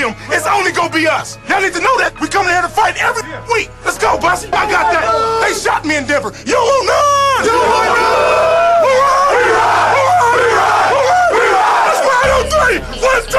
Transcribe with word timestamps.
it's 0.00 0.46
only 0.46 0.72
gonna 0.72 0.92
be 0.92 1.06
us. 1.06 1.38
Y'all 1.48 1.60
need 1.60 1.74
to 1.74 1.80
know 1.80 1.98
that. 1.98 2.18
We 2.20 2.28
come 2.28 2.46
here 2.46 2.62
to 2.62 2.68
fight 2.68 2.96
every 3.00 3.22
week. 3.52 3.70
Let's 3.84 3.98
go, 3.98 4.18
Bussy. 4.18 4.48
I 4.48 4.70
got 4.70 4.92
that. 4.92 5.04
They 5.44 5.54
shot 5.54 5.84
me 5.84 5.96
in 5.96 6.06
Denver. 6.06 6.32
You 6.46 6.56
will 6.56 6.84
not. 6.86 7.44
You 7.44 7.52
will 7.52 7.68
not. 7.68 8.42
Let's. 13.02 13.34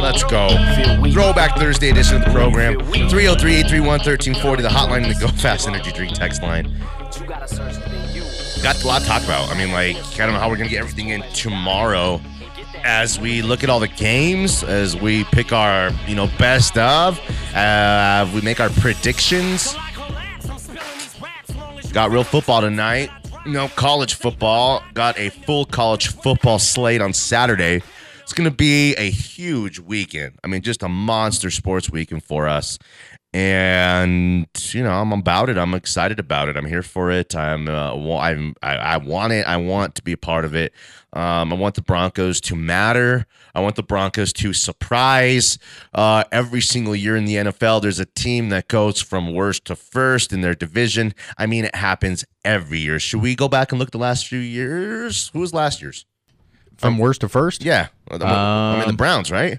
Let's 0.00 0.24
go. 0.24 0.48
Throwback 1.12 1.56
Thursday 1.56 1.90
edition 1.90 2.16
of 2.16 2.24
the 2.24 2.30
program. 2.30 2.78
303 2.80 3.56
831 3.56 3.88
1340, 3.88 4.62
the 4.62 4.68
hotline 4.68 5.04
and 5.04 5.14
the 5.14 5.20
Go 5.20 5.28
Fast 5.28 5.68
Energy 5.68 5.92
Drink 5.92 6.14
text 6.14 6.42
line. 6.42 6.64
Got 8.62 8.82
a 8.82 8.86
lot 8.86 9.02
to 9.02 9.06
talk 9.06 9.22
about. 9.24 9.50
I 9.50 9.58
mean, 9.58 9.72
like, 9.72 9.96
I 9.96 10.26
don't 10.26 10.32
know 10.32 10.40
how 10.40 10.48
we're 10.48 10.56
to 10.56 10.68
get 10.68 10.80
everything 10.80 11.10
in 11.10 11.22
tomorrow 11.32 12.20
as 12.84 13.18
we 13.18 13.42
look 13.42 13.64
at 13.64 13.70
all 13.70 13.80
the 13.80 13.88
games, 13.88 14.62
as 14.62 14.96
we 14.96 15.24
pick 15.24 15.52
our, 15.52 15.90
you 16.06 16.14
know, 16.14 16.28
best 16.38 16.76
of, 16.78 17.20
uh, 17.54 18.28
we 18.34 18.40
make 18.40 18.60
our 18.60 18.70
predictions. 18.70 19.74
Got 21.92 22.10
real 22.10 22.24
football 22.24 22.60
tonight. 22.60 23.10
Know, 23.46 23.68
college 23.68 24.14
football. 24.14 24.82
Got 24.92 25.18
a 25.18 25.30
full 25.30 25.64
college 25.64 26.08
football 26.08 26.58
slate 26.58 27.00
on 27.00 27.12
Saturday. 27.14 27.82
It's 28.22 28.34
going 28.34 28.48
to 28.48 28.54
be 28.54 28.94
a 28.96 29.10
huge 29.10 29.78
weekend. 29.78 30.38
I 30.44 30.48
mean, 30.48 30.60
just 30.60 30.82
a 30.82 30.88
monster 30.88 31.50
sports 31.50 31.88
weekend 31.88 32.24
for 32.24 32.46
us. 32.46 32.78
And 33.34 34.46
you 34.72 34.82
know, 34.82 34.90
I'm 34.92 35.12
about 35.12 35.50
it. 35.50 35.58
I'm 35.58 35.74
excited 35.74 36.18
about 36.18 36.48
it. 36.48 36.56
I'm 36.56 36.64
here 36.64 36.82
for 36.82 37.10
it. 37.10 37.36
I'm, 37.36 37.68
uh, 37.68 37.92
I'm, 38.18 38.54
I, 38.62 38.76
I 38.76 38.96
want 38.96 39.32
it. 39.34 39.46
I 39.46 39.58
want 39.58 39.94
to 39.96 40.02
be 40.02 40.12
a 40.12 40.16
part 40.16 40.44
of 40.46 40.54
it. 40.54 40.72
Um, 41.12 41.52
I 41.52 41.56
want 41.56 41.74
the 41.74 41.82
Broncos 41.82 42.40
to 42.42 42.56
matter. 42.56 43.26
I 43.54 43.60
want 43.60 43.76
the 43.76 43.82
Broncos 43.82 44.32
to 44.34 44.52
surprise. 44.52 45.58
Uh, 45.92 46.24
every 46.32 46.60
single 46.60 46.96
year 46.96 47.16
in 47.16 47.26
the 47.26 47.34
NFL, 47.36 47.82
there's 47.82 47.98
a 47.98 48.06
team 48.06 48.48
that 48.48 48.68
goes 48.68 49.00
from 49.00 49.34
worst 49.34 49.66
to 49.66 49.76
first 49.76 50.32
in 50.32 50.40
their 50.40 50.54
division. 50.54 51.14
I 51.36 51.46
mean, 51.46 51.64
it 51.64 51.74
happens 51.74 52.24
every 52.44 52.78
year. 52.78 52.98
Should 52.98 53.20
we 53.20 53.34
go 53.34 53.48
back 53.48 53.72
and 53.72 53.78
look 53.78 53.90
the 53.90 53.98
last 53.98 54.26
few 54.26 54.38
years? 54.38 55.28
Who 55.34 55.40
was 55.40 55.52
last 55.52 55.82
year's? 55.82 56.06
From 56.76 56.96
worst 56.98 57.22
to 57.22 57.28
first? 57.28 57.64
Yeah, 57.64 57.88
I 58.08 58.12
mean 58.12 58.20
the 58.20 58.88
Um, 58.88 58.96
Browns, 58.96 59.30
right? 59.32 59.58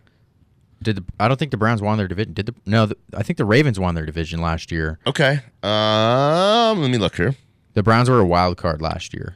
Did 0.82 0.98
the, 0.98 1.06
I 1.20 1.28
don't 1.28 1.38
think 1.38 1.52
the 1.52 1.58
Browns 1.58 1.82
won 1.82 1.98
their 1.98 2.08
division. 2.08 2.34
Did 2.34 2.46
the 2.48 2.56
no? 2.66 2.86
The, 2.86 2.98
I 3.16 3.24
think 3.24 3.38
the 3.38 3.46
Ravens 3.46 3.80
won 3.80 3.96
their 3.96 4.06
division 4.06 4.42
last 4.42 4.72
year. 4.72 5.00
Okay. 5.06 5.42
Um, 5.62 6.82
let 6.82 6.90
me 6.90 6.98
look 6.98 7.16
here. 7.16 7.36
The 7.74 7.84
Browns 7.84 8.10
were 8.10 8.20
a 8.20 8.26
wild 8.26 8.58
card 8.58 8.82
last 8.82 9.14
year. 9.14 9.36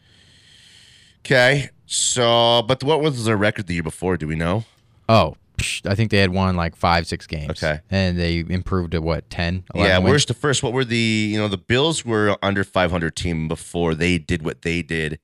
Okay. 1.20 1.70
So, 1.86 2.64
but 2.68 2.84
what 2.84 3.02
was 3.02 3.26
their 3.26 3.38
record 3.38 3.68
the 3.68 3.76
year 3.76 3.84
before? 3.84 4.18
Do 4.18 4.28
we 4.28 4.36
know? 4.36 4.66
Oh, 5.08 5.36
psh, 5.58 5.90
I 5.90 5.96
think 5.96 6.12
they 6.12 6.18
had 6.18 6.32
won 6.32 6.56
like 6.56 6.76
five, 6.76 7.08
six 7.08 7.28
games. 7.28 7.52
Okay. 7.64 7.80
and 7.92 8.18
they 8.18 8.40
improved 8.40 8.92
to 8.92 9.02
what 9.02 9.30
10? 9.30 9.66
yeah. 9.76 9.98
wins? 9.98 10.10
Where's 10.10 10.26
the 10.26 10.34
first? 10.34 10.64
What 10.64 10.74
were 10.74 10.86
the? 10.86 10.98
You 10.98 11.38
know, 11.38 11.48
the 11.48 11.58
Bills 11.58 12.06
were 12.06 12.38
under 12.42 12.64
500 12.64 13.16
team 13.16 13.48
before 13.48 13.96
they 13.96 14.18
did 14.18 14.44
what 14.44 14.62
they 14.62 14.82
did, 14.82 15.20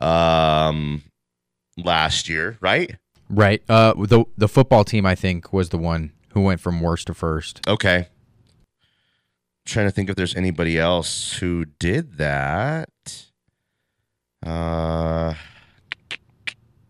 um, 0.00 1.02
last 1.76 2.28
year, 2.28 2.56
right? 2.60 2.96
Right. 3.28 3.62
Uh, 3.68 3.94
the 3.94 4.24
the 4.36 4.48
football 4.48 4.84
team 4.84 5.04
I 5.06 5.14
think 5.14 5.52
was 5.52 5.68
the 5.70 5.78
one 5.78 6.12
who 6.30 6.42
went 6.42 6.60
from 6.60 6.80
worst 6.80 7.06
to 7.08 7.14
first. 7.14 7.60
Okay. 7.66 8.08
trying 9.64 9.86
to 9.86 9.90
think 9.90 10.08
if 10.10 10.16
there's 10.16 10.34
anybody 10.36 10.78
else 10.78 11.34
who 11.38 11.64
did 11.78 12.18
that. 12.18 12.88
Uh, 14.44 15.34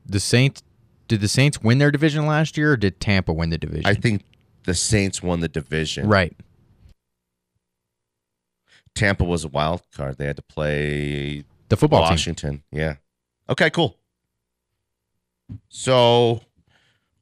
The 0.04 0.20
Saints. 0.20 0.62
Did 1.08 1.20
the 1.20 1.28
Saints 1.28 1.62
win 1.62 1.78
their 1.78 1.90
division 1.92 2.26
last 2.26 2.56
year, 2.58 2.72
or 2.72 2.76
did 2.76 3.00
Tampa 3.00 3.32
win 3.32 3.50
the 3.50 3.58
division? 3.58 3.86
I 3.86 3.94
think 3.94 4.24
the 4.64 4.74
Saints 4.74 5.22
won 5.22 5.38
the 5.40 5.48
division. 5.48 6.08
right. 6.08 6.36
Tampa 8.94 9.24
was 9.24 9.44
a 9.44 9.48
wild 9.48 9.82
card. 9.94 10.16
They 10.18 10.24
had 10.26 10.36
to 10.36 10.42
play 10.42 11.44
The 11.68 11.76
football 11.76 12.00
team. 12.02 12.10
Washington. 12.10 12.62
Yeah. 12.72 12.94
Okay, 13.48 13.68
cool. 13.70 13.96
So, 15.68 16.40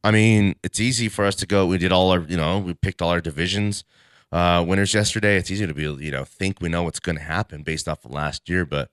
I 0.02 0.10
mean, 0.10 0.56
it's 0.62 0.80
easy 0.80 1.08
for 1.08 1.24
us 1.24 1.34
to 1.36 1.46
go. 1.46 1.66
We 1.66 1.78
did 1.78 1.92
all 1.92 2.10
our, 2.10 2.20
you 2.20 2.36
know, 2.36 2.58
we 2.58 2.74
picked 2.74 3.02
all 3.02 3.10
our 3.10 3.20
divisions 3.20 3.84
uh, 4.32 4.64
winners 4.66 4.92
yesterday. 4.92 5.36
It's 5.36 5.50
easy 5.50 5.66
to 5.66 5.74
be, 5.74 5.82
you 5.82 6.10
know, 6.10 6.24
think 6.24 6.60
we 6.60 6.68
know 6.68 6.82
what's 6.82 7.00
going 7.00 7.16
to 7.16 7.22
happen 7.22 7.62
based 7.62 7.88
off 7.88 8.04
of 8.04 8.10
last 8.10 8.48
year, 8.48 8.64
but 8.64 8.90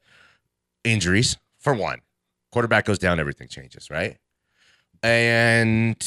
injuries 0.83 1.37
for 1.57 1.73
one, 1.73 2.01
quarterback 2.51 2.85
goes 2.85 2.99
down, 2.99 3.19
everything 3.19 3.47
changes, 3.47 3.89
right? 3.89 4.17
And 5.01 5.97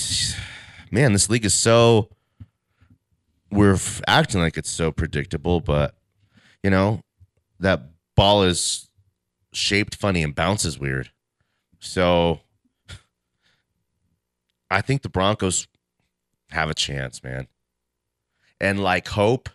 man, 0.90 1.12
this 1.12 1.28
league 1.28 1.44
is 1.44 1.54
so. 1.54 2.10
We're 3.50 3.78
acting 4.08 4.40
like 4.40 4.56
it's 4.56 4.70
so 4.70 4.90
predictable, 4.90 5.60
but 5.60 5.94
you 6.62 6.70
know 6.70 7.00
that 7.60 7.82
ball 8.16 8.42
is 8.42 8.88
shaped 9.52 9.94
funny 9.94 10.22
and 10.22 10.34
bounces 10.34 10.78
weird. 10.78 11.10
So 11.80 12.40
I 14.70 14.80
think 14.80 15.02
the 15.02 15.08
Broncos 15.08 15.68
have 16.50 16.70
a 16.70 16.74
chance, 16.74 17.22
man. 17.22 17.48
And 18.60 18.80
like 18.80 19.08
hope, 19.08 19.48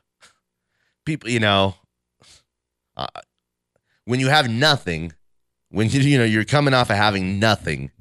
people, 1.05 1.29
you 1.29 1.39
know, 1.39 1.75
uh, 2.95 3.07
when 4.05 4.19
you 4.19 4.29
have 4.29 4.49
nothing, 4.49 5.13
when 5.69 5.89
you 5.89 6.01
you 6.01 6.17
know 6.17 6.25
you're 6.25 6.45
coming 6.45 6.73
off 6.73 6.89
of 6.89 6.97
having 6.97 7.39
nothing, 7.39 7.91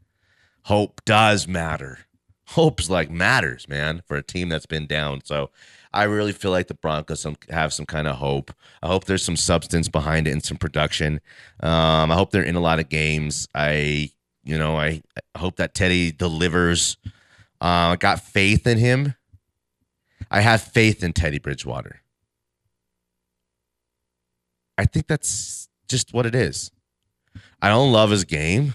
hope 0.65 1.01
does 1.05 1.47
matter. 1.47 2.01
Hope's 2.49 2.89
like 2.89 3.11
matters, 3.11 3.69
man, 3.69 4.03
for 4.07 4.17
a 4.17 4.23
team 4.23 4.49
that's 4.49 4.67
been 4.67 4.87
down. 4.87 5.21
So 5.25 5.51
I 5.93 6.05
really 6.05 6.33
feel 6.33 6.51
like 6.51 6.69
the 6.69 6.75
Broncos 6.75 7.27
have 7.51 7.73
some 7.73 7.87
kind 7.87 8.07
of 8.07 8.17
hope. 8.17 8.53
I 8.83 8.89
hope 8.89 9.05
there's 9.05 9.25
some 9.25 9.37
substance 9.37 9.89
behind 9.89 10.27
it 10.27 10.33
and 10.33 10.43
some 10.43 10.57
production. 10.57 11.21
Um, 11.61 12.11
I 12.11 12.15
hope 12.15 12.31
they're 12.31 12.43
in 12.43 12.57
a 12.57 12.61
lot 12.61 12.79
of 12.79 12.89
games. 12.89 13.49
I, 13.55 14.11
you 14.49 14.57
know, 14.57 14.77
I, 14.77 15.03
I 15.35 15.39
hope 15.39 15.57
that 15.57 15.75
Teddy 15.75 16.11
delivers. 16.11 16.97
Uh, 17.61 17.93
I 17.93 17.97
got 17.97 18.23
faith 18.23 18.67
in 18.67 18.79
him. 18.79 19.15
I 20.31 20.41
have 20.41 20.63
faith 20.63 21.05
in 21.05 21.13
Teddy 21.13 21.39
Bridgewater. 21.39 22.01
I 24.79 24.87
think 24.87 25.07
that's 25.07 25.69
just 25.87 26.15
what 26.15 26.25
it 26.25 26.35
is. 26.35 26.71
I 27.61 27.69
don't 27.69 27.93
love 27.93 28.11
his 28.11 28.25
game. 28.25 28.75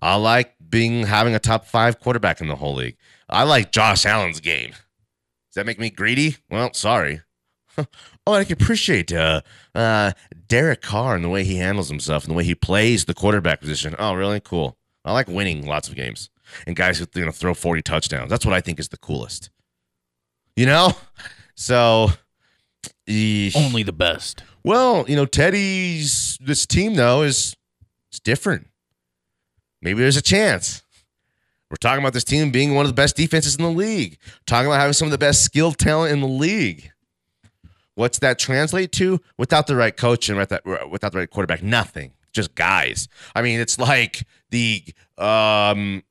I 0.00 0.14
like 0.16 0.54
being 0.66 1.04
having 1.04 1.34
a 1.34 1.38
top 1.38 1.66
five 1.66 2.00
quarterback 2.00 2.40
in 2.40 2.48
the 2.48 2.56
whole 2.56 2.74
league. 2.74 2.96
I 3.28 3.42
like 3.42 3.70
Josh 3.70 4.06
Allen's 4.06 4.40
game. 4.40 4.70
Does 4.70 5.56
that 5.56 5.66
make 5.66 5.78
me 5.78 5.90
greedy? 5.90 6.38
Well, 6.50 6.72
sorry. 6.72 7.20
oh, 8.26 8.34
I 8.34 8.44
can 8.44 8.54
appreciate 8.54 9.12
uh, 9.12 9.42
uh, 9.74 10.12
Derek 10.48 10.82
Carr 10.82 11.14
and 11.14 11.24
the 11.24 11.28
way 11.28 11.44
he 11.44 11.56
handles 11.56 11.88
himself 11.88 12.24
and 12.24 12.30
the 12.30 12.36
way 12.36 12.44
he 12.44 12.54
plays 12.54 13.04
the 13.04 13.14
quarterback 13.14 13.60
position. 13.60 13.94
Oh, 13.98 14.14
really? 14.14 14.40
Cool. 14.40 14.76
I 15.04 15.12
like 15.12 15.28
winning 15.28 15.66
lots 15.66 15.88
of 15.88 15.94
games 15.94 16.30
and 16.66 16.76
guys 16.76 16.98
who 16.98 17.06
you 17.14 17.24
know 17.26 17.30
throw 17.30 17.54
forty 17.54 17.82
touchdowns. 17.82 18.30
That's 18.30 18.46
what 18.46 18.54
I 18.54 18.60
think 18.60 18.78
is 18.78 18.88
the 18.88 18.96
coolest. 18.96 19.50
You 20.56 20.66
know, 20.66 20.92
so 21.54 22.08
eesh. 23.08 23.56
Only 23.56 23.82
the 23.82 23.92
best. 23.92 24.42
Well, 24.62 25.04
you 25.08 25.16
know, 25.16 25.26
Teddy's 25.26 26.38
this 26.40 26.66
team 26.66 26.94
though 26.94 27.22
is 27.22 27.56
it's 28.10 28.20
different. 28.20 28.68
Maybe 29.82 30.00
there's 30.00 30.16
a 30.16 30.22
chance. 30.22 30.82
We're 31.70 31.76
talking 31.76 32.02
about 32.02 32.12
this 32.12 32.24
team 32.24 32.50
being 32.50 32.74
one 32.74 32.86
of 32.86 32.90
the 32.90 32.94
best 32.94 33.16
defenses 33.16 33.56
in 33.56 33.64
the 33.64 33.70
league. 33.70 34.18
Talking 34.46 34.68
about 34.68 34.78
having 34.78 34.92
some 34.92 35.08
of 35.08 35.12
the 35.12 35.18
best 35.18 35.42
skilled 35.42 35.76
talent 35.76 36.12
in 36.12 36.20
the 36.20 36.28
league. 36.28 36.90
What's 37.94 38.18
that 38.20 38.38
translate 38.38 38.92
to? 38.92 39.20
Without 39.38 39.66
the 39.66 39.76
right 39.76 39.96
coach 39.96 40.28
and 40.28 40.38
without, 40.38 40.64
without 40.90 41.12
the 41.12 41.18
right 41.18 41.30
quarterback, 41.30 41.62
nothing. 41.62 42.12
Just 42.32 42.54
guys. 42.54 43.08
I 43.34 43.42
mean, 43.42 43.60
it's 43.60 43.78
like 43.78 44.26
the 44.50 44.82
um, 45.18 46.02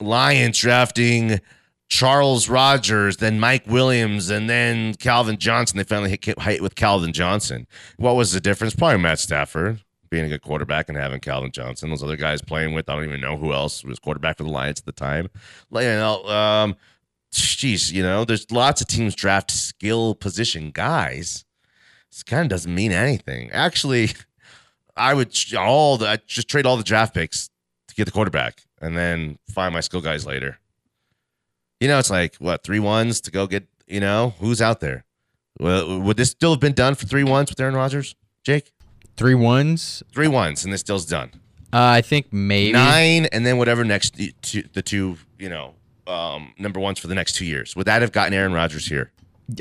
Lions 0.00 0.58
drafting 0.58 1.40
Charles 1.88 2.48
Rogers, 2.48 3.18
then 3.18 3.40
Mike 3.40 3.66
Williams, 3.66 4.28
and 4.28 4.50
then 4.50 4.94
Calvin 4.94 5.38
Johnson. 5.38 5.78
They 5.78 5.84
finally 5.84 6.10
hit, 6.10 6.24
hit 6.40 6.62
with 6.62 6.74
Calvin 6.74 7.12
Johnson. 7.12 7.66
What 7.96 8.16
was 8.16 8.32
the 8.32 8.40
difference? 8.40 8.74
Probably 8.74 8.98
Matt 8.98 9.20
Stafford 9.20 9.82
being 10.10 10.24
a 10.24 10.28
good 10.28 10.42
quarterback 10.42 10.88
and 10.88 10.98
having 10.98 11.20
Calvin 11.20 11.50
Johnson. 11.52 11.90
Those 11.90 12.02
other 12.02 12.16
guys 12.16 12.42
playing 12.42 12.74
with, 12.74 12.88
I 12.88 12.94
don't 12.94 13.04
even 13.04 13.20
know 13.20 13.36
who 13.36 13.52
else 13.52 13.84
was 13.84 13.98
quarterback 13.98 14.38
for 14.38 14.44
the 14.44 14.50
Lions 14.50 14.80
at 14.80 14.86
the 14.86 14.92
time. 14.92 15.28
You 15.70 15.80
know, 15.80 16.24
um, 16.24 16.76
geez, 17.32 17.92
you 17.92 18.02
know, 18.02 18.24
there's 18.24 18.50
lots 18.50 18.80
of 18.80 18.86
teams 18.86 19.14
draft 19.14 19.50
skill 19.50 20.14
position 20.14 20.70
guys. 20.70 21.44
This 22.10 22.22
kind 22.22 22.42
of 22.42 22.48
doesn't 22.48 22.74
mean 22.74 22.92
anything. 22.92 23.50
Actually, 23.50 24.10
I 24.96 25.14
would 25.14 25.36
all 25.56 25.96
the 25.98 26.08
I'd 26.08 26.26
just 26.26 26.48
trade 26.48 26.66
all 26.66 26.76
the 26.76 26.84
draft 26.84 27.14
picks 27.14 27.50
to 27.88 27.94
get 27.94 28.04
the 28.04 28.10
quarterback 28.12 28.62
and 28.80 28.96
then 28.96 29.38
find 29.50 29.74
my 29.74 29.80
skill 29.80 30.00
guys 30.00 30.26
later. 30.26 30.58
You 31.80 31.88
know, 31.88 31.98
it's 31.98 32.10
like 32.10 32.36
what 32.36 32.62
three 32.62 32.80
ones 32.80 33.20
to 33.22 33.30
go 33.30 33.46
get. 33.46 33.66
You 33.86 34.00
know, 34.00 34.34
who's 34.38 34.60
out 34.60 34.80
there? 34.80 35.04
Well, 35.58 36.00
would 36.00 36.16
this 36.16 36.30
still 36.30 36.50
have 36.50 36.60
been 36.60 36.72
done 36.74 36.94
for 36.94 37.06
three 37.06 37.24
ones 37.24 37.50
with 37.50 37.58
Aaron 37.58 37.74
Rodgers, 37.74 38.14
Jake? 38.42 38.72
Three 39.16 39.34
ones. 39.34 40.02
Three 40.12 40.28
ones, 40.28 40.64
and 40.64 40.72
this 40.72 40.80
still's 40.80 41.06
done. 41.06 41.30
Uh, 41.72 41.98
I 41.98 42.00
think 42.02 42.32
maybe 42.32 42.72
nine, 42.72 43.26
and 43.26 43.44
then 43.44 43.58
whatever 43.58 43.84
next 43.84 44.18
two, 44.42 44.62
the 44.72 44.82
two, 44.82 45.18
you 45.38 45.48
know, 45.48 45.74
um, 46.08 46.54
number 46.58 46.80
ones 46.80 46.98
for 46.98 47.06
the 47.06 47.14
next 47.14 47.34
two 47.34 47.44
years. 47.44 47.76
Would 47.76 47.86
that 47.86 48.02
have 48.02 48.12
gotten 48.12 48.34
Aaron 48.34 48.52
Rodgers 48.52 48.86
here? 48.86 49.12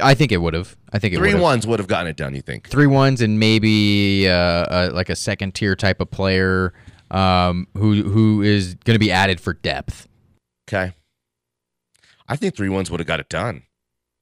I 0.02 0.14
think 0.16 0.32
it 0.32 0.38
would 0.38 0.54
have. 0.54 0.76
I 0.92 1.00
think 1.00 1.14
it 1.14 1.18
Three 1.18 1.30
would've. 1.30 1.42
ones 1.42 1.68
would 1.68 1.80
have 1.80 1.88
gotten 1.88 2.08
it 2.08 2.18
done. 2.18 2.36
You 2.36 2.42
think? 2.42 2.68
three 2.70 2.88
ones 2.88 3.22
and 3.22 3.40
maybe 3.40 4.28
uh, 4.28 4.34
uh, 4.34 4.90
like 4.94 5.10
a 5.10 5.16
second 5.16 5.56
tier 5.56 5.76
type 5.76 6.02
of 6.02 6.12
player 6.12 6.74
um, 7.12 7.68
who 7.74 8.04
who 8.04 8.42
is 8.42 8.74
going 8.84 8.96
to 8.96 9.00
be 9.00 9.12
added 9.12 9.40
for 9.40 9.54
depth. 9.54 10.08
Okay. 10.68 10.92
I 12.28 12.36
think 12.36 12.56
three 12.56 12.68
ones 12.70 12.92
would 12.92 13.00
have 13.00 13.08
got 13.08 13.22
it 13.22 13.30
done. 13.30 13.64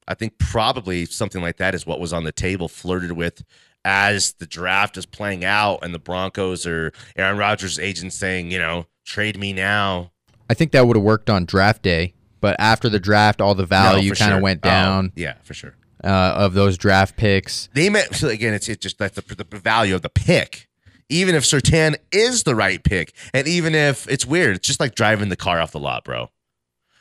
I 0.08 0.14
think 0.14 0.38
probably 0.38 1.06
something 1.06 1.42
like 1.42 1.58
that 1.58 1.74
is 1.74 1.88
what 1.88 2.00
was 2.00 2.14
on 2.14 2.24
the 2.26 2.32
table, 2.32 2.68
flirted 2.68 3.14
with 3.14 3.44
as 3.84 4.34
the 4.34 4.46
draft 4.46 4.98
is 4.98 5.08
playing 5.08 5.44
out, 5.44 5.80
and 5.84 5.96
the 5.96 6.00
Broncos 6.00 6.68
or 6.68 6.92
Aaron 7.16 7.38
Rodgers' 7.40 7.80
agent 7.80 8.14
saying, 8.14 8.52
you 8.52 8.60
know, 8.60 8.86
trade 9.04 9.40
me 9.40 9.52
now. 9.54 10.12
I 10.50 10.54
think 10.54 10.72
that 10.72 10.86
would 10.88 10.96
have 10.96 11.04
worked 11.04 11.30
on 11.30 11.46
draft 11.46 11.82
day, 11.82 12.14
but 12.42 12.56
after 12.60 12.90
the 12.90 13.00
draft, 13.00 13.42
all 13.42 13.56
the 13.56 13.66
value 13.66 14.10
for 14.10 14.16
kind 14.16 14.32
of 14.32 14.38
sure. 14.38 14.44
went 14.44 14.60
Oh, 14.64 14.70
down 14.70 15.12
yeah, 15.16 15.36
for 15.44 15.54
sure. 15.54 15.76
uh, 16.04 16.08
of 16.08 16.54
those 16.54 16.78
draft 16.78 17.18
picks. 17.18 17.70
They 17.74 17.90
meant 17.90 18.16
so 18.16 18.28
again. 18.30 18.54
It's 18.54 18.70
it's 18.70 18.82
just 18.82 18.98
that's 18.98 19.16
the, 19.20 19.36
the 19.36 19.58
value 19.58 19.96
of 19.96 20.02
the 20.02 20.10
pick. 20.10 20.68
Even 21.10 21.36
if 21.36 21.44
Surtain 21.44 21.96
is 22.12 22.44
the 22.44 22.56
right 22.56 22.84
pick, 22.84 23.14
and 23.34 23.48
even 23.48 23.76
if 23.76 24.08
it's 24.10 24.26
weird, 24.26 24.56
it's 24.56 24.68
just 24.68 24.80
like 24.80 24.96
driving 24.96 25.30
the 25.30 25.36
car 25.36 25.60
off 25.62 25.72
the 25.72 25.80
lot, 25.80 26.04
bro. 26.04 26.30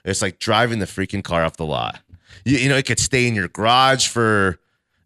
It's 0.05 0.21
like 0.21 0.39
driving 0.39 0.79
the 0.79 0.85
freaking 0.87 1.25
car 1.25 1.43
off 1.43 1.57
the 1.57 1.65
lot. 1.65 2.01
You, 2.45 2.59
you 2.59 2.69
know, 2.69 2.77
it 2.77 2.85
could 2.85 2.99
stay 2.99 3.27
in 3.27 3.35
your 3.35 3.49
garage 3.49 4.07
for 4.09 4.59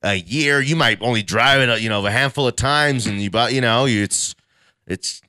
a 0.03 0.15
year. 0.17 0.61
You 0.61 0.75
might 0.75 1.01
only 1.01 1.23
drive 1.23 1.61
it, 1.61 1.81
you 1.81 1.89
know, 1.89 2.05
a 2.05 2.11
handful 2.11 2.49
of 2.49 2.57
times, 2.57 3.07
and 3.07 3.21
you, 3.23 3.31
but 3.31 3.53
you 3.53 3.61
know, 3.61 3.85
you, 3.85 4.03
it's 4.03 4.35
it's 4.89 5.23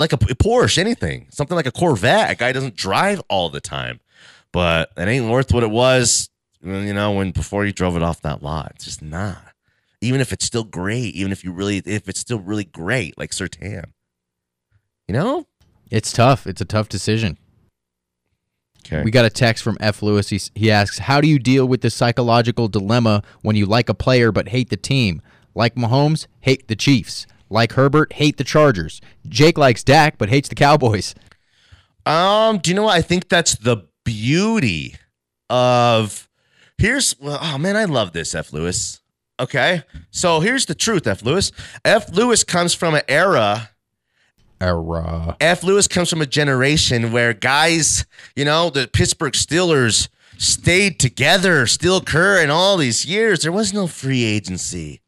like 0.00 0.12
a, 0.12 0.16
Porsche, 0.16 0.78
anything, 0.78 1.26
something 1.30 1.54
like 1.54 1.66
a 1.66 1.72
Corvette. 1.72 2.30
A 2.30 2.34
guy 2.34 2.52
doesn't 2.52 2.74
drive 2.74 3.22
all 3.28 3.50
the 3.50 3.60
time, 3.60 4.00
but 4.50 4.90
it 4.96 5.06
ain't 5.06 5.30
worth 5.30 5.52
what 5.52 5.62
it 5.62 5.70
was, 5.70 6.30
mm, 6.64 6.86
you 6.86 6.94
know, 6.94 7.12
when 7.12 7.30
before 7.30 7.64
you 7.64 7.72
drove 7.72 7.96
it 7.96 8.02
off 8.02 8.22
that 8.22 8.42
lot. 8.42 8.72
It's 8.74 8.86
just 8.86 9.02
not. 9.02 9.42
Even 10.00 10.20
if 10.22 10.32
it's 10.32 10.46
still 10.46 10.64
great, 10.64 11.14
even 11.14 11.30
if 11.30 11.44
you 11.44 11.52
really, 11.52 11.82
if 11.84 12.08
it's 12.08 12.20
still 12.20 12.40
really 12.40 12.64
great, 12.64 13.18
like 13.18 13.30
Surtain, 13.30 13.84
you 15.06 15.12
know. 15.12 15.46
It's 15.90 16.12
tough. 16.12 16.46
It's 16.46 16.60
a 16.60 16.64
tough 16.64 16.88
decision. 16.88 17.36
Okay. 18.86 19.02
We 19.02 19.10
got 19.10 19.24
a 19.24 19.30
text 19.30 19.62
from 19.62 19.76
F. 19.80 20.02
Lewis. 20.02 20.28
He, 20.28 20.40
he 20.54 20.70
asks, 20.70 20.98
How 20.98 21.20
do 21.20 21.28
you 21.28 21.38
deal 21.38 21.66
with 21.66 21.80
the 21.80 21.90
psychological 21.90 22.68
dilemma 22.68 23.22
when 23.42 23.56
you 23.56 23.66
like 23.66 23.88
a 23.88 23.94
player 23.94 24.32
but 24.32 24.48
hate 24.48 24.70
the 24.70 24.76
team? 24.76 25.20
Like 25.54 25.74
Mahomes, 25.74 26.26
hate 26.40 26.68
the 26.68 26.76
Chiefs. 26.76 27.26
Like 27.50 27.72
Herbert, 27.72 28.14
hate 28.14 28.36
the 28.36 28.44
Chargers. 28.44 29.00
Jake 29.28 29.58
likes 29.58 29.82
Dak 29.82 30.16
but 30.16 30.28
hates 30.28 30.48
the 30.48 30.54
Cowboys. 30.54 31.14
Um, 32.06 32.58
do 32.58 32.70
you 32.70 32.74
know 32.74 32.84
what? 32.84 32.96
I 32.96 33.02
think 33.02 33.28
that's 33.28 33.56
the 33.56 33.88
beauty 34.04 34.94
of 35.50 36.28
here's 36.78 37.18
well, 37.20 37.38
oh 37.42 37.58
man, 37.58 37.76
I 37.76 37.84
love 37.84 38.12
this, 38.12 38.34
F. 38.34 38.52
Lewis. 38.52 39.00
Okay. 39.38 39.82
So 40.10 40.40
here's 40.40 40.66
the 40.66 40.74
truth, 40.74 41.06
F. 41.06 41.22
Lewis. 41.22 41.50
F. 41.84 42.10
Lewis 42.12 42.44
comes 42.44 42.74
from 42.74 42.94
an 42.94 43.02
era. 43.08 43.70
Era. 44.60 45.36
F. 45.40 45.62
Lewis 45.64 45.88
comes 45.88 46.10
from 46.10 46.20
a 46.20 46.26
generation 46.26 47.12
where 47.12 47.32
guys, 47.32 48.04
you 48.36 48.44
know, 48.44 48.68
the 48.68 48.86
Pittsburgh 48.86 49.32
Steelers 49.32 50.08
stayed 50.36 51.00
together, 51.00 51.66
still 51.66 52.00
Kerr, 52.02 52.42
in 52.42 52.50
all 52.50 52.76
these 52.76 53.06
years. 53.06 53.40
There 53.40 53.52
was 53.52 53.72
no 53.72 53.86
free 53.86 54.24
agency. 54.24 55.00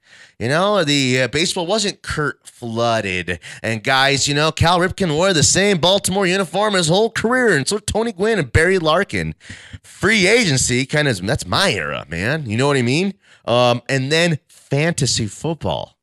You 0.42 0.48
know, 0.48 0.82
the 0.82 1.22
uh, 1.22 1.28
baseball 1.28 1.66
wasn't 1.66 2.02
Kurt 2.02 2.44
flooded. 2.44 3.38
And 3.62 3.80
guys, 3.80 4.26
you 4.26 4.34
know, 4.34 4.50
Cal 4.50 4.80
Ripken 4.80 5.14
wore 5.14 5.32
the 5.32 5.44
same 5.44 5.78
Baltimore 5.78 6.26
uniform 6.26 6.74
his 6.74 6.88
whole 6.88 7.10
career. 7.10 7.56
And 7.56 7.68
so 7.68 7.78
Tony 7.78 8.10
Gwynn 8.10 8.40
and 8.40 8.52
Barry 8.52 8.80
Larkin. 8.80 9.36
Free 9.84 10.26
agency 10.26 10.84
kind 10.84 11.06
of, 11.06 11.24
that's 11.24 11.46
my 11.46 11.70
era, 11.72 12.06
man. 12.08 12.50
You 12.50 12.56
know 12.56 12.66
what 12.66 12.76
I 12.76 12.82
mean? 12.82 13.14
Um, 13.44 13.82
and 13.88 14.10
then 14.10 14.40
fantasy 14.48 15.28
football 15.28 15.96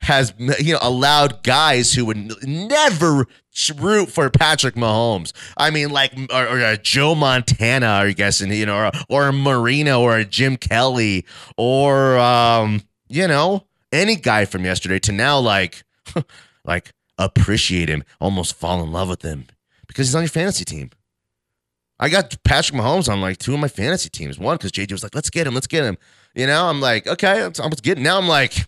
has 0.00 0.34
you 0.38 0.72
know 0.72 0.78
allowed 0.82 1.44
guys 1.44 1.94
who 1.94 2.04
would 2.04 2.44
never 2.44 3.26
root 3.76 4.10
for 4.10 4.28
Patrick 4.28 4.74
Mahomes. 4.74 5.32
I 5.56 5.70
mean, 5.70 5.90
like 5.90 6.12
or, 6.32 6.48
or 6.48 6.76
Joe 6.78 7.14
Montana, 7.14 7.86
are 7.86 8.08
you 8.08 8.14
guessing? 8.14 8.52
You 8.52 8.66
know, 8.66 8.76
or, 8.76 8.90
or 9.08 9.28
a 9.28 9.32
Marino 9.32 10.00
or 10.02 10.16
a 10.16 10.24
Jim 10.24 10.56
Kelly 10.56 11.24
or 11.56 12.18
um, 12.18 12.82
you 13.08 13.28
know 13.28 13.66
any 13.94 14.16
guy 14.16 14.44
from 14.44 14.64
yesterday 14.64 14.98
to 15.00 15.12
now 15.12 15.38
like 15.38 15.84
like 16.64 16.92
appreciate 17.18 17.88
him, 17.88 18.04
almost 18.20 18.54
fall 18.54 18.82
in 18.82 18.92
love 18.92 19.08
with 19.08 19.22
him 19.22 19.46
because 19.86 20.08
he's 20.08 20.14
on 20.14 20.22
your 20.22 20.28
fantasy 20.28 20.64
team. 20.64 20.90
I 22.00 22.08
got 22.08 22.36
Patrick 22.42 22.78
Mahomes 22.78 23.08
on 23.08 23.20
like 23.20 23.38
two 23.38 23.54
of 23.54 23.60
my 23.60 23.68
fantasy 23.68 24.10
teams. 24.10 24.38
One 24.38 24.56
because 24.56 24.72
JJ 24.72 24.92
was 24.92 25.02
like, 25.02 25.14
"Let's 25.14 25.30
get 25.30 25.46
him, 25.46 25.54
let's 25.54 25.68
get 25.68 25.84
him." 25.84 25.96
You 26.34 26.46
know, 26.46 26.66
I'm 26.66 26.80
like, 26.80 27.06
okay, 27.06 27.44
I'm, 27.44 27.52
I'm 27.62 27.70
getting. 27.70 28.02
Now 28.02 28.18
I'm 28.18 28.28
like, 28.28 28.66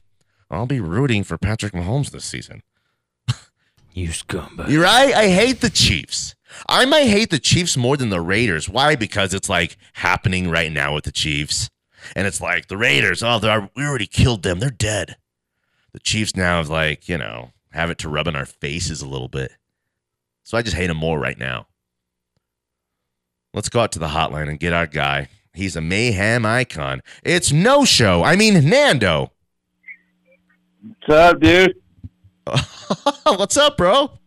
I'll 0.51 0.67
be 0.67 0.81
rooting 0.81 1.25
for 1.25 1.37
Patrick 1.37 1.73
Mahomes 1.73 2.11
this 2.11 2.25
season. 2.25 2.63
You 3.93 4.11
scumbag. 4.11 4.69
You're 4.69 4.83
right. 4.83 5.15
I 5.15 5.29
hate 5.29 5.63
the 5.63 5.71
Chiefs. 5.71 6.35
I 6.69 6.85
might 6.85 7.07
hate 7.07 7.31
the 7.31 7.39
Chiefs 7.39 7.79
more 7.79 7.97
than 7.97 8.11
the 8.11 8.21
Raiders. 8.21 8.69
Why? 8.69 8.95
Because 8.95 9.33
it's 9.33 9.49
like 9.49 9.79
happening 9.95 10.51
right 10.51 10.71
now 10.71 10.93
with 10.95 11.05
the 11.05 11.13
Chiefs, 11.13 11.71
and 12.15 12.27
it's 12.27 12.41
like 12.41 12.69
the 12.69 12.77
Raiders. 12.77 13.23
Oh, 13.23 13.39
they're 13.39 13.71
we 13.75 13.85
already 13.85 14.07
killed 14.07 14.43
them. 14.43 14.61
They're 14.61 14.71
dead. 14.71 15.17
The 15.93 16.01
Chiefs 16.01 16.37
now 16.37 16.61
is 16.61 16.71
like 16.71 17.09
you 17.09 17.19
know 17.19 17.53
have 17.73 17.91
it 17.91 17.99
to 17.99 18.09
rub 18.09 18.29
in 18.29 18.37
our 18.37 18.47
faces 18.47 19.03
a 19.03 19.09
little 19.09 19.29
bit. 19.29 19.53
So 20.45 20.57
I 20.57 20.63
just 20.63 20.77
hate 20.77 20.87
them 20.87 20.97
more 20.99 21.19
right 21.19 21.39
now. 21.39 21.67
Let's 23.53 23.69
go 23.69 23.81
out 23.81 23.93
to 23.93 23.99
the 23.99 24.09
hotline 24.09 24.49
and 24.49 24.61
get 24.61 24.73
our 24.73 24.87
guy. 24.87 25.29
He's 25.53 25.77
a 25.77 25.81
mayhem 25.81 26.45
icon. 26.45 27.03
It's 27.25 27.51
no 27.51 27.85
show. 27.85 28.23
I 28.23 28.37
mean 28.37 28.69
Nando. 28.69 29.33
What's 30.83 31.09
up, 31.09 31.41
dude? 31.41 31.75
What's 33.25 33.57
up, 33.57 33.77
bro? 33.77 34.19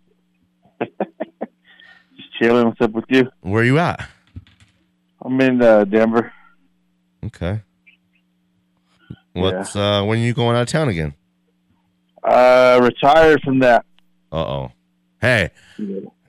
Just 0.82 2.34
chilling. 2.40 2.68
What's 2.68 2.82
up 2.82 2.92
with 2.92 3.06
you? 3.10 3.30
Where 3.42 3.64
you 3.64 3.78
at? 3.80 4.10
I'm 5.22 5.40
in 5.42 5.62
uh, 5.62 5.86
Denver. 5.86 6.34
Okay. 7.26 7.62
What's 9.42 9.76
uh 9.76 10.04
when 10.04 10.20
are 10.20 10.22
you 10.22 10.34
going 10.34 10.56
out 10.56 10.64
of 10.64 10.68
town 10.68 10.90
again? 10.90 11.14
Uh, 12.24 12.80
retired 12.82 13.42
from 13.44 13.60
that. 13.60 13.86
Uh 14.32 14.36
oh. 14.36 14.72
Hey. 15.22 15.50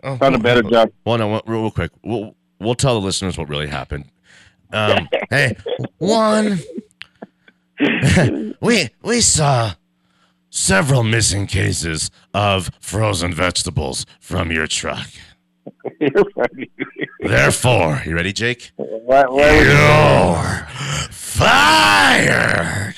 Oh, 0.03 0.17
Found 0.17 0.35
a 0.35 0.39
better 0.39 0.63
job. 0.63 0.91
Well, 1.05 1.19
no, 1.19 1.31
real, 1.31 1.43
real 1.47 1.71
quick. 1.71 1.91
We'll 2.03 2.35
we'll 2.59 2.75
tell 2.75 2.99
the 3.01 3.05
listeners 3.05 3.37
what 3.37 3.49
really 3.49 3.69
happened. 3.69 4.07
Um, 4.73 5.09
hey, 5.31 5.57
one. 5.99 6.59
we 8.61 8.89
we 9.03 9.21
saw 9.21 9.75
several 10.51 11.03
missing 11.03 11.47
cases 11.47 12.11
of 12.35 12.71
frozen 12.81 13.33
vegetables 13.33 14.07
from 14.21 14.51
your 14.51 14.67
truck. 14.67 15.09
Therefore, 17.21 18.03
you 18.07 18.15
ready, 18.15 18.33
Jake? 18.33 18.73
why, 18.77 19.25
would, 19.27 19.67
You're 19.67 20.67
fired. 21.11 22.95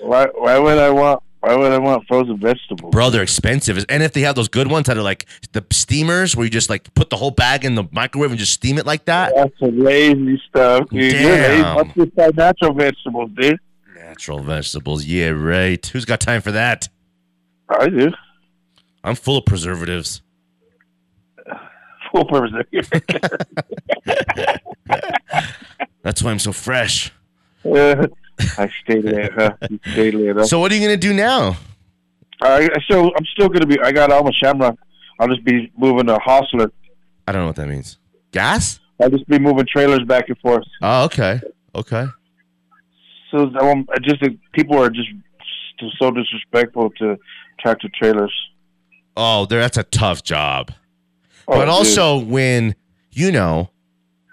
why, 0.00 0.26
why 0.34 0.58
would 0.58 0.78
I 0.78 0.90
want? 0.90 1.22
Why 1.40 1.54
would 1.54 1.70
I 1.70 1.78
want 1.78 2.08
frozen 2.08 2.40
vegetables? 2.40 2.90
Bro, 2.90 3.10
they're 3.10 3.22
expensive. 3.22 3.84
And 3.88 4.02
if 4.02 4.12
they 4.12 4.22
have 4.22 4.34
those 4.34 4.48
good 4.48 4.68
ones 4.68 4.86
that 4.88 4.96
are 4.96 5.02
like 5.02 5.26
the 5.52 5.64
steamers 5.70 6.34
where 6.34 6.44
you 6.44 6.50
just 6.50 6.68
like 6.68 6.92
put 6.94 7.08
the 7.08 7.16
whole 7.16 7.30
bag 7.30 7.64
in 7.64 7.76
the 7.76 7.84
microwave 7.92 8.30
and 8.30 8.38
just 8.38 8.52
steam 8.52 8.78
it 8.78 8.86
like 8.86 9.04
that. 9.04 9.32
That's 9.36 9.56
some 9.60 9.78
lazy 9.78 10.42
stuff, 10.48 10.88
dude. 10.90 11.12
Damn. 11.12 11.76
Let's 11.76 11.94
just 11.94 12.36
natural 12.36 12.72
vegetables, 12.74 13.30
dude. 13.38 13.60
Natural 13.94 14.40
vegetables. 14.40 15.04
Yeah, 15.04 15.28
right. 15.28 15.84
Who's 15.86 16.04
got 16.04 16.20
time 16.20 16.40
for 16.40 16.50
that? 16.50 16.88
I 17.68 17.90
do. 17.90 18.10
I'm 19.04 19.14
full 19.14 19.36
of 19.38 19.44
preservatives. 19.44 20.22
That's 26.02 26.22
why 26.22 26.30
I'm 26.30 26.38
so 26.38 26.52
fresh. 26.52 27.12
uh, 27.64 28.06
I 28.58 28.70
stayed 28.84 29.04
there, 29.04 29.30
huh? 29.34 29.56
You 29.70 29.80
stayed 29.92 30.14
there. 30.14 30.44
So 30.44 30.60
what 30.60 30.70
are 30.70 30.74
you 30.74 30.80
gonna 30.80 30.96
do 30.96 31.12
now? 31.12 31.56
I, 32.42 32.64
I 32.64 32.80
still, 32.84 33.10
I'm 33.16 33.24
still 33.32 33.48
gonna 33.48 33.66
be. 33.66 33.80
I 33.80 33.92
got 33.92 34.12
all 34.12 34.22
my 34.22 34.32
shamrock. 34.32 34.76
I'll 35.18 35.28
just 35.28 35.44
be 35.44 35.72
moving 35.76 36.08
a 36.10 36.18
hostler. 36.18 36.70
I 37.26 37.32
don't 37.32 37.42
know 37.42 37.46
what 37.48 37.56
that 37.56 37.68
means. 37.68 37.98
Gas? 38.32 38.80
I'll 39.00 39.10
just 39.10 39.26
be 39.26 39.38
moving 39.38 39.66
trailers 39.66 40.04
back 40.04 40.28
and 40.28 40.38
forth. 40.38 40.64
Oh, 40.82 41.04
okay. 41.04 41.40
Okay. 41.74 42.06
So 43.30 43.50
um, 43.58 43.86
just 44.02 44.22
think 44.22 44.38
people 44.52 44.78
are 44.78 44.90
just 44.90 45.08
so 45.98 46.10
disrespectful 46.10 46.90
to 46.98 47.16
tractor 47.60 47.88
trailers. 47.98 48.32
Oh, 49.16 49.46
there 49.46 49.60
that's 49.60 49.78
a 49.78 49.82
tough 49.82 50.22
job. 50.22 50.72
Oh, 51.48 51.54
but 51.54 51.60
dude. 51.60 51.68
also 51.68 52.18
when 52.18 52.74
you 53.12 53.30
know 53.32 53.70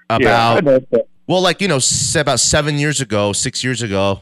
yeah, 0.09 0.15
I 0.53 0.57
about 0.57 0.63
know. 0.91 1.03
Well, 1.27 1.41
like 1.41 1.61
you 1.61 1.67
know, 1.67 1.79
about 2.15 2.39
seven 2.39 2.77
years 2.77 2.99
ago, 3.01 3.31
six 3.33 3.63
years 3.63 3.81
ago, 3.81 4.21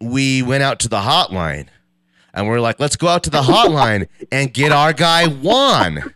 we 0.00 0.42
went 0.42 0.62
out 0.62 0.80
to 0.80 0.88
the 0.88 0.98
hotline, 0.98 1.68
and 2.32 2.48
we're 2.48 2.60
like, 2.60 2.80
let's 2.80 2.96
go 2.96 3.06
out 3.06 3.22
to 3.24 3.30
the 3.30 3.42
hotline 3.42 4.08
and 4.32 4.52
get 4.52 4.72
our 4.72 4.92
guy 4.92 5.28
Juan. 5.28 6.12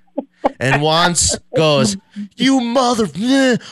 And 0.61 0.83
Juan 0.83 1.15
goes, 1.55 1.97
"You 2.37 2.61
mother, 2.61 3.07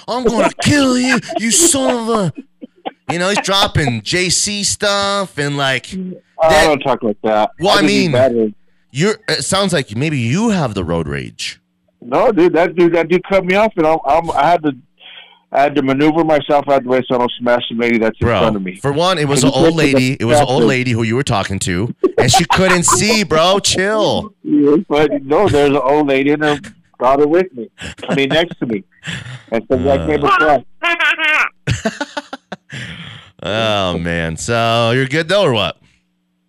I'm 0.06 0.24
gonna 0.24 0.50
kill 0.62 0.98
you, 0.98 1.18
you 1.38 1.50
son 1.50 2.08
of 2.08 2.08
a." 2.08 2.32
You 3.12 3.18
know, 3.20 3.28
he's 3.28 3.40
dropping 3.42 4.02
JC 4.02 4.64
stuff 4.64 5.38
and 5.38 5.56
like 5.56 5.92
I 6.42 6.66
don't 6.66 6.80
talk 6.80 7.02
like 7.02 7.20
that. 7.22 7.50
Well, 7.60 7.70
I 7.70 7.74
just 7.82 7.84
mean- 7.86 8.02
use 8.10 8.12
bad 8.12 8.34
words. 8.34 8.54
you're. 8.90 9.16
It 9.28 9.42
sounds 9.42 9.72
like 9.72 9.96
maybe 9.96 10.18
you 10.18 10.50
have 10.50 10.74
the 10.74 10.84
road 10.84 11.08
rage. 11.08 11.60
No, 12.06 12.32
dude, 12.32 12.52
that 12.54 12.75
dude, 12.75 12.94
that 12.94 13.08
dude 13.08 13.22
cut 13.25 13.44
me 13.44 13.54
off, 13.54 13.72
and 13.76 13.86
I'm, 13.86 13.98
I'm, 14.06 14.30
I 14.32 14.46
had 14.50 14.62
to, 14.64 14.72
I 15.52 15.62
had 15.62 15.75
to 15.76 15.82
maneuver 15.82 16.25
myself 16.25 16.68
out 16.68 16.82
the 16.82 16.88
way 16.88 17.02
so 17.08 17.14
I 17.14 17.18
don't 17.18 17.32
smash 17.38 17.62
the 17.70 17.76
lady 17.76 17.98
that's 17.98 18.18
in 18.20 18.26
front 18.26 18.56
of 18.56 18.62
me. 18.62 18.76
for 18.76 18.92
one, 18.92 19.18
it 19.18 19.28
was 19.28 19.42
an 19.44 19.50
old 19.54 19.75
lady. 19.75 20.16
It 20.18 20.25
was 20.25 20.38
an 20.40 20.46
old 20.48 20.64
lady 20.64 20.92
who 20.92 21.02
you 21.02 21.16
were 21.16 21.22
talking 21.22 21.58
to, 21.60 21.94
and 22.18 22.30
she 22.30 22.44
couldn't 22.46 22.82
see, 22.98 23.22
bro. 23.25 23.58
Chill. 23.60 24.34
Yeah, 24.42 24.76
but 24.88 25.22
no, 25.22 25.48
there's 25.48 25.70
an 25.70 25.76
old 25.76 26.08
lady 26.08 26.32
and 26.32 26.42
her 26.42 26.58
daughter 27.00 27.26
with 27.26 27.52
me. 27.54 27.70
I 28.08 28.14
mean, 28.14 28.28
next 28.30 28.58
to 28.58 28.66
me, 28.66 28.84
and 29.52 29.64
so 29.70 29.78
Uh. 29.78 29.92
I 29.94 30.06
came 30.06 30.25
across. 30.25 30.62
Oh 33.42 33.98
man. 33.98 34.36
So 34.36 34.92
you're 34.92 35.06
good 35.06 35.28
though, 35.28 35.44
or 35.44 35.52
what? 35.52 35.76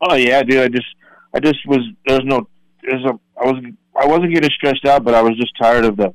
Oh 0.02 0.16
yeah, 0.16 0.42
dude. 0.42 0.60
I 0.64 0.68
just, 0.70 0.88
I 1.34 1.40
just 1.40 1.60
was. 1.68 1.80
There's 2.08 2.24
no. 2.24 2.48
There's 2.82 3.04
a. 3.04 3.20
I 3.40 3.46
was. 3.52 3.64
I 4.00 4.06
wasn't 4.06 4.34
getting 4.34 4.50
stressed 4.51 4.86
out, 4.86 5.04
but 5.04 5.13
I 5.16 5.22
was 5.22 5.36
just 5.38 5.54
tired 5.58 5.86
of 5.86 5.98
the. 5.98 6.13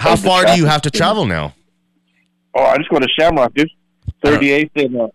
How 0.00 0.14
Of 0.14 0.22
the 0.22 0.28
far 0.28 0.44
do 0.44 0.56
you 0.56 0.66
have 0.66 0.82
to 0.82 0.90
travel 0.90 1.24
now? 1.24 1.54
Oh, 2.54 2.64
I 2.64 2.76
just 2.78 2.90
go 2.90 2.98
to 2.98 3.08
Shamrock, 3.18 3.54
dude. 3.54 3.68
Uh, 4.08 4.10
Thirty 4.30 4.50
eighth 4.50 4.72
and 4.76 4.96
uh, 5.00 5.08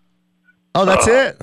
Oh, 0.74 0.84
that's 0.84 1.06
uh, 1.06 1.34
it. 1.38 1.42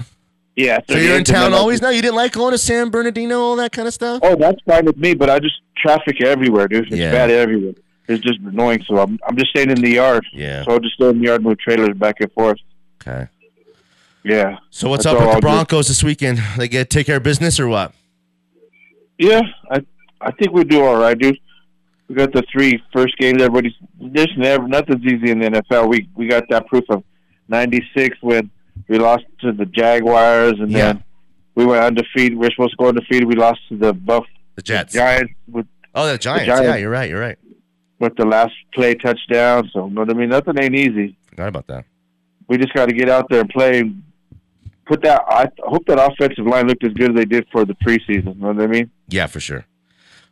yeah. 0.56 0.80
So 0.90 0.98
you're 0.98 1.18
in 1.18 1.24
town 1.24 1.54
uh, 1.54 1.58
always 1.58 1.82
now. 1.82 1.90
You 1.90 2.02
didn't 2.02 2.16
like 2.16 2.34
going 2.34 2.52
to 2.52 2.58
San 2.58 2.90
Bernardino, 2.90 3.40
all 3.40 3.56
that 3.58 3.72
kind 3.72 3.88
of 3.88 3.94
stuff. 3.94 4.22
Oh, 4.24 4.36
that's 4.36 4.60
fine 4.66 4.86
with 4.86 4.98
me, 4.98 5.14
but 5.14 5.30
I 5.30 5.40
just 5.40 5.56
traffic 5.76 6.22
everywhere, 6.24 6.68
dude. 6.68 6.88
It's 6.88 6.96
Yeah. 6.96 7.12
bad 7.12 7.30
everywhere. 7.30 7.74
It's 8.08 8.24
just 8.24 8.40
annoying. 8.40 8.84
So 8.88 8.98
I'm. 8.98 9.20
I'm 9.28 9.36
just 9.38 9.50
staying 9.52 9.70
in 9.70 9.82
the 9.82 9.90
yard. 9.92 10.26
Yeah. 10.34 10.64
So 10.64 10.72
I'll 10.72 10.80
just 10.80 10.96
stay 10.96 11.10
in 11.10 11.20
the 11.20 11.26
yard, 11.28 11.44
move 11.44 11.60
trailers 11.60 11.96
back 11.98 12.16
and 12.22 12.32
forth. 12.32 12.58
Okay. 13.02 13.28
Yeah. 14.24 14.58
So 14.72 14.90
what's 14.90 15.06
up 15.06 15.14
with 15.16 15.24
the 15.24 15.30
I'll 15.30 15.36
do. 15.36 15.42
Broncos 15.42 15.88
this 15.90 16.04
weekend? 16.04 16.40
They 16.58 16.68
get 16.68 16.90
take 16.90 17.06
care 17.06 17.18
of 17.18 17.24
business 17.24 17.60
or 17.60 17.68
what? 17.68 17.94
Yeah, 19.18 19.42
I 19.72 19.86
I 20.22 20.32
think 20.32 20.52
we 20.54 20.64
do 20.64 20.84
all 20.84 20.98
right, 20.98 21.18
dude. 21.18 21.38
We 22.08 22.16
got 22.16 22.32
the 22.34 22.44
three 22.52 22.82
first 22.94 23.18
games. 23.18 23.42
Everybody's 23.42 23.74
this 24.00 24.28
never 24.38 24.68
nothing's 24.68 25.04
easy 25.06 25.32
in 25.32 25.40
the 25.40 25.50
NFL. 25.50 25.90
We 25.90 26.10
we 26.16 26.28
got 26.28 26.44
that 26.50 26.68
proof 26.68 26.86
of 26.90 27.04
'96 27.50 28.18
when 28.22 28.50
we 28.88 28.98
lost 28.98 29.26
to 29.42 29.52
the 29.52 29.66
Jaguars, 29.66 30.54
and 30.60 30.72
Yeah. 30.72 30.94
then 30.94 31.04
we 31.56 31.66
went 31.66 31.84
undefeated. 31.84 32.38
We 32.38 32.48
are 32.48 32.52
supposed 32.52 32.72
to 32.72 32.78
go 32.78 32.88
undefeated. 32.90 33.28
We 33.28 33.36
lost 33.36 33.60
to 33.70 33.78
the 33.78 33.94
Buff 33.94 34.26
The 34.56 34.62
Jets. 34.62 34.94
Giants 34.94 35.34
with 35.48 35.68
Oh, 35.96 36.08
the 36.12 36.18
Giants. 36.18 36.46
Giants. 36.46 36.64
Yeah, 36.68 36.76
you're 36.78 36.90
right. 36.92 37.10
You're 37.10 37.20
right. 37.22 37.38
with 38.00 38.16
the 38.16 38.26
last 38.26 38.54
play 38.76 38.94
touchdown. 38.94 39.68
So, 39.74 39.88
you 39.88 39.94
know 39.94 40.02
what 40.02 40.12
I 40.12 40.14
mean, 40.14 40.30
nothing 40.30 40.54
ain't 40.62 40.76
easy. 40.76 41.18
Forgot 41.30 41.48
about 41.50 41.66
that. 41.68 41.86
We 42.48 42.58
just 42.58 42.72
got 42.74 42.88
to 42.90 42.94
get 42.94 43.10
out 43.10 43.28
there 43.30 43.42
and 43.42 43.50
play. 43.50 43.80
and 43.80 44.04
Put 44.86 45.02
that. 45.02 45.24
I 45.28 45.48
hope 45.60 45.86
that 45.88 45.98
offensive 46.00 46.46
line 46.46 46.68
looked 46.68 46.84
as 46.86 46.94
good 46.94 47.10
as 47.12 47.16
they 47.16 47.26
did 47.26 47.48
for 47.52 47.66
the 47.66 47.74
preseason. 47.74 48.36
You 48.36 48.42
know 48.42 48.54
what 48.54 48.62
I 48.62 48.68
mean? 48.68 48.92
Yeah, 49.10 49.26
for 49.26 49.40
sure. 49.40 49.66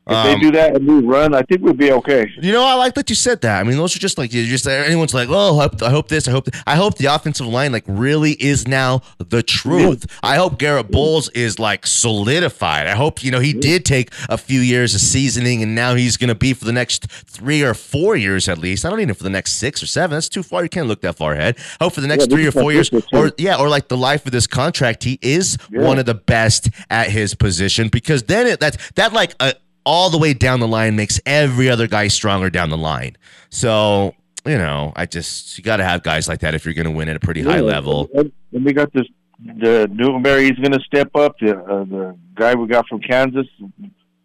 If 0.08 0.14
Um, 0.16 0.28
they 0.28 0.40
do 0.40 0.52
that 0.52 0.76
and 0.76 0.88
we 0.88 1.00
run, 1.00 1.34
I 1.34 1.42
think 1.42 1.62
we'll 1.64 1.74
be 1.74 1.92
okay. 1.92 2.30
You 2.40 2.52
know, 2.52 2.64
I 2.64 2.76
like 2.76 2.94
that 2.94 3.10
you 3.10 3.16
said 3.16 3.42
that. 3.42 3.60
I 3.60 3.64
mean, 3.64 3.76
those 3.78 3.96
are 3.96 4.00
just 4.00 4.20
like 4.20 4.32
you 4.32 4.46
just 4.46 4.68
anyone's 4.68 5.16
like, 5.16 5.30
oh, 5.32 5.58
I 5.58 5.64
hope, 5.64 5.82
I 5.82 5.90
hope 5.90 6.10
this, 6.10 6.28
I 6.28 6.32
hope, 6.32 6.46
th-" 6.46 6.64
I 6.68 6.76
hope 6.76 6.98
the 7.00 7.08
offensive 7.08 7.48
line 7.48 7.72
like 7.72 7.86
really 7.88 8.34
is 8.34 8.68
now 8.68 9.02
the 9.18 9.42
truth. 9.42 10.06
I 10.22 10.36
hope 10.36 10.60
Garett 10.60 10.92
Bolles 10.92 11.30
is 11.30 11.58
like 11.58 11.88
solidified. 11.88 12.86
I 12.88 12.96
hope 12.96 13.24
you 13.24 13.32
know 13.32 13.40
he 13.40 13.54
did 13.54 13.84
take 13.84 14.12
a 14.30 14.38
few 14.38 14.60
years 14.60 14.94
of 14.94 15.02
seasoning, 15.02 15.64
and 15.64 15.74
now 15.74 15.96
he's 15.96 16.18
going 16.18 16.28
to 16.28 16.36
be 16.36 16.54
for 16.54 16.66
the 16.66 16.74
next 16.74 17.06
three 17.10 17.64
or 17.64 17.74
four 17.74 18.16
years 18.16 18.48
at 18.48 18.58
least. 18.60 18.86
I 18.86 18.90
don't 18.90 18.98
need 18.98 19.04
even 19.06 19.16
for 19.16 19.24
the 19.24 19.30
next 19.30 19.54
six 19.54 19.82
or 19.82 19.88
seven. 19.88 20.16
That's 20.16 20.30
too 20.30 20.44
far. 20.44 20.62
You 20.64 20.70
can't 20.70 20.88
look 20.88 21.02
that 21.02 21.16
far 21.16 21.34
ahead. 21.34 21.56
I 21.80 21.86
hope 21.86 21.94
for 21.94 22.02
the 22.02 22.08
next 22.08 22.30
Yeah, 22.30 22.36
three 22.36 22.48
or 22.48 22.52
four 22.52 22.72
years, 22.72 22.92
or 23.12 23.32
yeah, 23.38 23.58
or 23.58 23.70
like 23.70 23.88
the 23.88 23.98
life 23.98 24.26
of 24.26 24.32
this 24.32 24.46
contract, 24.48 25.04
he 25.04 25.18
is 25.22 25.58
Yeah. 25.72 25.82
one 25.82 25.98
of 26.00 26.06
the 26.06 26.14
best 26.14 26.70
at 26.90 27.10
his 27.10 27.34
position 27.34 27.88
because 27.90 28.24
then 28.24 28.46
it 28.48 28.60
that's 28.60 28.78
that 28.92 29.14
like 29.14 29.34
uh, 29.40 29.54
all 29.86 30.10
the 30.10 30.18
way 30.18 30.34
down 30.34 30.60
the 30.60 30.68
line 30.68 30.96
makes 30.96 31.20
every 31.26 31.70
other 31.70 31.88
guy 31.88 32.08
stronger 32.08 32.50
down 32.50 32.70
the 32.70 32.78
line. 32.78 33.16
So 33.50 34.16
you 34.46 34.58
know, 34.58 34.94
I 34.96 35.06
just 35.06 35.58
you 35.58 35.64
got 35.64 35.78
to 35.78 35.84
have 35.84 36.04
guys 36.04 36.28
like 36.28 36.40
that 36.42 36.54
if 36.54 36.66
you're 36.66 36.74
going 36.76 36.86
to 36.86 36.92
win 36.92 37.10
at 37.10 37.16
a 37.16 37.20
pretty 37.20 37.42
high 37.42 37.62
level. 37.62 38.10
And, 38.14 38.32
we 38.66 38.74
got 38.74 38.94
this. 38.94 39.06
The 39.44 39.90
Newberry 39.92 40.46
is 40.46 40.58
going 40.60 40.72
to 40.72 40.80
step 40.82 41.14
up. 41.16 41.36
The 41.40 41.58
uh, 41.58 41.84
the 41.86 42.18
guy 42.36 42.54
we 42.56 42.68
got 42.68 42.88
from 42.88 43.02
Kansas 43.02 43.48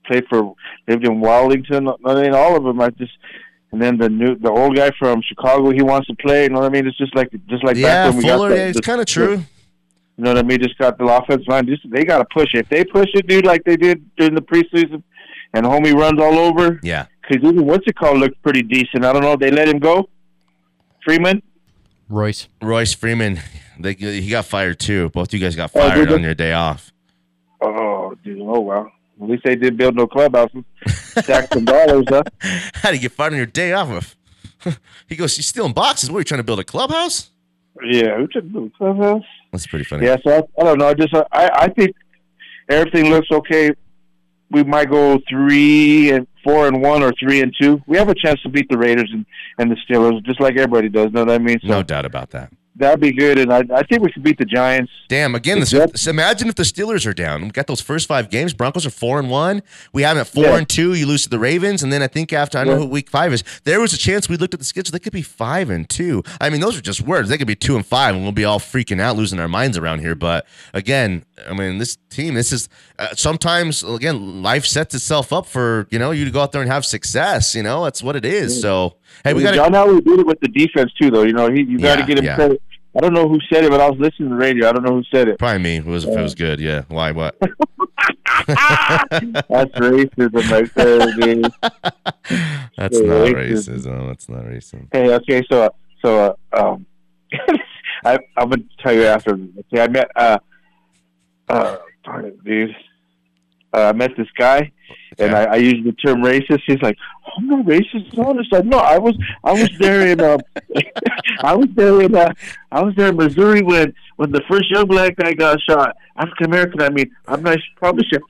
played 0.07 0.25
for 0.29 0.55
lived 0.89 1.07
in 1.07 1.21
Wellington. 1.21 1.89
I 2.05 2.15
mean, 2.15 2.33
all 2.35 2.57
of 2.57 2.65
them. 2.65 2.81
I 2.81 2.91
just 2.91 3.13
and 3.73 3.81
then 3.83 3.99
the 3.99 4.09
new 4.09 4.37
the 4.37 4.51
old 4.51 4.77
guy 4.77 4.91
from 4.99 5.21
Chicago. 5.27 5.71
He 5.71 5.83
wants 5.83 6.07
to 6.09 6.15
play. 6.17 6.45
You 6.45 6.51
know 6.51 6.61
what 6.61 6.67
I 6.67 6.69
mean? 6.69 6.87
It's 6.87 6.97
just 6.99 7.15
like 7.17 7.31
just 7.49 7.65
like 7.65 7.77
Yeah, 7.77 8.07
back 8.07 8.15
when 8.15 8.23
we 8.23 8.29
Fuller, 8.29 8.49
got. 8.51 8.55
yeah, 8.57 8.65
the- 8.65 8.71
it's 8.71 8.81
kind 8.81 9.01
of 9.01 9.07
true. 9.07 9.43
You 10.17 10.25
know 10.25 10.31
what 10.35 10.39
I 10.39 10.43
mean? 10.43 10.61
Just 10.61 10.77
got 10.77 10.99
the 10.99 11.07
offensive 11.07 11.49
line. 11.49 11.67
Just 11.67 11.91
they 11.91 12.05
got 12.05 12.19
to 12.19 12.27
push 12.27 12.49
it. 12.55 12.59
If 12.61 12.69
they 12.69 12.85
push 12.85 13.09
it, 13.15 13.27
dude, 13.27 13.47
like 13.47 13.65
they 13.65 13.77
did 13.77 14.05
during 14.17 14.35
the 14.35 14.43
preseason, 14.43 15.03
and 15.55 15.65
homie 15.67 15.95
runs 15.95 16.21
all 16.21 16.39
over. 16.39 16.79
Yeah, 16.83 17.07
Because 17.23 17.45
even 17.49 17.67
what's 17.67 17.87
it 17.87 17.97
called 17.97 18.19
looked 18.19 18.41
pretty 18.43 18.63
decent. 18.63 19.05
I 19.05 19.13
don't 19.13 19.23
know. 19.23 19.37
They 19.37 19.51
let 19.51 19.69
him 19.69 19.79
go. 19.79 20.09
Freeman. 21.05 21.43
Royce. 22.09 22.49
Royce 22.61 22.93
Freeman, 22.93 23.41
they, 23.79 23.95
he 23.95 24.29
got 24.31 24.45
fired 24.45 24.79
too. 24.81 25.11
Both 25.11 25.33
you 25.33 25.39
guys 25.41 25.55
got 25.57 25.71
Oh, 25.75 25.81
fired 25.81 25.95
did 25.97 26.09
they? 26.11 26.15
on 26.15 26.23
your 26.23 26.35
day 26.35 26.53
off. 26.53 26.93
Oh, 27.61 28.15
dude. 28.25 28.41
Oh, 28.41 28.61
well. 28.61 28.91
At 29.23 29.29
least 29.29 29.45
they 29.45 29.55
didn't 29.55 29.77
build 29.77 29.95
no 29.97 30.07
clubhouses. 30.07 30.65
Stack 30.89 31.53
some 31.53 31.67
dollars, 31.67 32.05
huh? 32.09 32.23
How 32.75 32.89
do 32.91 32.97
you 32.97 33.03
get 33.03 33.13
fired 33.13 33.33
on 33.33 33.37
your 33.37 33.47
day 33.47 33.73
off? 33.73 34.17
he 35.09 35.15
goes, 35.17 35.37
You're 35.37 35.43
stealing 35.43 35.73
boxes? 35.75 36.11
What 36.11 36.17
are 36.17 36.21
you 36.21 36.25
trying 36.25 36.39
to 36.41 36.45
build 36.45 36.59
a 36.61 36.65
clubhouse?" 36.65 37.31
Yeah, 37.85 38.17
who 38.17 38.27
took 38.27 38.51
the 38.53 38.71
clubhouse? 38.77 39.23
That's 39.53 39.67
pretty 39.67 39.85
funny. 39.85 40.07
Yeah, 40.07 40.17
so 40.25 40.31
I, 40.59 40.61
I 40.61 40.65
don't 40.65 40.79
know. 40.79 40.89
I 40.89 40.95
just 40.95 41.15
I, 41.15 41.25
I 41.33 41.69
think 41.69 41.95
everything 42.69 43.11
looks 43.11 43.29
okay. 43.31 43.71
We 44.51 44.65
might 44.65 44.91
go 44.91 45.19
three 45.29 46.11
and 46.11 46.27
four 46.43 46.67
and 46.67 46.83
one 46.83 47.03
or 47.03 47.13
three 47.21 47.41
and 47.41 47.55
two. 47.61 47.81
We 47.87 47.97
have 47.97 48.09
a 48.09 48.15
chance 48.15 48.41
to 48.43 48.49
beat 48.49 48.69
the 48.69 48.79
Raiders 48.79 49.11
and, 49.13 49.25
and 49.59 49.71
the 49.71 49.77
Steelers, 49.89 50.25
just 50.25 50.41
like 50.41 50.57
everybody 50.57 50.89
does. 50.89 51.13
Know 51.13 51.25
what 51.25 51.31
I 51.31 51.39
mean? 51.39 51.61
So 51.63 51.69
No 51.69 51.83
doubt 51.83 52.05
about 52.05 52.31
that. 52.31 52.53
That'd 52.81 53.01
be 53.01 53.13
good, 53.13 53.39
and 53.39 53.53
I, 53.53 53.63
I 53.75 53.83
think 53.85 54.03
we 54.03 54.11
could 54.11 54.23
beat 54.25 54.39
the 54.39 54.45
Giants. 54.45 54.91
Damn! 55.09 55.35
Again, 55.35 55.61
this, 55.61 55.73
Yep. 55.73 55.97
so 55.97 56.11
imagine 56.11 56.49
if 56.49 56.57
the 56.57 56.65
Steelers 56.65 57.07
are 57.07 57.13
down. 57.15 57.43
We 57.43 57.49
got 57.51 57.67
those 57.69 57.81
first 57.81 58.09
five 58.09 58.31
games. 58.31 58.53
Broncos 58.53 58.85
are 58.87 58.91
four 58.91 59.19
and 59.21 59.31
one. 59.31 59.63
We 59.93 60.03
have 60.03 60.17
them 60.17 60.23
at 60.23 60.27
four 60.27 60.45
Yeah. 60.45 60.57
and 60.59 60.69
two. 60.69 60.95
You 60.95 61.07
lose 61.07 61.23
to 61.25 61.29
the 61.29 61.39
Ravens, 61.39 61.83
and 61.83 61.93
then 61.93 62.03
I 62.03 62.07
think 62.09 62.33
after 62.33 62.59
I 62.59 62.65
know 62.65 62.73
Yeah. 62.73 62.79
who 62.79 62.87
week 62.87 63.09
five 63.11 63.33
is, 63.33 63.45
there 63.65 63.81
was 63.81 63.93
a 63.93 63.99
chance 63.99 64.29
we 64.29 64.37
looked 64.37 64.55
at 64.55 64.61
the 64.61 64.67
schedule. 64.67 64.91
They 64.93 64.99
could 64.99 65.13
be 65.13 65.23
five 65.23 65.71
and 65.71 65.89
two. 65.89 66.23
I 66.41 66.51
mean, 66.51 66.61
those 66.61 66.77
are 66.77 66.81
just 66.83 67.01
words. 67.03 67.29
They 67.29 67.39
could 67.39 67.47
be 67.47 67.55
two 67.55 67.77
and 67.77 67.87
five, 67.87 68.15
and 68.15 68.25
we'll 68.25 68.33
be 68.33 68.45
all 68.45 68.59
freaking 68.59 69.01
out, 69.01 69.17
losing 69.17 69.39
our 69.39 69.49
minds 69.49 69.79
around 69.79 70.01
here. 70.01 70.15
But 70.15 70.47
again, 70.75 71.25
I 71.49 71.53
mean, 71.55 71.79
this 71.79 71.97
team. 72.11 72.35
This 72.35 72.53
is 72.53 72.69
uh, 72.99 73.09
sometimes 73.15 73.83
again, 73.85 74.43
life 74.43 74.67
sets 74.67 74.95
itself 74.95 75.33
up 75.33 75.47
for 75.47 75.87
you 75.91 75.99
know 75.99 76.11
you 76.11 76.25
to 76.25 76.31
go 76.31 76.41
out 76.41 76.53
there 76.53 76.63
and 76.63 76.71
have 76.71 76.85
success. 76.85 77.55
You 77.55 77.63
know, 77.63 77.85
that's 77.85 78.03
what 78.03 78.17
it 78.17 78.25
is. 78.25 78.61
So 78.61 78.97
hey, 79.25 79.33
we 79.35 79.43
got 79.43 79.55
John 79.55 79.73
Elway 79.73 80.05
did 80.05 80.21
it 80.21 80.27
with 80.27 80.41
the 80.41 80.49
defense 80.49 80.93
too, 81.01 81.11
though. 81.11 81.23
You 81.23 81.33
know, 81.33 81.51
he 81.51 81.63
you 81.63 81.79
got 81.79 81.97
to 81.97 82.01
Yeah, 82.03 82.07
get 82.07 82.19
him 82.19 82.35
credit. 82.35 82.63
I 82.97 83.01
don't 83.01 83.15
know 83.15 83.29
who 83.29 83.39
said 83.53 83.65
it, 83.65 83.71
but 83.71 83.81
I 83.81 83.89
was 83.89 83.99
listening 84.01 84.31
to 84.31 84.35
the 84.35 84.41
radio. 84.41 84.69
I 84.69 84.73
don't 84.73 84.85
know 84.85 84.95
who 84.95 85.05
said 85.13 85.29
it. 85.29 85.39
probably 85.39 85.63
me. 85.63 85.77
It 85.77 85.85
was 85.85 86.05
if 86.05 86.17
it 86.17 86.23
was 86.23 86.35
good. 86.35 86.61
Yeah. 86.61 86.83
Why? 86.89 87.13
What? 87.13 87.37
That's 88.47 89.71
racism 89.77 90.51
right 90.51 90.75
there, 90.75 91.13
dude. 91.17 91.53
That's 92.77 92.99
not 92.99 93.29
racism. 93.29 93.35
racism. 93.35 94.09
That's 94.09 94.29
not 94.29 94.45
racism. 94.45 94.89
Hey, 94.93 95.13
okay, 95.15 95.43
so 95.51 95.75
so 96.03 96.37
uh, 96.53 96.73
um, 96.73 96.87
I 98.05 98.19
I'm 98.37 98.51
gonna 98.51 98.63
tell 98.83 98.95
you 98.95 99.05
after. 99.05 99.35
Okay, 99.35 99.83
I 99.83 99.89
met 99.89 100.11
uh 100.17 100.39
uh 101.49 101.77
darn 102.05 102.25
it, 102.27 102.45
dude. 102.45 102.75
Uh, 103.73 103.89
I 103.89 103.93
met 103.93 104.17
this 104.17 104.29
guy, 104.37 104.73
and 105.19 105.35
I, 105.35 105.45
I 105.45 105.57
used 105.57 105.85
the 105.85 105.93
term 105.93 106.23
racist. 106.23 106.63
He's 106.67 106.81
like, 106.83 106.97
oh, 107.27 107.31
"I'm 107.39 107.47
not 107.47 107.67
racist." 107.67 108.19
I 108.19 108.33
was 108.33 108.47
like, 108.51 108.65
"No, 108.65 108.79
I 108.79 108.99
was 108.99 109.17
I 109.45 109.53
was 109.53 109.71
there 109.79 110.07
in 110.07 110.21
uh, 110.21 110.39
I 111.43 111.55
was 111.55 111.69
there 111.75 112.01
in 112.03 112.15
uh, 112.15 112.33
I 112.73 112.83
was 112.83 112.95
there 112.97 113.09
in 113.09 113.17
Missouri 113.17 113.63
when 113.63 113.95
when 114.17 114.31
the 114.31 114.43
first 114.49 114.71
young 114.71 114.87
black 114.87 115.17
guy 115.17 115.33
got 115.33 115.61
shot. 115.69 115.97
African 116.17 116.47
American. 116.47 116.83
I 116.83 116.91
mean, 116.91 117.11
I'm 117.27 117.43
not 117.43 117.59
probably 117.77 118.05
sure." 118.13 118.21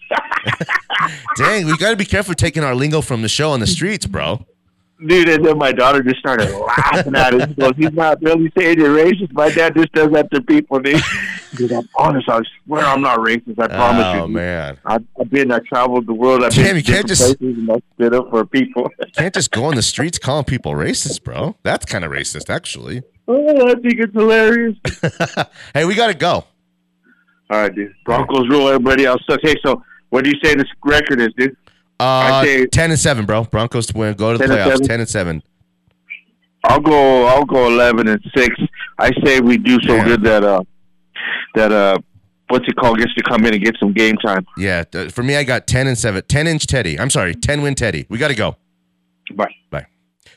Dang, 1.37 1.67
we 1.67 1.77
got 1.77 1.91
to 1.91 1.97
be 1.97 2.05
careful 2.05 2.35
taking 2.35 2.63
our 2.65 2.75
lingo 2.75 3.01
from 3.01 3.23
the 3.23 3.29
show 3.29 3.51
on 3.51 3.61
the 3.61 3.67
streets, 3.67 4.07
bro. 4.07 4.47
Dude, 5.07 5.31
and 5.31 5.45
then 5.45 5.57
my 5.57 5.73
daughter 5.73 6.03
just 6.03 6.19
started 6.19 6.55
laughing 6.55 7.15
at. 7.17 7.33
She 7.33 7.55
goes, 7.55 7.73
he's 7.77 7.93
not 7.93 8.21
really 8.21 8.53
saying 8.57 8.79
you're 8.79 8.95
racist. 8.95 9.33
My 9.33 9.51
dad 9.51 9.75
just 9.75 9.91
does 9.93 10.11
that 10.11 10.31
to 10.33 10.43
people. 10.43 10.79
Dude, 10.79 11.01
Dude, 11.57 11.73
I'm 11.73 11.89
honest. 11.97 12.29
I 12.29 12.41
swear 12.67 12.85
I'm 12.85 13.01
not 13.01 13.19
racist. 13.21 13.59
I 13.59 13.69
promise 13.69 14.05
oh 14.07 14.15
you. 14.15 14.21
Oh 14.21 14.29
man, 14.29 14.77
I've, 14.85 15.05
I've 15.19 15.31
been, 15.31 15.51
I 15.53 15.61
traveled 15.61 16.07
the 16.07 16.13
world. 16.13 16.45
I've 16.45 16.53
Damn, 16.53 16.65
been 16.67 16.77
you 16.77 16.83
can't 16.83 17.09
just- 17.09 17.41
and 17.41 17.71
I 17.73 17.81
stood 17.95 18.15
up 18.15 18.29
for 18.29 18.45
people. 18.45 18.91
can't 19.15 19.33
just 19.33 19.51
go 19.51 19.65
on 19.65 19.75
the 19.75 19.83
streets 19.83 20.19
calling 20.19 20.45
people 20.45 20.73
racist, 20.73 21.25
bro. 21.25 21.57
That's 21.63 21.87
kind 21.87 22.05
of 22.05 22.13
racist, 22.13 22.51
actually. 22.51 23.03
oh, 23.27 23.69
I 23.71 23.75
think 23.77 23.95
it's 24.01 24.13
hilarious. 24.13 24.77
hey, 25.75 25.87
we 25.87 25.95
got 25.95 26.09
to 26.09 26.15
go. 26.15 26.45
All 27.49 27.63
right, 27.63 27.75
dude. 27.75 27.95
Broncos 28.05 28.49
rule. 28.51 28.69
Everybody 28.69 29.07
else 29.07 29.23
sucks. 29.29 29.43
Hey, 29.43 29.57
so 29.65 29.83
what 30.11 30.25
do 30.25 30.31
you 30.31 30.37
say 30.45 30.55
this 30.55 30.69
record 30.85 31.21
is, 31.23 31.31
dude? 31.39 31.57
Uh, 32.01 32.67
ten 32.73 32.91
and 32.91 32.99
seven, 32.99 33.27
bro. 33.27 33.45
Broncos 33.45 33.87
to 33.87 33.97
win. 33.99 34.15
Go 34.15 34.33
to 34.33 34.39
the 34.39 34.47
10 34.47 34.51
and 34.51 34.61
playoffs. 34.61 34.73
seven? 34.73 34.87
Ten 34.89 35.01
and 35.01 35.09
seven. 35.09 35.43
I'll 36.65 36.81
go. 36.81 37.27
I'll 37.27 37.45
go 37.45 37.67
eleven 37.67 38.09
and 38.09 38.21
six. 38.37 38.55
I 38.99 39.11
say 39.25 39.41
we 39.41 39.57
do 39.59 39.79
so 39.87 39.95
Yeah. 39.97 40.05
good 40.05 40.23
that 40.25 40.45
uh 40.45 40.63
that 41.55 41.73
uh 41.73 41.99
what's 42.49 42.67
it 42.69 42.77
called 42.77 42.99
gets 42.99 43.15
to 43.15 43.23
come 43.23 43.45
in 43.47 43.55
and 43.55 43.63
get 43.65 43.77
some 43.81 43.93
game 43.93 44.17
time. 44.17 44.45
Yeah, 44.59 44.85
th- 44.85 45.11
for 45.13 45.23
me, 45.23 45.37
I 45.37 45.45
got 45.45 45.67
ten 45.67 45.87
and 45.87 45.97
seven. 45.97 46.23
Ten 46.29 46.47
inch 46.47 46.67
Teddy. 46.67 46.99
I'm 46.99 47.11
sorry, 47.11 47.35
ten 47.35 47.63
win 47.63 47.75
Teddy. 47.75 48.07
We 48.09 48.19
got 48.19 48.29
to 48.29 48.35
go. 48.35 48.57
Bye. 49.35 49.55
Bye. 49.71 49.87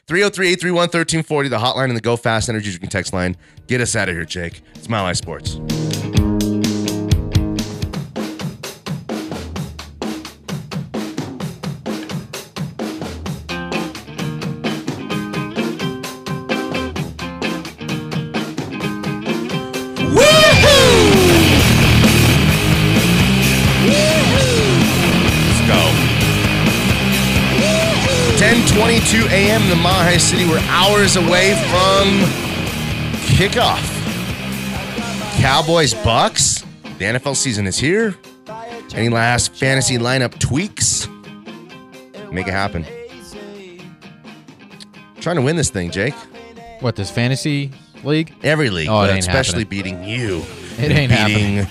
303-831-1340, 0.07 1.49
the 1.49 1.57
hotline 1.57 1.85
and 1.85 1.95
the 1.97 2.01
Go 2.01 2.15
Fast 2.17 2.49
Energy 2.49 2.71
Drink 2.77 2.91
text 2.91 3.13
line. 3.13 3.35
Get 3.67 3.79
us 3.81 3.95
out 3.95 4.09
of 4.09 4.15
here, 4.15 4.25
Jake. 4.25 4.61
It's 4.75 4.89
Mile 4.89 5.05
High 5.05 5.13
Sports. 5.13 5.55
10:22 29.13 29.29
a.m. 29.29 29.61
in 29.61 29.69
the 29.69 29.75
High 29.75 30.17
City. 30.17 30.43
We're 30.49 30.57
hours 30.69 31.17
away 31.17 31.53
from 31.69 32.19
kickoff. 33.37 33.79
Cowboys 35.39 35.93
Bucks. 35.93 36.63
The 36.97 37.05
NFL 37.05 37.35
season 37.35 37.67
is 37.67 37.77
here. 37.77 38.15
Any 38.95 39.09
last 39.09 39.53
fantasy 39.53 39.99
lineup 39.99 40.39
tweaks? 40.39 41.07
Make 42.31 42.47
it 42.47 42.53
happen. 42.53 42.87
Trying 45.21 45.35
to 45.35 45.43
win 45.43 45.57
this 45.57 45.69
thing, 45.69 45.91
Jake. 45.91 46.15
What 46.79 46.95
this 46.95 47.11
fantasy 47.11 47.69
league? 48.03 48.33
Every 48.41 48.71
league, 48.71 48.89
Oh, 48.89 49.03
it 49.03 49.09
but 49.09 49.19
especially 49.19 49.63
happening. 49.63 49.99
beating 49.99 50.03
you. 50.05 50.43
It 50.79 50.91
ain't 50.91 51.11
beating 51.11 51.67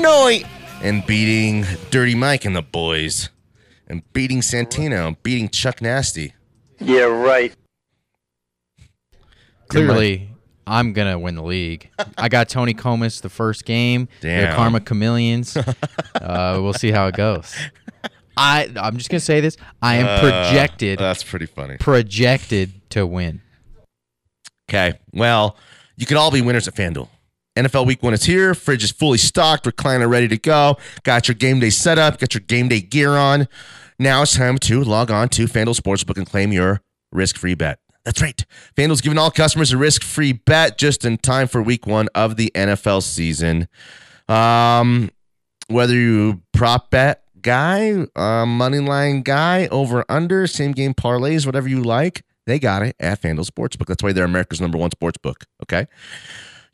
Noy 0.00 0.44
and 0.80 1.04
beating 1.04 1.64
Dirty 1.90 2.14
Mike 2.14 2.44
and 2.44 2.54
the 2.54 2.62
boys. 2.62 3.30
And 3.88 4.02
beating 4.12 4.42
Santino 4.42 5.08
and 5.08 5.20
beating 5.24 5.48
Chuck 5.48 5.82
Nasty. 5.82 6.34
Yeah, 6.80 7.02
right. 7.04 7.52
Clearly, 9.68 10.30
I'm 10.66 10.92
gonna 10.92 11.18
win 11.18 11.34
the 11.34 11.42
league. 11.42 11.90
I 12.16 12.28
got 12.28 12.48
Tony 12.48 12.74
Comas 12.74 13.20
the 13.20 13.28
first 13.28 13.64
game. 13.64 14.08
Damn. 14.20 14.50
The 14.50 14.56
Karma 14.56 14.80
Chameleons. 14.80 15.56
uh, 16.14 16.58
we'll 16.62 16.72
see 16.72 16.90
how 16.90 17.06
it 17.08 17.14
goes. 17.16 17.54
I 18.36 18.70
I'm 18.76 18.96
just 18.96 19.10
gonna 19.10 19.20
say 19.20 19.40
this. 19.40 19.56
I 19.82 19.96
am 19.96 20.06
Uh, 20.06 20.20
projected 20.20 20.98
that's 20.98 21.22
pretty 21.22 21.46
funny. 21.46 21.76
projected 21.78 22.72
to 22.90 23.06
win. 23.06 23.42
Okay. 24.70 24.98
Well, 25.12 25.56
you 25.96 26.06
can 26.06 26.16
all 26.16 26.30
be 26.30 26.40
winners 26.42 26.68
at 26.68 26.74
FanDuel. 26.74 27.08
NFL 27.56 27.86
Week 27.86 28.02
One 28.02 28.14
is 28.14 28.24
here. 28.24 28.54
Fridge 28.54 28.84
is 28.84 28.92
fully 28.92 29.18
stocked. 29.18 29.64
Recliner 29.64 30.08
ready 30.08 30.28
to 30.28 30.38
go. 30.38 30.76
Got 31.02 31.26
your 31.26 31.34
game 31.34 31.58
day 31.58 31.70
set 31.70 31.98
up. 31.98 32.18
Got 32.20 32.32
your 32.34 32.42
game 32.42 32.68
day 32.68 32.80
gear 32.80 33.16
on. 33.16 33.48
Now 33.98 34.22
it's 34.22 34.36
time 34.36 34.58
to 34.58 34.84
log 34.84 35.10
on 35.10 35.28
to 35.30 35.46
FanDuel 35.46 35.78
Sportsbook 35.78 36.16
and 36.16 36.26
claim 36.26 36.52
your 36.52 36.82
risk-free 37.10 37.54
bet. 37.54 37.80
That's 38.04 38.22
right. 38.22 38.44
FanDuel's 38.76 39.00
giving 39.00 39.18
all 39.18 39.30
customers 39.30 39.72
a 39.72 39.76
risk-free 39.76 40.34
bet 40.34 40.78
just 40.78 41.04
in 41.04 41.18
time 41.18 41.48
for 41.48 41.62
Week 41.62 41.86
One 41.86 42.08
of 42.14 42.36
the 42.36 42.52
NFL 42.54 43.02
season. 43.02 43.68
Um, 44.28 45.10
whether 45.68 45.94
you 45.94 46.42
prop 46.52 46.90
bet 46.90 47.24
guy, 47.42 48.06
uh, 48.14 48.46
money 48.46 48.78
line 48.78 49.22
guy, 49.22 49.66
over 49.68 50.04
under, 50.08 50.46
same 50.46 50.72
game 50.72 50.94
parlays, 50.94 51.44
whatever 51.44 51.68
you 51.68 51.82
like, 51.82 52.24
they 52.46 52.58
got 52.58 52.82
it 52.82 52.96
at 53.00 53.20
FanDuel 53.20 53.50
Sportsbook. 53.50 53.86
That's 53.86 54.02
why 54.02 54.12
they're 54.12 54.24
America's 54.24 54.60
number 54.60 54.78
one 54.78 54.90
sportsbook. 54.90 55.44
Okay. 55.62 55.86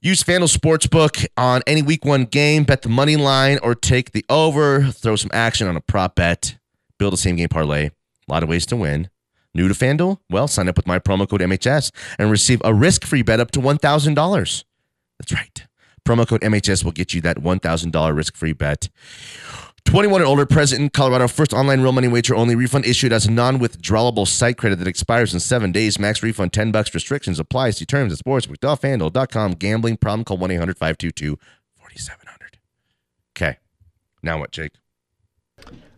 Use 0.01 0.23
FanDuel 0.23 0.55
Sportsbook 0.55 1.27
on 1.39 1.63
any 1.67 1.81
week 1.81 2.05
one 2.05 2.27
game, 2.27 2.65
bet 2.65 2.83
the 2.83 2.91
money 2.91 3.17
line 3.17 3.59
or 3.63 3.75
take 3.75 4.13
the 4.13 4.25
over, 4.29 4.85
throw 4.91 5.17
some 5.17 5.31
action 5.33 5.67
on 5.67 5.77
a 5.77 5.81
prop 5.81 6.17
bet, 6.17 6.59
build 6.99 7.15
a 7.15 7.17
same 7.17 7.37
game 7.37 7.49
parlay. 7.49 7.87
A 7.87 7.93
lot 8.33 8.43
of 8.43 8.49
ways 8.49 8.67
to 8.67 8.77
win. 8.77 9.09
New 9.55 9.69
to 9.69 9.75
FanDuel? 9.75 10.19
Well, 10.31 10.49
sign 10.49 10.69
up 10.69 10.77
with 10.77 10.87
my 10.87 10.99
promo 10.99 11.29
code 11.29 11.41
MHS 11.41 11.93
and 12.19 12.31
receive 12.31 12.61
a 12.65 12.75
risk 12.75 13.05
free 13.05 13.23
bet 13.23 13.41
up 13.41 13.51
to 13.53 13.61
$1,000. 13.61 14.65
That's 15.19 15.33
right. 15.33 15.67
Promo 16.05 16.27
code 16.27 16.41
MHS 16.41 16.85
will 16.85 16.93
get 16.93 17.15
you 17.15 17.21
that 17.21 17.39
$1,000 17.39 18.17
risk 18.17 18.37
free 18.37 18.53
bet. 18.53 18.89
21 19.85 20.23
and 20.23 20.29
older, 20.29 20.47
present 20.47 20.81
in 20.83 20.91
Colorado. 20.91 21.29
First 21.29 21.53
online 21.53 21.81
real 21.83 21.93
money 21.93 22.09
wager 22.09 22.35
only. 22.35 22.57
Refund 22.57 22.87
issued 22.87 23.13
as 23.13 23.29
non-withdrawable 23.29 24.27
site 24.27 24.57
credit 24.57 24.79
that 24.81 24.89
expires 24.89 25.35
in 25.35 25.41
seven 25.41 25.73
days. 25.73 25.99
Max 25.99 26.23
refund 26.23 26.53
10 26.53 26.73
bucks. 26.73 26.93
Restrictions 26.95 27.39
apply. 27.39 27.71
See 27.71 27.85
terms 27.85 28.13
at 28.13 28.19
sportsbook.fanduel.com. 28.19 29.53
Gambling 29.53 29.99
problem. 29.99 30.25
Call 30.25 30.39
1-800-522-4700. 30.39 31.37
Okay. 33.37 33.59
Now 34.23 34.39
what, 34.39 34.51
Jake? 34.51 34.73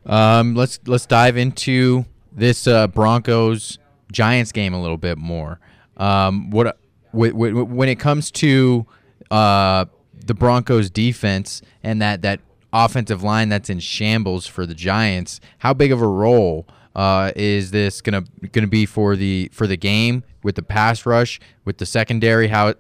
Um, 0.06 0.54
let's 0.54 0.78
let's 0.86 1.06
dive 1.06 1.36
into 1.36 2.04
this 2.32 2.66
uh, 2.66 2.86
Broncos 2.88 3.78
Giants 4.12 4.52
game 4.52 4.72
a 4.74 4.80
little 4.80 4.96
bit 4.96 5.18
more. 5.18 5.58
Um, 5.96 6.50
what 6.50 6.78
wh- 7.12 7.30
wh- 7.30 7.70
when 7.70 7.88
it 7.88 7.98
comes 7.98 8.30
to 8.32 8.86
uh, 9.30 9.86
the 10.24 10.34
Broncos 10.34 10.90
defense 10.90 11.62
and 11.82 12.00
that 12.02 12.22
that 12.22 12.40
offensive 12.72 13.22
line 13.22 13.48
that's 13.48 13.70
in 13.70 13.80
shambles 13.80 14.46
for 14.46 14.66
the 14.66 14.74
Giants, 14.74 15.40
how 15.58 15.72
big 15.74 15.92
of 15.92 16.02
a 16.02 16.06
role 16.06 16.66
uh, 16.94 17.32
is 17.34 17.70
this 17.70 18.00
gonna 18.00 18.24
gonna 18.52 18.66
be 18.66 18.86
for 18.86 19.16
the 19.16 19.50
for 19.52 19.66
the 19.66 19.76
game 19.76 20.22
with 20.42 20.54
the 20.54 20.62
pass 20.62 21.04
rush 21.06 21.40
with 21.64 21.78
the 21.78 21.86
secondary? 21.86 22.48
How 22.48 22.74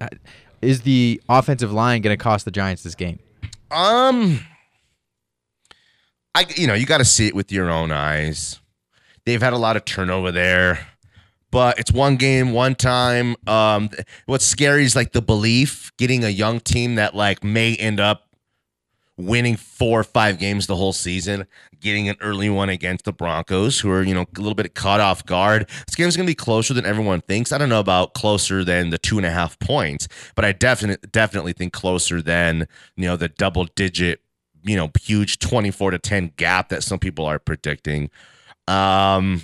is 0.62 0.82
the 0.82 1.20
offensive 1.28 1.72
line 1.72 2.02
gonna 2.02 2.16
cost 2.16 2.44
the 2.44 2.50
Giants 2.50 2.82
this 2.82 2.94
game? 2.94 3.18
Um, 3.70 4.40
I 6.36 6.44
you 6.54 6.66
know 6.66 6.74
you 6.74 6.84
got 6.84 6.98
to 6.98 7.04
see 7.06 7.26
it 7.26 7.34
with 7.34 7.50
your 7.50 7.70
own 7.70 7.90
eyes. 7.90 8.60
They've 9.24 9.40
had 9.40 9.54
a 9.54 9.56
lot 9.56 9.78
of 9.78 9.86
turnover 9.86 10.30
there, 10.30 10.86
but 11.50 11.78
it's 11.78 11.90
one 11.90 12.16
game, 12.16 12.52
one 12.52 12.74
time. 12.74 13.36
Um, 13.46 13.88
what's 14.26 14.44
scary 14.44 14.84
is 14.84 14.94
like 14.94 15.12
the 15.12 15.22
belief 15.22 15.90
getting 15.96 16.24
a 16.24 16.28
young 16.28 16.60
team 16.60 16.96
that 16.96 17.14
like 17.14 17.42
may 17.42 17.74
end 17.76 18.00
up 18.00 18.28
winning 19.16 19.56
four 19.56 20.00
or 20.00 20.04
five 20.04 20.38
games 20.38 20.66
the 20.66 20.76
whole 20.76 20.92
season, 20.92 21.46
getting 21.80 22.06
an 22.10 22.16
early 22.20 22.50
one 22.50 22.68
against 22.68 23.06
the 23.06 23.14
Broncos, 23.14 23.80
who 23.80 23.90
are, 23.90 24.02
you 24.02 24.12
know, 24.12 24.26
a 24.36 24.38
little 24.38 24.54
bit 24.54 24.74
caught 24.74 25.00
off 25.00 25.24
guard. 25.24 25.66
This 25.86 25.94
game's 25.94 26.18
going 26.18 26.26
to 26.26 26.30
be 26.30 26.34
closer 26.34 26.74
than 26.74 26.84
everyone 26.84 27.22
thinks. 27.22 27.50
I 27.50 27.56
don't 27.56 27.70
know 27.70 27.80
about 27.80 28.12
closer 28.12 28.62
than 28.62 28.90
the 28.90 28.98
two 28.98 29.16
and 29.16 29.26
a 29.26 29.30
half 29.30 29.58
points, 29.58 30.06
but 30.34 30.44
I 30.44 30.52
definitely, 30.52 31.08
definitely 31.12 31.54
think 31.54 31.72
closer 31.72 32.20
than, 32.20 32.68
you 32.94 33.06
know, 33.06 33.16
the 33.16 33.28
double 33.28 33.64
digit, 33.64 34.20
you 34.66 34.76
know, 34.76 34.90
huge 35.00 35.38
24 35.38 35.92
to 35.92 35.98
10 35.98 36.32
gap 36.36 36.68
that 36.70 36.82
some 36.82 36.98
people 36.98 37.24
are 37.24 37.38
predicting. 37.38 38.10
Um, 38.68 39.42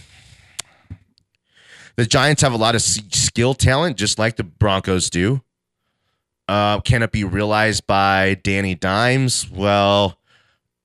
the 1.96 2.06
Giants 2.06 2.42
have 2.42 2.52
a 2.52 2.56
lot 2.56 2.74
of 2.74 2.82
skill 2.82 3.54
talent, 3.54 3.96
just 3.96 4.18
like 4.18 4.36
the 4.36 4.44
Broncos 4.44 5.10
do. 5.10 5.42
Uh, 6.48 6.80
can 6.80 7.02
it 7.02 7.12
be 7.12 7.24
realized 7.24 7.86
by 7.86 8.34
Danny 8.42 8.74
Dimes? 8.74 9.48
Well, 9.50 10.18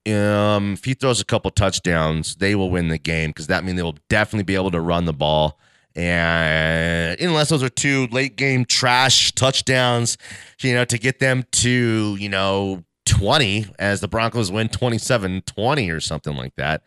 um, 0.06 0.74
if 0.74 0.84
he 0.84 0.94
throws 0.94 1.20
a 1.20 1.24
couple 1.24 1.50
touchdowns, 1.50 2.36
they 2.36 2.54
will 2.54 2.70
win 2.70 2.88
the 2.88 2.98
game 2.98 3.30
because 3.30 3.48
that 3.48 3.64
means 3.64 3.76
they 3.76 3.82
will 3.82 3.98
definitely 4.08 4.44
be 4.44 4.54
able 4.54 4.70
to 4.70 4.80
run 4.80 5.04
the 5.04 5.12
ball. 5.12 5.58
And 5.94 7.20
unless 7.20 7.48
those 7.48 7.62
are 7.62 7.68
two 7.68 8.06
late 8.12 8.36
game 8.36 8.64
trash 8.64 9.32
touchdowns, 9.32 10.16
you 10.60 10.74
know, 10.74 10.84
to 10.84 10.96
get 10.96 11.18
them 11.18 11.44
to, 11.52 12.16
you 12.20 12.28
know, 12.28 12.84
20 13.08 13.66
as 13.78 14.00
the 14.00 14.08
Broncos 14.08 14.52
win 14.52 14.68
27 14.68 15.42
20 15.42 15.90
or 15.90 16.00
something 16.00 16.36
like 16.36 16.54
that. 16.56 16.82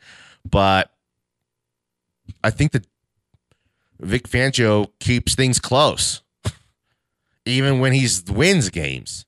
But 0.49 0.91
I 2.43 2.49
think 2.49 2.71
that 2.71 2.87
Vic 3.99 4.27
Fangio 4.27 4.91
keeps 4.99 5.35
things 5.35 5.59
close 5.59 6.21
even 7.45 7.79
when 7.79 7.93
he's 7.93 8.23
wins 8.23 8.69
games. 8.69 9.25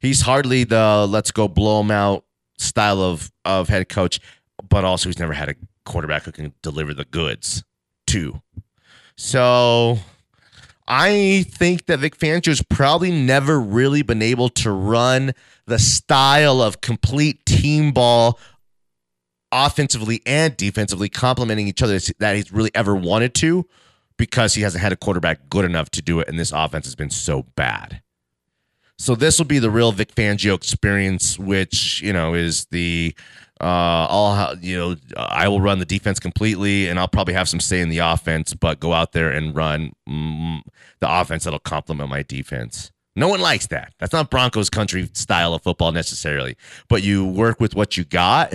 He's 0.00 0.20
hardly 0.22 0.64
the 0.64 1.06
let's 1.08 1.30
go 1.30 1.48
blow 1.48 1.80
him 1.80 1.90
out 1.90 2.24
style 2.58 3.00
of 3.00 3.32
of 3.44 3.68
head 3.68 3.88
coach, 3.88 4.20
but 4.68 4.84
also 4.84 5.08
he's 5.08 5.18
never 5.18 5.32
had 5.32 5.48
a 5.48 5.54
quarterback 5.84 6.24
who 6.24 6.32
can 6.32 6.52
deliver 6.62 6.92
the 6.92 7.04
goods 7.06 7.64
too. 8.06 8.42
So 9.16 9.98
I 10.86 11.46
think 11.48 11.86
that 11.86 12.00
Vic 12.00 12.16
Fangio's 12.18 12.62
probably 12.62 13.10
never 13.10 13.58
really 13.58 14.02
been 14.02 14.22
able 14.22 14.50
to 14.50 14.70
run 14.70 15.32
the 15.66 15.78
style 15.78 16.60
of 16.60 16.80
complete 16.80 17.44
team 17.46 17.92
ball 17.92 18.38
offensively 19.50 20.20
and 20.26 20.56
defensively 20.56 21.08
complementing 21.08 21.68
each 21.68 21.82
other 21.82 21.98
that 22.18 22.36
he's 22.36 22.52
really 22.52 22.70
ever 22.74 22.94
wanted 22.94 23.34
to 23.34 23.66
because 24.16 24.54
he 24.54 24.62
hasn't 24.62 24.82
had 24.82 24.92
a 24.92 24.96
quarterback 24.96 25.48
good 25.48 25.64
enough 25.64 25.90
to 25.90 26.02
do 26.02 26.20
it 26.20 26.28
and 26.28 26.38
this 26.38 26.52
offense 26.52 26.84
has 26.86 26.94
been 26.94 27.10
so 27.10 27.44
bad. 27.56 28.02
So 28.96 29.14
this 29.14 29.38
will 29.38 29.46
be 29.46 29.58
the 29.58 29.70
real 29.70 29.90
Vic 29.90 30.14
Fangio 30.14 30.54
experience, 30.54 31.38
which 31.38 32.00
you 32.02 32.12
know 32.12 32.34
is 32.34 32.66
the 32.66 33.14
uh, 33.60 34.06
I'll 34.10 34.58
you 34.58 34.76
know 34.76 34.96
I 35.16 35.48
will 35.48 35.60
run 35.60 35.78
the 35.78 35.84
defense 35.84 36.18
completely, 36.18 36.88
and 36.88 36.98
I'll 36.98 37.08
probably 37.08 37.34
have 37.34 37.48
some 37.48 37.60
say 37.60 37.80
in 37.80 37.88
the 37.88 37.98
offense, 37.98 38.54
but 38.54 38.80
go 38.80 38.92
out 38.92 39.12
there 39.12 39.30
and 39.30 39.54
run 39.54 39.92
mm, 40.08 40.60
the 41.00 41.20
offense 41.20 41.44
that'll 41.44 41.60
complement 41.60 42.10
my 42.10 42.22
defense. 42.22 42.90
No 43.16 43.28
one 43.28 43.40
likes 43.40 43.68
that. 43.68 43.94
That's 43.98 44.12
not 44.12 44.28
Broncos 44.30 44.68
country 44.68 45.08
style 45.12 45.54
of 45.54 45.62
football 45.62 45.92
necessarily. 45.92 46.56
But 46.88 47.04
you 47.04 47.24
work 47.24 47.60
with 47.60 47.76
what 47.76 47.96
you 47.96 48.04
got. 48.04 48.54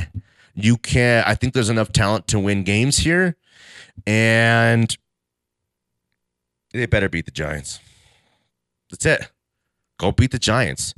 You 0.54 0.76
can. 0.76 1.24
I 1.26 1.36
think 1.36 1.54
there's 1.54 1.70
enough 1.70 1.94
talent 1.94 2.28
to 2.28 2.40
win 2.40 2.64
games 2.64 2.98
here, 2.98 3.38
and 4.06 4.96
they 6.74 6.86
better 6.86 7.08
beat 7.08 7.26
the 7.26 7.32
Giants. 7.32 7.80
That's 8.92 9.06
it. 9.06 9.32
Go 9.98 10.12
beat 10.12 10.32
the 10.32 10.40
Giants. 10.40 10.94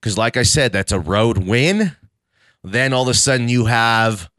Because, 0.00 0.18
like 0.18 0.36
I 0.36 0.42
said, 0.42 0.72
that's 0.72 0.92
a 0.92 1.00
road 1.00 1.38
win. 1.38 1.96
Then 2.64 2.92
all 2.92 3.02
of 3.02 3.08
a 3.08 3.14
sudden 3.14 3.48
you 3.48 3.66
have 3.66 4.30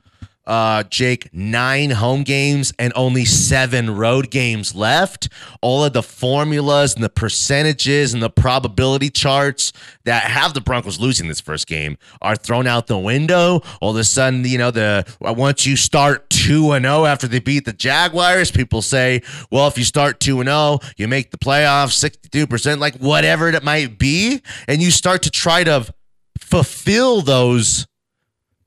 uh, 0.49 0.81
Jake, 0.89 1.29
nine 1.31 1.91
home 1.91 2.23
games 2.23 2.73
and 2.79 2.91
only 2.95 3.23
seven 3.23 3.95
road 3.95 4.31
games 4.31 4.73
left. 4.73 5.29
All 5.61 5.85
of 5.85 5.93
the 5.93 6.01
formulas 6.01 6.95
and 6.95 7.03
the 7.03 7.09
percentages 7.09 8.15
and 8.15 8.23
the 8.23 8.31
probability 8.31 9.11
charts 9.11 9.71
that 10.05 10.23
have 10.23 10.55
the 10.55 10.61
Broncos 10.61 10.99
losing 10.99 11.27
this 11.27 11.39
first 11.39 11.67
game 11.67 11.99
are 12.19 12.35
thrown 12.35 12.65
out 12.65 12.87
the 12.87 12.97
window. 12.97 13.61
All 13.79 13.91
of 13.91 13.97
a 13.97 14.03
sudden, 14.03 14.43
you 14.43 14.57
know, 14.57 14.71
the 14.71 15.05
once 15.19 15.67
you 15.67 15.75
start 15.75 16.27
2 16.31 16.71
and 16.71 16.83
0 16.83 17.05
after 17.05 17.27
they 17.27 17.39
beat 17.39 17.65
the 17.65 17.73
Jaguars, 17.73 18.49
people 18.49 18.81
say, 18.81 19.21
well, 19.51 19.67
if 19.67 19.77
you 19.77 19.83
start 19.83 20.19
2 20.19 20.39
and 20.39 20.49
0, 20.49 20.79
you 20.97 21.07
make 21.07 21.29
the 21.29 21.37
playoffs 21.37 22.03
62%, 22.03 22.79
like 22.79 22.95
whatever 22.95 23.49
it 23.49 23.63
might 23.63 23.99
be. 23.99 24.41
And 24.67 24.81
you 24.81 24.89
start 24.89 25.21
to 25.23 25.29
try 25.29 25.63
to 25.63 25.93
fulfill 26.39 27.21
those 27.21 27.85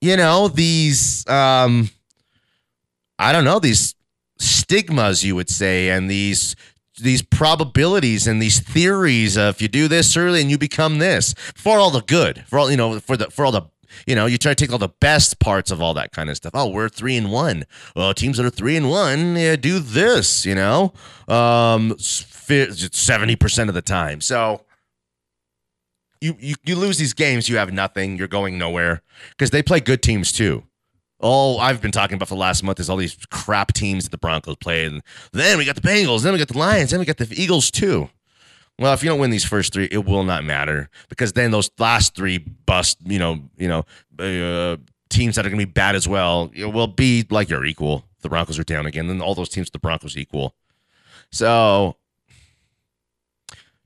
you 0.03 0.17
know, 0.17 0.49
these 0.49 1.27
um 1.29 1.88
I 3.19 3.33
don't 3.33 3.45
know, 3.45 3.61
these 3.61 3.95
stigmas 4.38 5.25
you 5.25 5.37
would 5.37 5.49
say 5.49 5.88
and 5.91 6.11
these 6.11 6.57
these 7.01 7.23
probabilities 7.23 8.27
and 8.27 8.43
these 8.43 8.59
theories 8.61 9.38
of 9.38 9.55
if 9.55 9.62
you 9.62 9.69
do 9.69 9.88
this 9.88 10.17
early 10.17 10.41
and 10.43 10.51
you 10.51 10.59
become 10.59 10.99
this 10.99 11.35
for 11.55 11.79
all 11.79 11.91
the 11.91 12.03
good 12.03 12.45
for 12.49 12.59
all 12.59 12.71
you 12.71 12.77
know 12.77 12.99
for 12.99 13.17
the 13.17 13.31
for 13.31 13.47
all 13.47 13.53
the 13.53 13.62
you 14.07 14.15
know 14.17 14.27
you 14.27 14.38
try 14.38 14.53
to 14.53 14.57
take 14.57 14.73
all 14.73 14.79
the 14.79 14.88
best 15.01 15.38
parts 15.38 15.71
of 15.71 15.81
all 15.81 15.95
that 15.95 16.11
kind 16.11 16.29
of 16.29 16.37
stuff. 16.37 16.53
Oh 16.55 16.69
we're 16.69 16.88
three 16.88 17.17
and 17.17 17.31
one. 17.31 17.65
Well 17.95 18.12
teams 18.12 18.38
that 18.38 18.47
are 18.47 18.51
three 18.51 18.77
and 18.77 18.91
one 18.91 19.37
yeah, 19.37 19.55
do 19.55 19.79
this 19.79 20.45
you 20.45 20.57
know? 20.57 20.93
Um 21.29 21.93
70% 21.93 23.69
of 23.69 23.75
the 23.75 23.83
time. 23.83 24.21
So 24.21 24.62
you, 26.22 26.37
you 26.38 26.54
you 26.64 26.76
lose 26.76 26.98
these 26.98 27.12
games, 27.12 27.48
you 27.48 27.56
have 27.56 27.72
nothing. 27.72 28.16
You're 28.16 28.28
going 28.28 28.56
nowhere 28.56 29.02
because 29.30 29.50
they 29.50 29.62
play 29.62 29.80
good 29.80 30.02
teams 30.02 30.30
too. 30.32 30.62
All 31.18 31.61
I've 31.61 31.82
been 31.82 31.92
talking 31.92 32.14
about 32.14 32.28
for 32.28 32.35
the 32.35 32.40
last 32.40 32.62
month 32.62 32.80
is 32.80 32.88
all 32.88 32.96
these 32.96 33.16
crap 33.30 33.72
teams 33.72 34.04
that 34.04 34.11
the 34.11 34.18
Broncos 34.18 34.56
play, 34.56 34.85
and 34.85 35.02
then 35.32 35.58
we 35.58 35.64
got 35.64 35.74
the 35.74 35.80
Bengals, 35.80 36.22
then 36.22 36.32
we 36.32 36.38
got 36.38 36.48
the 36.48 36.58
Lions, 36.58 36.90
then 36.90 37.00
we 37.00 37.06
got 37.06 37.16
the 37.16 37.28
Eagles 37.32 37.70
too. 37.70 38.08
Well, 38.78 38.94
if 38.94 39.02
you 39.02 39.08
don't 39.08 39.20
win 39.20 39.30
these 39.30 39.44
first 39.44 39.72
three, 39.72 39.88
it 39.90 40.06
will 40.06 40.24
not 40.24 40.44
matter 40.44 40.88
because 41.08 41.35
then 41.35 41.50
those 41.50 41.70
last 41.78 42.14
three 42.14 42.38
bust, 42.38 42.98
you 43.04 43.18
know, 43.18 43.40
you 43.56 43.68
know, 43.68 43.85
uh, 44.18 44.76
teams 45.11 45.37
that 45.37 45.44
are 45.44 45.50
going 45.50 45.61
to 45.61 45.66
be 45.66 45.72
bad 45.72 45.94
as 45.94 46.08
well 46.08 46.50
will 46.56 46.87
be 46.87 47.26
like 47.30 47.50
your 47.50 47.64
equal. 47.64 48.04
The 48.22 48.28
Broncos 48.28 48.58
are 48.58 48.64
down 48.64 48.87
again, 48.87 49.08
then 49.08 49.20
all 49.20 49.35
those 49.35 49.48
teams, 49.48 49.70
the 49.70 49.78
Broncos 49.78 50.16
equal. 50.16 50.54
So 51.30 51.96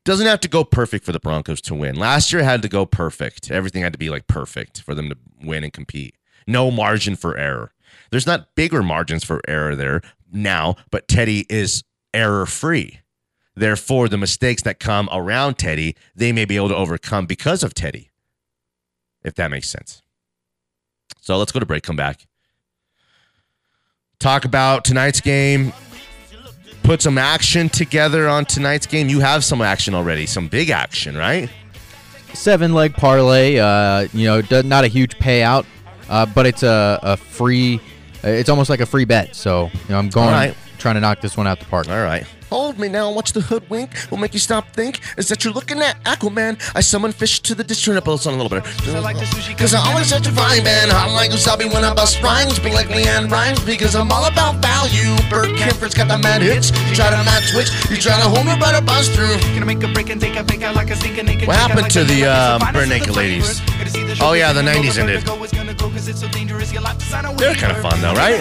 doesn't 0.06 0.26
have 0.26 0.40
to 0.40 0.48
go 0.48 0.64
perfect 0.64 1.04
for 1.04 1.10
the 1.10 1.18
Broncos 1.18 1.60
to 1.62 1.74
win. 1.74 1.96
Last 1.96 2.32
year 2.32 2.42
had 2.42 2.62
to 2.62 2.68
go 2.68 2.86
perfect. 2.86 3.50
Everything 3.50 3.82
had 3.82 3.92
to 3.92 3.98
be 3.98 4.08
like 4.08 4.28
perfect 4.28 4.80
for 4.80 4.94
them 4.94 5.10
to 5.10 5.16
win 5.42 5.64
and 5.64 5.72
compete. 5.72 6.14
No 6.46 6.70
margin 6.70 7.16
for 7.16 7.36
error. 7.36 7.72
There's 8.10 8.26
not 8.26 8.54
bigger 8.54 8.84
margins 8.84 9.24
for 9.24 9.40
error 9.48 9.74
there 9.74 10.00
now, 10.32 10.76
but 10.92 11.08
Teddy 11.08 11.44
is 11.50 11.82
error 12.14 12.46
free. 12.46 13.00
Therefore, 13.56 14.08
the 14.08 14.16
mistakes 14.16 14.62
that 14.62 14.78
come 14.78 15.08
around 15.10 15.58
Teddy, 15.58 15.96
they 16.14 16.30
may 16.30 16.44
be 16.44 16.56
able 16.56 16.68
to 16.68 16.76
overcome 16.76 17.26
because 17.26 17.64
of 17.64 17.74
Teddy, 17.74 18.10
if 19.24 19.34
that 19.34 19.50
makes 19.50 19.68
sense. 19.68 20.02
So 21.20 21.36
let's 21.36 21.50
go 21.50 21.58
to 21.58 21.66
break, 21.66 21.82
come 21.82 21.96
back. 21.96 22.28
Talk 24.20 24.44
about 24.44 24.84
tonight's 24.84 25.20
game 25.20 25.72
put 26.86 27.02
some 27.02 27.18
action 27.18 27.68
together 27.68 28.28
on 28.28 28.44
tonight's 28.44 28.86
game. 28.86 29.08
You 29.08 29.18
have 29.18 29.44
some 29.44 29.60
action 29.60 29.92
already, 29.92 30.24
some 30.24 30.46
big 30.46 30.70
action, 30.70 31.16
right? 31.16 31.50
Seven 32.32 32.74
leg 32.74 32.94
parlay. 32.94 33.58
Uh, 33.58 34.06
you 34.12 34.26
know, 34.26 34.62
not 34.62 34.84
a 34.84 34.86
huge 34.86 35.18
payout, 35.18 35.66
uh, 36.08 36.26
but 36.26 36.46
it's 36.46 36.62
a, 36.62 37.00
a 37.02 37.16
free. 37.16 37.80
It's 38.22 38.48
almost 38.48 38.70
like 38.70 38.80
a 38.80 38.86
free 38.86 39.04
bet. 39.04 39.34
So 39.34 39.70
you 39.72 39.80
know, 39.90 39.98
I'm 39.98 40.08
going 40.08 40.30
right. 40.30 40.56
trying 40.78 40.94
to 40.94 41.00
knock 41.00 41.20
this 41.20 41.36
one 41.36 41.46
out 41.46 41.58
the 41.58 41.66
park. 41.66 41.88
All 41.88 42.02
right. 42.02 42.24
Hold 42.50 42.78
me 42.78 42.88
now, 42.88 43.10
watch 43.10 43.32
the 43.32 43.40
hood 43.40 43.68
wink. 43.68 43.90
Will 44.10 44.18
make 44.18 44.32
you 44.32 44.38
stop 44.40 44.68
think. 44.72 45.00
Is 45.18 45.28
that 45.28 45.44
you're 45.44 45.52
looking 45.52 45.80
at 45.80 46.02
Aquaman? 46.04 46.60
I 46.74 46.80
summon 46.80 47.12
fish 47.12 47.40
to 47.40 47.54
the. 47.54 47.64
Turn 47.64 47.96
up 47.96 48.06
a 48.08 48.16
song 48.16 48.34
a 48.34 48.42
little 48.42 48.48
bit. 48.48 48.64
Cause 49.58 49.74
I 49.74 49.80
always 49.90 50.10
have 50.10 50.22
to 50.22 50.30
find 50.32 50.62
man. 50.64 50.88
Hot 50.90 51.10
like 51.12 51.30
wasabi 51.30 51.72
when 51.72 51.84
I 51.84 51.92
bust 51.92 52.22
rhymes. 52.22 52.58
Be 52.58 52.70
like 52.70 52.86
LeAnn 52.88 53.30
Rimes 53.30 53.62
because 53.64 53.94
I'm 53.94 54.10
all 54.12 54.24
about 54.26 54.56
value. 54.62 55.14
Bert 55.28 55.48
Kaempfert's 55.58 55.94
got 55.94 56.08
the 56.08 56.18
mad 56.18 56.40
hits. 56.42 56.70
You 56.88 56.94
try 56.94 57.10
to 57.10 57.16
match 57.24 57.50
switch. 57.50 57.68
You 57.90 57.96
try 57.96 58.16
to 58.16 58.28
hold 58.28 58.46
me, 58.46 58.54
but 58.58 58.74
I 58.74 58.80
bust 58.80 59.12
through. 59.12 59.36
What 61.46 61.56
happened 61.56 61.90
to 61.90 62.04
the 62.04 62.24
uh, 62.26 62.58
Barenaked 62.72 63.14
Ladies? 63.14 63.60
Oh 64.22 64.32
yeah, 64.32 64.52
the 64.52 64.62
90s 64.62 64.98
ended. 64.98 65.22
They're 67.36 67.54
kind 67.54 67.72
of 67.76 67.82
fun 67.82 68.00
though, 68.00 68.14
right? 68.14 68.40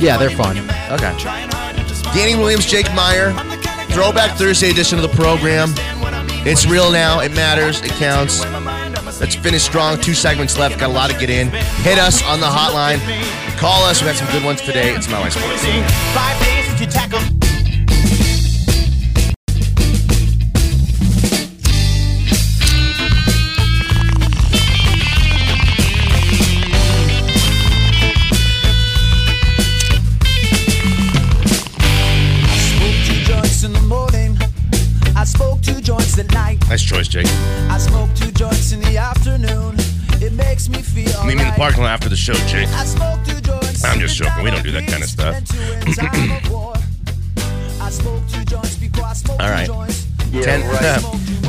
Yeah, 0.00 0.16
they're 0.18 0.30
fun. 0.30 0.58
Okay. 0.90 1.67
Danny 2.14 2.36
Williams, 2.36 2.66
Jake 2.66 2.92
Meyer, 2.94 3.32
Throwback 3.90 4.36
Thursday 4.36 4.70
edition 4.70 4.98
of 4.98 5.02
the 5.02 5.16
program. 5.16 5.72
It's 6.46 6.66
real 6.66 6.90
now. 6.90 7.20
It 7.20 7.32
matters. 7.32 7.80
It 7.82 7.90
counts. 7.92 8.44
Let's 9.20 9.34
finish 9.34 9.62
strong. 9.62 10.00
Two 10.00 10.14
segments 10.14 10.56
left. 10.56 10.78
Got 10.78 10.90
a 10.90 10.92
lot 10.92 11.10
to 11.10 11.18
get 11.18 11.30
in. 11.30 11.48
Hit 11.82 11.98
us 11.98 12.22
on 12.24 12.40
the 12.40 12.46
hotline. 12.46 12.98
Call 13.58 13.82
us. 13.84 14.00
We've 14.00 14.10
got 14.10 14.16
some 14.16 14.30
good 14.30 14.44
ones 14.44 14.60
today. 14.60 14.94
It's 14.94 15.08
Mile 15.08 15.22
High 15.22 15.28
Sports. 15.30 17.37
Nice 36.78 36.86
choice, 36.86 37.08
Jake. 37.08 37.26
I 37.26 37.76
smoke 37.78 38.14
two 38.14 38.30
joints 38.30 38.70
in 38.70 38.78
the 38.78 38.98
afternoon. 38.98 39.74
It 40.22 40.32
makes 40.34 40.68
me 40.68 40.80
feel. 40.80 41.24
Meet 41.24 41.38
me 41.38 41.42
in 41.42 41.48
the 41.48 41.54
parking 41.56 41.82
lot 41.82 41.90
after 41.90 42.08
the 42.08 42.14
show, 42.14 42.34
Jake. 42.46 42.68
I 42.68 42.84
smoke 42.84 43.18
two 43.24 43.40
joints 43.40 43.84
I'm 43.84 43.98
just 43.98 44.14
joking. 44.14 44.44
We 44.44 44.52
don't 44.52 44.62
do 44.62 44.70
that 44.70 44.86
kind 44.86 45.02
of 45.02 45.08
stuff. 45.10 45.34
All 49.40 49.50
right. 49.50 49.66
10, 50.30 50.62
uh, 50.62 51.00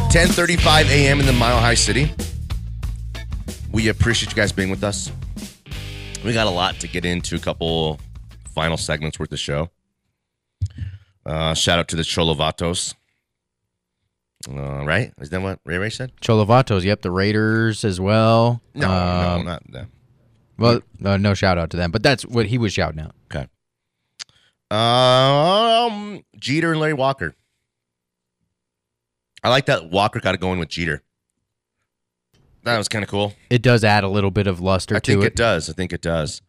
10:35 0.09 0.89
a.m. 0.89 1.19
in 1.19 1.27
the 1.27 1.33
Mile 1.33 1.59
High 1.59 1.75
City. 1.75 2.11
We 3.71 3.89
appreciate 3.89 4.31
you 4.31 4.35
guys 4.35 4.51
being 4.51 4.71
with 4.71 4.83
us. 4.83 5.11
We 6.25 6.33
got 6.33 6.47
a 6.47 6.49
lot 6.49 6.79
to 6.79 6.87
get 6.87 7.05
into. 7.05 7.35
A 7.35 7.39
couple 7.39 7.99
final 8.55 8.77
segments 8.77 9.19
worth 9.19 9.31
of 9.31 9.37
show. 9.39 9.69
Uh, 11.23 11.53
shout 11.53 11.77
out 11.77 11.87
to 11.89 11.95
the 11.95 12.01
Cholovatos. 12.01 12.95
Uh, 14.47 14.85
right? 14.85 15.13
Is 15.19 15.29
that 15.31 15.41
what 15.41 15.59
Ray 15.65 15.77
Ray 15.77 15.89
said? 15.89 16.13
Cholovatos, 16.21 16.83
yep. 16.83 17.01
The 17.01 17.11
Raiders 17.11 17.83
as 17.83 17.99
well. 17.99 18.61
No, 18.73 18.89
um, 18.89 19.43
no, 19.45 19.51
not 19.51 19.71
them. 19.71 19.91
Well, 20.57 20.81
uh, 21.03 21.17
no 21.17 21.33
shout 21.33 21.57
out 21.57 21.69
to 21.71 21.77
them, 21.77 21.91
but 21.91 22.03
that's 22.03 22.25
what 22.25 22.45
he 22.47 22.57
was 22.57 22.73
shouting 22.73 23.01
out. 23.01 23.15
Okay. 23.33 23.47
Um, 24.71 26.23
Jeter 26.37 26.71
and 26.71 26.79
Larry 26.79 26.93
Walker. 26.93 27.35
I 29.43 29.49
like 29.49 29.65
that 29.67 29.89
Walker 29.89 30.19
got 30.19 30.35
it 30.35 30.41
going 30.41 30.59
with 30.59 30.69
Jeter. 30.69 31.01
That 32.63 32.77
was 32.77 32.89
kind 32.89 33.03
of 33.03 33.09
cool. 33.09 33.33
It 33.49 33.61
does 33.61 33.83
add 33.83 34.03
a 34.03 34.09
little 34.09 34.31
bit 34.31 34.47
of 34.47 34.59
luster 34.59 34.95
I 34.95 34.99
think 34.99 35.23
it. 35.23 35.27
it 35.27 35.35
does. 35.35 35.69
I 35.69 35.73
think 35.73 35.93
it 35.93 36.01
does. 36.01 36.41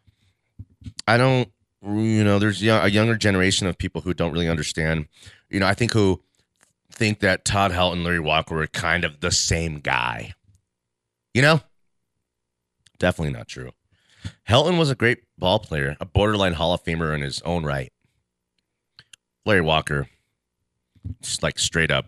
I 1.06 1.16
don't, 1.16 1.48
you 1.82 2.24
know, 2.24 2.38
there's 2.38 2.62
a 2.62 2.90
younger 2.90 3.16
generation 3.16 3.66
of 3.66 3.78
people 3.78 4.00
who 4.00 4.12
don't 4.12 4.32
really 4.32 4.48
understand. 4.48 5.06
You 5.50 5.60
know, 5.60 5.66
I 5.66 5.74
think 5.74 5.92
who 5.92 6.20
think 6.92 7.20
that 7.20 7.44
Todd 7.44 7.72
Helton 7.72 7.94
and 7.94 8.04
Larry 8.04 8.20
Walker 8.20 8.54
were 8.54 8.66
kind 8.66 9.04
of 9.04 9.20
the 9.20 9.30
same 9.30 9.78
guy. 9.80 10.34
You 11.34 11.42
know? 11.42 11.60
Definitely 12.98 13.32
not 13.32 13.48
true. 13.48 13.72
Helton 14.48 14.78
was 14.78 14.90
a 14.90 14.94
great 14.94 15.20
ball 15.38 15.58
player, 15.58 15.96
a 16.00 16.04
borderline 16.04 16.52
Hall 16.52 16.74
of 16.74 16.84
Famer 16.84 17.14
in 17.14 17.22
his 17.22 17.40
own 17.42 17.64
right. 17.64 17.92
Larry 19.46 19.62
Walker, 19.62 20.08
just 21.22 21.42
like 21.42 21.58
straight 21.58 21.90
up, 21.90 22.06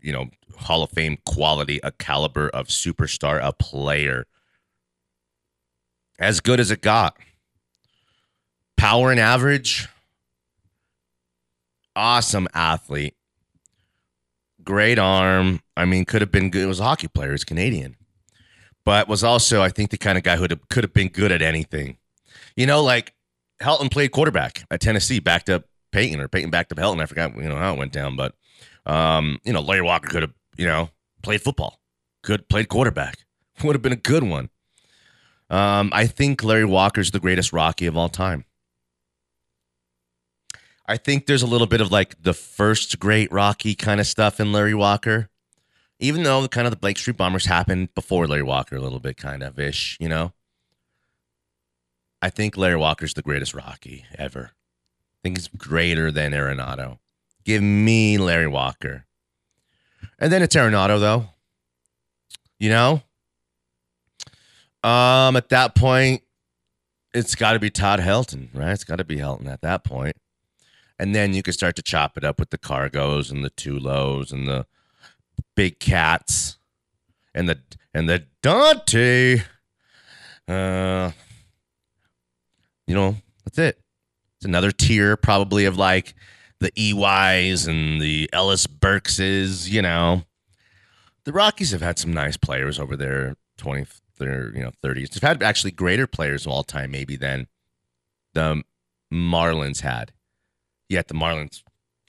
you 0.00 0.12
know, 0.12 0.26
Hall 0.56 0.82
of 0.82 0.90
Fame 0.90 1.18
quality, 1.24 1.80
a 1.82 1.90
caliber 1.92 2.48
of 2.48 2.68
superstar, 2.68 3.40
a 3.42 3.52
player. 3.52 4.26
As 6.18 6.40
good 6.40 6.60
as 6.60 6.70
it 6.70 6.82
got. 6.82 7.16
Power 8.76 9.10
and 9.10 9.20
average. 9.20 9.88
Awesome 11.94 12.46
athlete. 12.52 13.15
Great 14.66 14.98
arm. 14.98 15.60
I 15.76 15.84
mean, 15.84 16.04
could 16.04 16.20
have 16.20 16.32
been 16.32 16.50
good. 16.50 16.64
It 16.64 16.66
was 16.66 16.80
a 16.80 16.84
hockey 16.84 17.08
player. 17.08 17.30
He's 17.30 17.44
Canadian. 17.44 17.96
But 18.84 19.08
was 19.08 19.24
also, 19.24 19.62
I 19.62 19.70
think, 19.70 19.90
the 19.90 19.96
kind 19.96 20.18
of 20.18 20.24
guy 20.24 20.36
who 20.36 20.46
could 20.68 20.84
have 20.84 20.92
been 20.92 21.08
good 21.08 21.32
at 21.32 21.40
anything. 21.40 21.96
You 22.56 22.66
know, 22.66 22.82
like 22.82 23.14
Helton 23.60 23.90
played 23.90 24.10
quarterback 24.10 24.64
at 24.70 24.80
Tennessee, 24.80 25.20
backed 25.20 25.48
up 25.48 25.64
Peyton, 25.92 26.20
or 26.20 26.28
Peyton 26.28 26.50
backed 26.50 26.72
up 26.72 26.78
Helton. 26.78 27.00
I 27.00 27.06
forgot, 27.06 27.34
you 27.36 27.48
know, 27.48 27.56
how 27.56 27.74
it 27.74 27.78
went 27.78 27.92
down. 27.92 28.16
But, 28.16 28.34
um, 28.84 29.38
you 29.44 29.52
know, 29.52 29.60
Larry 29.60 29.82
Walker 29.82 30.08
could 30.08 30.22
have, 30.22 30.34
you 30.56 30.66
know, 30.66 30.90
played 31.22 31.42
football, 31.42 31.80
could 32.22 32.48
played 32.48 32.68
quarterback. 32.68 33.18
Would 33.64 33.74
have 33.74 33.82
been 33.82 33.92
a 33.92 33.96
good 33.96 34.22
one. 34.22 34.50
Um, 35.48 35.90
I 35.92 36.06
think 36.06 36.44
Larry 36.44 36.66
Walker's 36.66 37.10
the 37.10 37.20
greatest 37.20 37.52
Rocky 37.52 37.86
of 37.86 37.96
all 37.96 38.10
time. 38.10 38.44
I 40.88 40.96
think 40.96 41.26
there's 41.26 41.42
a 41.42 41.46
little 41.46 41.66
bit 41.66 41.80
of 41.80 41.90
like 41.90 42.22
the 42.22 42.34
first 42.34 42.98
great 42.98 43.30
Rocky 43.32 43.74
kind 43.74 44.00
of 44.00 44.06
stuff 44.06 44.38
in 44.38 44.52
Larry 44.52 44.74
Walker, 44.74 45.28
even 45.98 46.22
though 46.22 46.46
kind 46.48 46.66
of 46.66 46.70
the 46.70 46.76
Blake 46.76 46.98
Street 46.98 47.16
Bombers 47.16 47.46
happened 47.46 47.94
before 47.94 48.26
Larry 48.26 48.42
Walker 48.42 48.76
a 48.76 48.80
little 48.80 49.00
bit, 49.00 49.16
kind 49.16 49.42
of 49.42 49.58
ish, 49.58 49.96
you 50.00 50.08
know. 50.08 50.32
I 52.22 52.30
think 52.30 52.56
Larry 52.56 52.76
Walker's 52.76 53.14
the 53.14 53.22
greatest 53.22 53.54
Rocky 53.54 54.04
ever. 54.16 54.52
I 54.52 55.18
think 55.22 55.38
he's 55.38 55.48
greater 55.48 56.10
than 56.10 56.32
Arenado. 56.32 56.98
Give 57.44 57.62
me 57.62 58.18
Larry 58.18 58.48
Walker. 58.48 59.06
And 60.18 60.32
then 60.32 60.42
it's 60.42 60.56
Arenado, 60.56 60.98
though. 60.98 61.28
You 62.58 62.70
know? 62.70 63.02
Um, 64.82 65.36
at 65.36 65.48
that 65.50 65.74
point, 65.74 66.22
it's 67.12 67.34
got 67.34 67.52
to 67.52 67.58
be 67.58 67.70
Todd 67.70 68.00
Helton, 68.00 68.48
right? 68.54 68.72
It's 68.72 68.84
got 68.84 68.96
to 68.96 69.04
be 69.04 69.16
Helton 69.16 69.48
at 69.48 69.62
that 69.62 69.84
point. 69.84 70.16
And 70.98 71.14
then 71.14 71.34
you 71.34 71.42
can 71.42 71.52
start 71.52 71.76
to 71.76 71.82
chop 71.82 72.16
it 72.16 72.24
up 72.24 72.40
with 72.40 72.50
the 72.50 72.58
cargos 72.58 73.30
and 73.30 73.44
the 73.44 73.50
Tulos 73.50 74.32
and 74.32 74.48
the 74.48 74.66
big 75.54 75.78
cats 75.78 76.58
and 77.34 77.48
the 77.48 77.58
and 77.92 78.08
the 78.08 78.24
Dante. 78.42 79.42
Uh, 80.48 81.10
you 82.86 82.94
know, 82.94 83.16
that's 83.44 83.58
it. 83.58 83.80
It's 84.38 84.46
another 84.46 84.70
tier 84.70 85.16
probably 85.16 85.64
of 85.64 85.76
like 85.76 86.14
the 86.60 86.72
EYs 86.78 87.66
and 87.66 88.00
the 88.00 88.30
Ellis 88.32 88.66
Burkses, 88.66 89.68
you 89.68 89.82
know. 89.82 90.22
The 91.24 91.32
Rockies 91.32 91.72
have 91.72 91.82
had 91.82 91.98
some 91.98 92.12
nice 92.12 92.36
players 92.36 92.78
over 92.78 92.96
their 92.96 93.36
20 93.58 93.86
their, 94.18 94.54
you 94.54 94.62
know, 94.62 94.70
30s. 94.82 95.10
They've 95.10 95.22
had 95.22 95.42
actually 95.42 95.72
greater 95.72 96.06
players 96.06 96.46
of 96.46 96.52
all 96.52 96.64
time 96.64 96.90
maybe 96.90 97.16
than 97.16 97.48
the 98.34 98.62
Marlins 99.12 99.80
had. 99.80 100.12
Yet 100.88 101.08
the 101.08 101.14
Marlins 101.14 101.62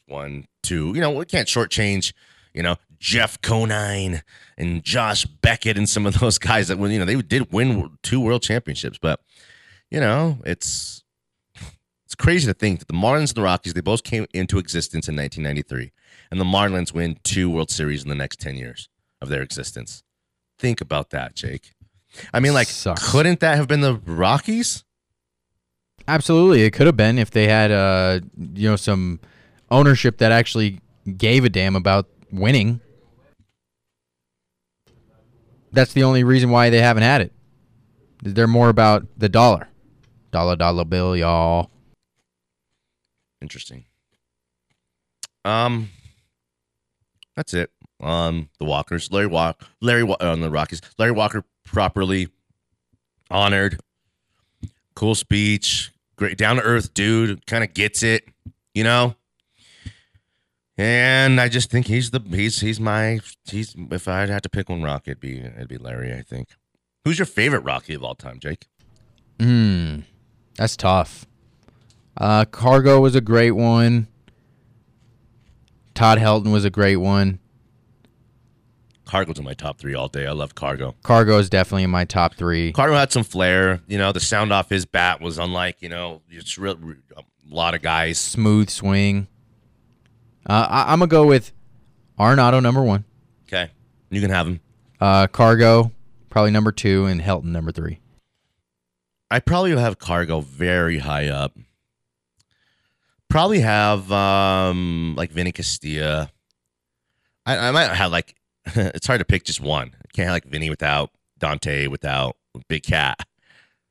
one, 0.07 0.45
two, 0.63 0.93
you 0.93 1.01
know, 1.01 1.11
we 1.11 1.25
can't 1.25 1.47
shortchange, 1.47 2.13
you 2.53 2.63
know, 2.63 2.77
Jeff 2.99 3.41
Conine 3.41 4.23
and 4.57 4.83
Josh 4.83 5.25
Beckett 5.25 5.77
and 5.77 5.87
some 5.87 6.05
of 6.05 6.19
those 6.19 6.37
guys 6.39 6.67
that, 6.69 6.77
were, 6.77 6.87
you 6.87 6.99
know, 6.99 7.05
they 7.05 7.21
did 7.21 7.51
win 7.51 7.97
two 8.03 8.19
world 8.19 8.41
championships, 8.41 8.97
but 8.97 9.19
you 9.89 9.99
know, 9.99 10.39
it's 10.45 11.03
it's 12.05 12.15
crazy 12.15 12.47
to 12.47 12.53
think 12.53 12.79
that 12.79 12.87
the 12.87 12.93
Marlins 12.93 13.29
and 13.29 13.35
the 13.35 13.41
Rockies 13.41 13.73
they 13.73 13.81
both 13.81 14.03
came 14.03 14.25
into 14.33 14.59
existence 14.59 15.07
in 15.07 15.15
1993, 15.15 15.91
and 16.31 16.39
the 16.39 16.45
Marlins 16.45 16.93
win 16.93 17.17
two 17.23 17.49
World 17.49 17.69
Series 17.69 18.03
in 18.03 18.09
the 18.09 18.15
next 18.15 18.39
10 18.39 18.55
years 18.55 18.89
of 19.21 19.29
their 19.29 19.41
existence. 19.41 20.03
Think 20.57 20.81
about 20.81 21.09
that, 21.11 21.35
Jake. 21.35 21.73
I 22.33 22.39
mean, 22.39 22.53
like, 22.53 22.67
Sucks. 22.67 23.11
couldn't 23.11 23.41
that 23.41 23.57
have 23.57 23.67
been 23.67 23.81
the 23.81 23.95
Rockies? 23.95 24.83
Absolutely, 26.07 26.61
it 26.61 26.71
could 26.71 26.85
have 26.85 26.95
been 26.95 27.19
if 27.19 27.31
they 27.31 27.47
had 27.47 27.71
uh 27.71 28.19
you 28.53 28.69
know 28.69 28.75
some 28.75 29.19
ownership 29.69 30.17
that 30.19 30.31
actually 30.31 30.79
gave 31.17 31.43
a 31.43 31.49
damn 31.49 31.75
about 31.75 32.07
winning. 32.31 32.79
That's 35.71 35.93
the 35.93 36.03
only 36.03 36.23
reason 36.23 36.49
why 36.49 36.69
they 36.69 36.79
haven't 36.79 37.03
had 37.03 37.21
it. 37.21 37.33
They're 38.23 38.47
more 38.47 38.69
about 38.69 39.05
the 39.17 39.29
dollar, 39.29 39.67
dollar 40.31 40.55
dollar 40.55 40.85
bill, 40.85 41.15
y'all. 41.15 41.69
Interesting. 43.41 43.85
Um, 45.45 45.89
that's 47.35 47.53
it. 47.53 47.71
Um, 48.01 48.49
the 48.59 48.65
Walkers, 48.65 49.11
Larry 49.11 49.27
Walker, 49.27 49.65
Larry 49.81 50.03
on 50.03 50.41
the 50.41 50.49
Rockies, 50.49 50.81
Larry 50.97 51.11
Walker 51.11 51.43
properly 51.63 52.29
honored. 53.29 53.79
Cool 54.95 55.15
speech, 55.15 55.91
great 56.17 56.37
down 56.37 56.57
to 56.57 56.61
earth 56.61 56.93
dude, 56.93 57.45
kind 57.45 57.63
of 57.63 57.73
gets 57.73 58.03
it, 58.03 58.25
you 58.73 58.83
know. 58.83 59.15
And 60.77 61.41
I 61.41 61.49
just 61.49 61.71
think 61.71 61.87
he's 61.87 62.11
the 62.11 62.19
he's 62.29 62.59
he's 62.59 62.79
my 62.79 63.19
he's 63.45 63.75
if 63.91 64.07
I'd 64.07 64.29
had 64.29 64.43
to 64.43 64.49
pick 64.49 64.69
one 64.69 64.83
Rocky, 64.83 65.11
it'd 65.11 65.21
be 65.21 65.39
it'd 65.39 65.67
be 65.67 65.77
Larry. 65.77 66.13
I 66.13 66.21
think. 66.21 66.49
Who's 67.03 67.17
your 67.17 67.25
favorite 67.25 67.61
Rocky 67.61 67.93
of 67.93 68.03
all 68.03 68.15
time, 68.15 68.39
Jake? 68.39 68.67
Hmm, 69.39 69.99
that's 70.57 70.75
tough. 70.75 71.25
Uh, 72.15 72.45
Cargo 72.45 72.99
was 72.99 73.15
a 73.15 73.21
great 73.21 73.51
one. 73.51 74.07
Todd 75.93 76.19
Helton 76.19 76.51
was 76.51 76.65
a 76.65 76.69
great 76.69 76.97
one. 76.97 77.39
Cargo's 79.07 79.39
in 79.39 79.45
my 79.45 79.53
top 79.53 79.79
three 79.79 79.95
all 79.95 80.07
day. 80.07 80.27
I 80.27 80.31
love 80.33 80.53
Cargo. 80.55 80.93
Cargo 81.03 81.37
is 81.39 81.49
definitely 81.49 81.83
in 81.83 81.89
my 81.89 82.05
top 82.05 82.35
three. 82.35 82.71
Cargo 82.73 82.95
had 82.95 83.11
some 83.11 83.23
flair. 83.23 83.81
You 83.87 83.97
know, 83.97 84.11
the 84.11 84.19
sound 84.19 84.51
off 84.53 84.69
his 84.69 84.85
bat 84.85 85.19
was 85.21 85.37
unlike, 85.37 85.81
you 85.81 85.89
know, 85.89 86.21
it's 86.29 86.57
real, 86.57 86.77
a 87.15 87.23
lot 87.49 87.73
of 87.73 87.81
guys. 87.81 88.19
Smooth 88.19 88.69
swing. 88.69 89.27
Uh, 90.45 90.67
I, 90.69 90.93
I'm 90.93 90.99
gonna 90.99 91.07
go 91.09 91.25
with 91.25 91.51
Arenado 92.19 92.61
number 92.61 92.83
one, 92.83 93.03
Okay. 93.47 93.69
You 94.09 94.21
can 94.21 94.29
have 94.29 94.47
him. 94.47 94.59
uh, 95.01 95.27
Cargo 95.27 95.91
probably 96.29 96.51
number 96.51 96.71
two, 96.71 97.05
and 97.05 97.19
Helton 97.21 97.45
number 97.45 97.71
three. 97.71 97.99
I 99.29 99.39
probably 99.39 99.75
have 99.75 99.99
Cargo 99.99 100.39
very 100.41 100.99
high 100.99 101.27
up. 101.27 101.57
Probably 103.29 103.59
have 103.59 104.09
um 104.11 105.15
like 105.17 105.31
Vinny 105.31 105.51
Castilla. 105.51 106.31
I, 107.45 107.57
I 107.67 107.71
might 107.71 107.89
have 107.89 108.11
like 108.11 108.35
it's 108.75 109.07
hard 109.07 109.19
to 109.19 109.25
pick 109.25 109.43
just 109.43 109.61
one. 109.61 109.95
I 109.95 110.07
can't 110.13 110.27
have 110.27 110.35
like 110.35 110.45
Vinny 110.45 110.69
without 110.69 111.11
Dante 111.39 111.87
without 111.87 112.37
Big 112.67 112.83
Cat. 112.83 113.19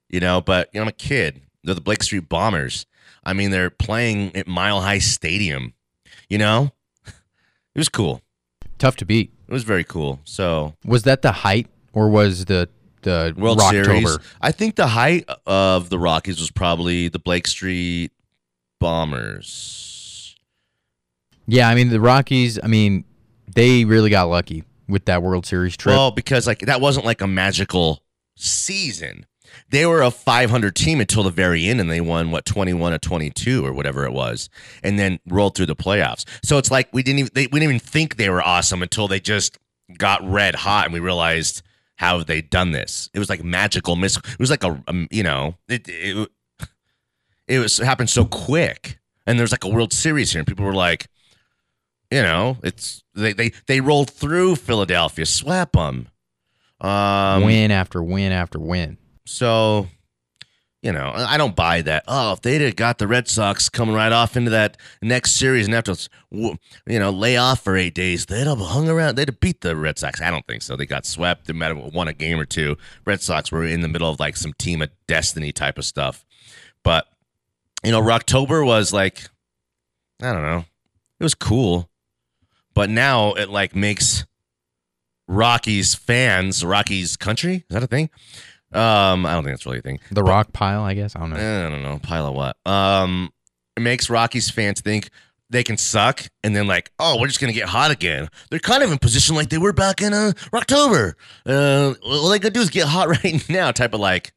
You 0.09 0.21
know, 0.21 0.41
but 0.41 0.69
you 0.73 0.79
know, 0.79 0.83
I'm 0.83 0.89
a 0.89 0.93
kid. 0.93 1.43
They're 1.65 1.75
the 1.75 1.81
Blake 1.81 2.03
Street 2.03 2.29
Bombers. 2.29 2.87
I 3.25 3.33
mean, 3.33 3.51
they're 3.51 3.71
playing 3.71 4.37
at 4.37 4.47
Mile 4.47 4.81
High 4.81 4.99
Stadium. 5.01 5.75
You 6.29 6.39
know? 6.39 6.73
It 7.75 7.79
was 7.81 7.91
cool. 7.91 8.23
Tough 8.79 8.97
to 8.97 9.05
beat. 9.05 9.35
It 9.47 9.53
was 9.53 9.63
very 9.63 9.85
cool. 9.85 10.21
So 10.25 10.73
Was 10.87 11.03
that 11.03 11.21
the 11.21 11.31
height, 11.31 11.67
or 11.93 12.09
was 12.09 12.47
the 12.47 12.71
the 13.03 13.35
World 13.37 13.59
Rocktober? 13.59 13.85
Series. 13.85 14.19
I 14.41 14.51
think 14.51 14.77
the 14.77 14.87
height 14.87 15.29
of 15.47 15.91
the 15.91 15.99
Rockies 15.99 16.41
was 16.41 16.51
probably 16.51 17.09
the 17.09 17.19
Blake 17.19 17.47
Street 17.47 18.13
Bombers. 18.81 20.37
Yeah, 21.47 21.69
I 21.69 21.75
mean 21.75 21.91
the 21.91 22.01
Rockies. 22.01 22.59
I 22.63 22.67
mean 22.67 23.05
they 23.57 23.85
really 23.85 24.11
got 24.11 24.25
lucky 24.25 24.63
with 24.89 25.07
that 25.07 25.23
World 25.23 25.47
Series 25.47 25.77
trip. 25.77 25.95
Well, 25.95 26.11
because 26.11 26.47
like 26.47 26.61
that 26.61 26.81
wasn't 26.81 27.07
like 27.07 27.21
a 27.21 27.27
magical 27.27 28.03
season. 28.37 29.27
They 29.71 29.87
were 29.87 30.03
a 30.03 30.11
500 30.11 30.77
team 30.77 31.01
until 31.01 31.23
the 31.23 31.31
very 31.31 31.67
end, 31.67 31.81
and 31.81 31.91
they 31.91 32.01
won 32.01 32.31
what 32.31 32.45
21 32.45 32.93
or 32.93 32.99
22 32.99 33.65
or 33.65 33.73
whatever 33.73 34.05
it 34.05 34.13
was, 34.13 34.49
and 34.83 34.99
then 34.99 35.19
rolled 35.27 35.57
through 35.57 35.67
the 35.67 35.77
playoffs. 35.77 36.25
So 36.45 36.59
it's 36.59 36.71
like 36.71 36.89
we 36.93 37.03
didn't 37.03 37.21
even 37.21 37.31
they, 37.35 37.47
we 37.47 37.61
didn't 37.61 37.75
even 37.75 37.81
think 37.81 38.17
they 38.17 38.29
were 38.29 38.43
awesome 38.43 38.83
until 38.83 39.09
they 39.09 39.21
just 39.21 39.59
got 39.97 40.29
red 40.29 40.55
hot, 40.55 40.85
and 40.85 40.95
we 40.95 41.01
realized 41.01 41.63
how 41.97 42.23
they 42.23 42.43
done 42.43 42.73
this. 42.73 43.09
It 43.15 43.19
was 43.19 43.31
like 43.31 43.43
magical 43.43 43.97
miss. 43.97 44.17
It 44.19 44.39
was 44.39 44.51
like 44.51 44.65
a 44.65 44.83
um, 44.87 45.09
you 45.11 45.23
know 45.23 45.57
it 45.69 45.89
it 45.89 46.29
it 47.49 47.59
was 47.59 47.81
it 47.81 47.87
happened 47.87 48.11
so 48.11 48.25
quick, 48.25 48.99
and 49.27 49.39
there's 49.39 49.53
like 49.53 49.65
a 49.65 49.69
World 49.69 49.93
Series 49.93 50.33
here, 50.33 50.41
and 50.41 50.47
people 50.47 50.65
were 50.65 50.75
like, 50.75 51.09
you 52.11 52.23
know, 52.23 52.59
it's 52.63 53.03
they 53.15 53.33
they 53.33 53.53
they 53.67 53.81
rolled 53.81 54.11
through 54.11 54.57
Philadelphia, 54.57 55.27
swept 55.27 55.73
them. 55.73 56.09
Um, 56.81 57.43
win 57.43 57.71
after 57.71 58.03
win 58.03 58.33
after 58.33 58.59
win. 58.59 58.99
so, 59.25 59.89
you 60.83 60.93
know, 60.93 61.11
I 61.15 61.39
don't 61.39 61.57
buy 61.57 61.81
that. 61.83 62.05
Oh, 62.07 62.33
if 62.35 62.43
they'd 62.43 62.61
have 62.61 62.77
got 62.77 62.99
the 62.99 63.09
Red 63.09 63.29
Sox 63.29 63.69
coming 63.69 63.95
right 63.95 64.13
off 64.13 64.37
into 64.37 64.51
that 64.51 64.77
next 65.03 65.33
series 65.33 65.65
and 65.67 65.75
have 65.75 65.85
to, 65.85 66.09
you 66.31 66.59
know, 66.87 67.11
lay 67.11 67.39
off 67.39 67.65
for 67.65 67.77
eight 67.77 67.95
days, 67.95 68.27
they'd 68.27 68.47
have 68.47 68.59
hung 68.59 68.89
around. 68.89 69.17
They'd 69.17 69.29
have 69.29 69.41
beat 69.41 69.63
the 69.63 69.75
Red 69.75 69.99
Sox. 69.99 70.21
I 70.21 70.31
don't 70.31 70.47
think 70.47 70.63
so. 70.63 70.77
They 70.77 70.87
got 70.87 71.07
swept. 71.07 71.47
They 71.47 71.55
might 71.55 71.75
have 71.75 71.95
won 71.95 72.09
a 72.09 72.13
game 72.13 72.39
or 72.39 72.45
two. 72.45 72.77
Red 73.05 73.23
Sox 73.23 73.51
were 73.51 73.65
in 73.65 73.81
the 73.81 73.89
middle 73.89 74.11
of 74.11 74.21
like 74.21 74.37
some 74.37 74.53
team 74.53 74.83
of 74.83 74.91
destiny 75.09 75.51
type 75.51 75.79
of 75.79 75.87
stuff. 75.87 76.25
But, 76.85 77.07
you 77.83 77.91
know, 77.91 78.03
Rocktober 78.03 78.65
was 78.65 78.93
like, 78.93 79.29
I 80.23 80.33
don't 80.33 80.43
know. 80.43 80.65
It 81.19 81.25
was 81.25 81.35
cool. 81.35 81.89
But 82.77 82.91
now 82.91 83.33
it 83.33 83.49
like 83.49 83.75
makes 83.75 84.27
Rockies 85.27 85.95
fans, 85.95 86.63
Rockies 86.63 87.17
country, 87.17 87.57
is 87.57 87.65
that 87.71 87.83
a 87.83 87.87
thing? 87.89 88.11
Um, 88.71 89.25
I 89.25 89.33
don't 89.33 89.45
think 89.45 89.57
that's 89.57 89.65
really 89.65 89.79
a 89.79 89.83
thing. 89.83 89.99
The 90.13 90.23
rock 90.23 90.53
pile, 90.53 90.83
I 90.83 90.93
guess. 90.93 91.17
I 91.17 91.21
don't 91.21 91.31
know. 91.31 91.37
Eh, 91.37 91.67
I 91.67 91.71
don't 91.71 91.83
know, 91.83 91.99
pile 91.99 92.27
of 92.27 92.35
what? 92.35 92.57
Um, 92.71 93.33
it 93.77 93.81
makes 93.81 94.11
Rockies 94.11 94.51
fans 94.51 94.83
think 94.83 95.09
they 95.49 95.63
can 95.65 95.79
suck, 95.79 96.27
and 96.45 96.55
then 96.55 96.67
like, 96.67 96.91
oh, 96.99 97.19
we're 97.19 97.29
just 97.29 97.41
gonna 97.41 97.55
get 97.55 97.69
hot 97.69 97.91
again. 97.91 98.29
They're 98.51 98.59
kind 98.59 98.83
of 98.83 98.93
in 98.93 98.99
position 98.99 99.35
like 99.37 99.49
they 99.49 99.59
were 99.59 99.73
back 99.73 100.03
in 100.03 100.13
uh, 100.13 100.33
October. 100.53 101.17
Uh, 101.47 101.95
all 102.05 102.29
they 102.29 102.39
gotta 102.39 102.53
do 102.53 102.61
is 102.61 102.69
get 102.69 102.87
hot 102.87 103.09
right 103.25 103.49
now, 103.49 103.73
type 103.73 103.95
of 103.95 104.01
like, 104.01 104.35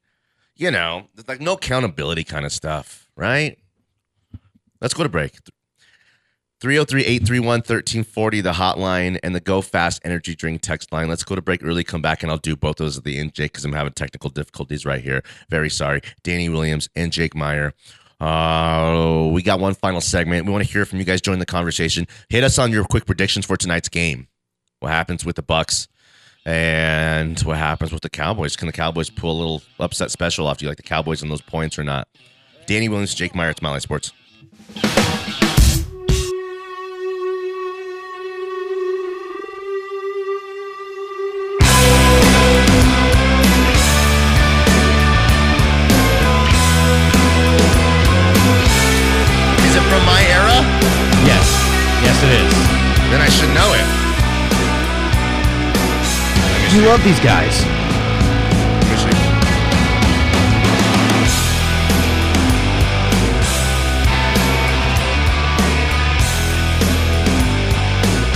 you 0.56 0.71
know, 0.71 1.08
like 1.28 1.41
no 1.41 1.54
accountability 1.54 2.23
kind 2.23 2.45
of 2.45 2.54
stuff, 2.54 3.10
right? 3.17 3.60
Let's 4.80 4.93
go 4.93 5.04
to 5.04 5.10
break. 5.10 5.38
303 6.62 7.02
831 7.02 7.45
1340, 7.60 8.41
the 8.41 8.52
hotline, 8.52 9.17
and 9.24 9.34
the 9.34 9.39
Go 9.39 9.62
Fast 9.62 10.02
Energy 10.04 10.36
Drink 10.36 10.62
text 10.62 10.91
line. 10.91 11.08
Let's 11.08 11.24
go 11.24 11.36
to 11.36 11.41
break 11.41 11.63
early, 11.63 11.86
come 11.86 12.02
back, 12.02 12.22
and 12.22 12.32
I'll 12.32 12.38
do 12.38 12.58
both 12.58 12.78
those 12.78 12.98
at 12.98 13.06
the 13.06 13.17
end, 13.17 13.34
Jake, 13.34 13.54
because 13.54 13.63
I'm 13.63 13.72
having 13.72 13.93
technical 13.93 14.30
difficulties 14.30 14.86
right 14.86 15.02
here. 15.02 15.24
Very 15.50 15.69
sorry. 15.69 16.02
Danny 16.24 16.50
Williams 16.50 16.89
and 16.98 17.13
Jake 17.13 17.34
Meyer. 17.34 17.74
Uh, 18.19 19.30
we 19.32 19.41
got 19.41 19.62
one 19.62 19.74
final 19.74 20.02
segment. 20.02 20.45
We 20.45 20.52
want 20.52 20.65
to 20.65 20.69
hear 20.69 20.86
from 20.86 21.00
you 21.00 21.06
guys. 21.06 21.22
Join 21.22 21.39
the 21.39 21.45
conversation. 21.45 22.06
Hit 22.28 22.43
us 22.43 22.60
on 22.60 22.72
your 22.72 22.84
quick 22.84 23.06
predictions 23.06 23.45
for 23.45 23.56
tonight's 23.56 23.88
game. 23.88 24.28
What 24.82 24.91
happens 24.91 25.24
with 25.24 25.38
the 25.38 25.41
Bucks 25.41 25.88
and 26.45 27.39
what 27.41 27.58
happens 27.58 27.93
with 27.93 28.02
the 28.02 28.10
Cowboys? 28.10 28.58
Can 28.58 28.65
the 28.65 28.74
Cowboys 28.74 29.10
pull 29.10 29.32
a 29.32 29.39
little 29.39 29.62
upset 29.80 30.12
special 30.12 30.48
off? 30.48 30.58
Do 30.58 30.65
you 30.65 30.69
like 30.69 30.78
the 30.78 30.84
Cowboys 30.84 31.22
and 31.22 31.32
those 31.32 31.41
points 31.41 31.80
or 31.80 31.86
not? 31.86 32.10
Danny 32.65 32.89
Williams, 32.89 33.15
Jake 33.15 33.34
Meyer, 33.34 33.50
it's 33.52 33.62
High 33.62 33.80
Sports. 33.80 34.12
Should 53.39 53.56
know 53.56 53.71
it. 53.71 53.86
You 56.75 56.82
love 56.91 57.02
these 57.06 57.21
guys. 57.21 57.63
Let 57.63 58.88
me 58.91 58.97
see. 58.99 59.15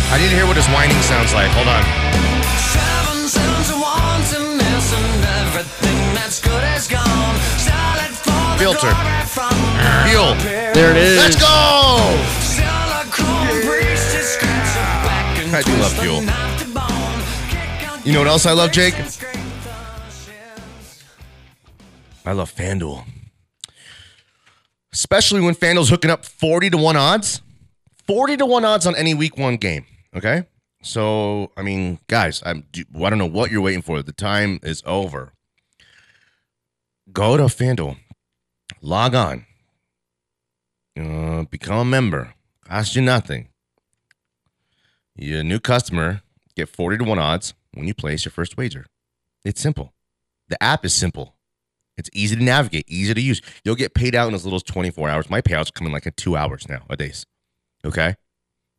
I 0.08 0.20
need 0.20 0.30
to 0.30 0.36
hear 0.36 0.48
what 0.48 0.56
his 0.56 0.68
whining 0.68 1.02
sounds 1.02 1.34
like. 1.34 1.52
Hold 1.52 1.68
on. 1.68 1.84
Seven 2.72 3.28
sons 3.28 3.76
of 3.76 3.82
wantonness 3.84 4.94
and 4.96 5.26
everything 5.44 6.00
that's 6.16 6.40
good 6.40 6.64
is 6.78 6.88
gone. 6.88 7.36
Salad 7.60 8.16
for 8.16 8.32
the 8.32 8.72
Filter. 8.72 8.88
glory 8.88 9.26
from 9.28 9.52
Fuel. 10.08 10.36
There 10.74 10.92
it 10.92 10.98
is. 10.98 11.18
Let's 11.18 11.36
go! 11.36 12.43
I 15.56 15.62
do 15.62 15.72
love 15.78 15.94
Fuel. 16.00 16.22
You 18.04 18.12
know 18.12 18.20
what 18.20 18.28
else 18.28 18.48
I 18.48 18.54
love, 18.54 18.72
Jake? 18.72 18.96
I 22.26 22.32
love 22.32 22.52
FanDuel. 22.52 23.06
Especially 24.92 25.42
when 25.42 25.54
FanDuel's 25.54 25.90
hooking 25.90 26.10
up 26.10 26.26
40 26.26 26.72
to 26.72 26.78
1 26.78 26.96
odds. 26.98 27.42
40 28.08 28.38
to 28.38 28.46
1 28.48 28.66
odds 28.66 28.88
on 28.88 28.96
any 28.96 29.14
week 29.14 29.38
one 29.38 29.58
game. 29.58 29.86
Okay? 30.16 30.44
So, 30.82 31.52
I 31.56 31.62
mean, 31.62 32.00
guys, 32.08 32.42
I'm, 32.44 32.66
I 32.96 33.10
don't 33.12 33.20
know 33.20 33.28
what 33.28 33.52
you're 33.52 33.62
waiting 33.62 33.84
for. 33.84 34.02
The 34.02 34.12
time 34.12 34.60
is 34.64 34.82
over. 34.88 35.34
Go 37.12 37.38
to 37.38 37.44
FanDuel. 37.44 37.98
Log 38.82 39.14
on. 39.14 39.46
Uh, 41.00 41.44
become 41.44 41.78
a 41.78 41.86
member. 41.86 42.34
Cost 42.66 42.96
you 42.96 43.04
nothing. 43.04 43.50
You're 45.16 45.42
a 45.42 45.44
new 45.44 45.60
customer. 45.60 46.22
Get 46.56 46.70
40 46.70 47.00
to 47.00 47.04
1 47.04 47.20
odds 47.20 47.54
when 47.74 47.88
you 47.88 47.94
place 47.94 48.26
your 48.26 48.32
first 48.32 48.58
wager. 48.58 48.86
It's 49.44 49.62
simple. 49.62 49.94
The 50.50 50.62
app 50.62 50.86
is 50.86 50.94
simple. 50.94 51.36
It's 51.98 52.10
easy 52.14 52.36
to 52.36 52.44
navigate, 52.44 52.86
easy 52.88 53.14
to 53.14 53.22
use. 53.22 53.42
You'll 53.64 53.76
get 53.76 53.94
paid 53.94 54.16
out 54.16 54.28
in 54.28 54.34
as 54.34 54.44
little 54.44 54.58
as 54.58 54.64
24 54.64 55.10
hours. 55.10 55.30
My 55.30 55.42
payouts 55.42 55.74
come 55.74 55.86
in 55.86 55.94
like 55.94 56.06
in 56.06 56.14
two 56.14 56.36
hours 56.36 56.68
now, 56.68 56.84
a 56.90 56.98
days. 56.98 57.26
Okay. 57.86 58.16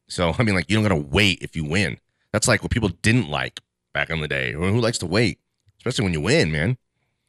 So, 0.09 0.35
I 0.38 0.42
mean, 0.42 0.55
like, 0.55 0.68
you 0.68 0.77
don't 0.77 0.83
got 0.83 0.94
to 0.94 0.97
wait 0.97 1.38
if 1.42 1.55
you 1.55 1.64
win. 1.64 1.99
That's 2.33 2.49
like 2.49 2.62
what 2.62 2.73
people 2.73 2.88
didn't 2.88 3.29
like 3.29 3.61
back 3.92 4.11
in 4.11 4.20
the 4.20 4.29
day. 4.29 4.53
Who 4.53 4.81
likes 4.81 4.99
to 4.99 5.07
wait? 5.07 5.38
Especially 5.79 6.05
when 6.05 6.12
you 6.12 6.20
win, 6.20 6.51
man. 6.51 6.77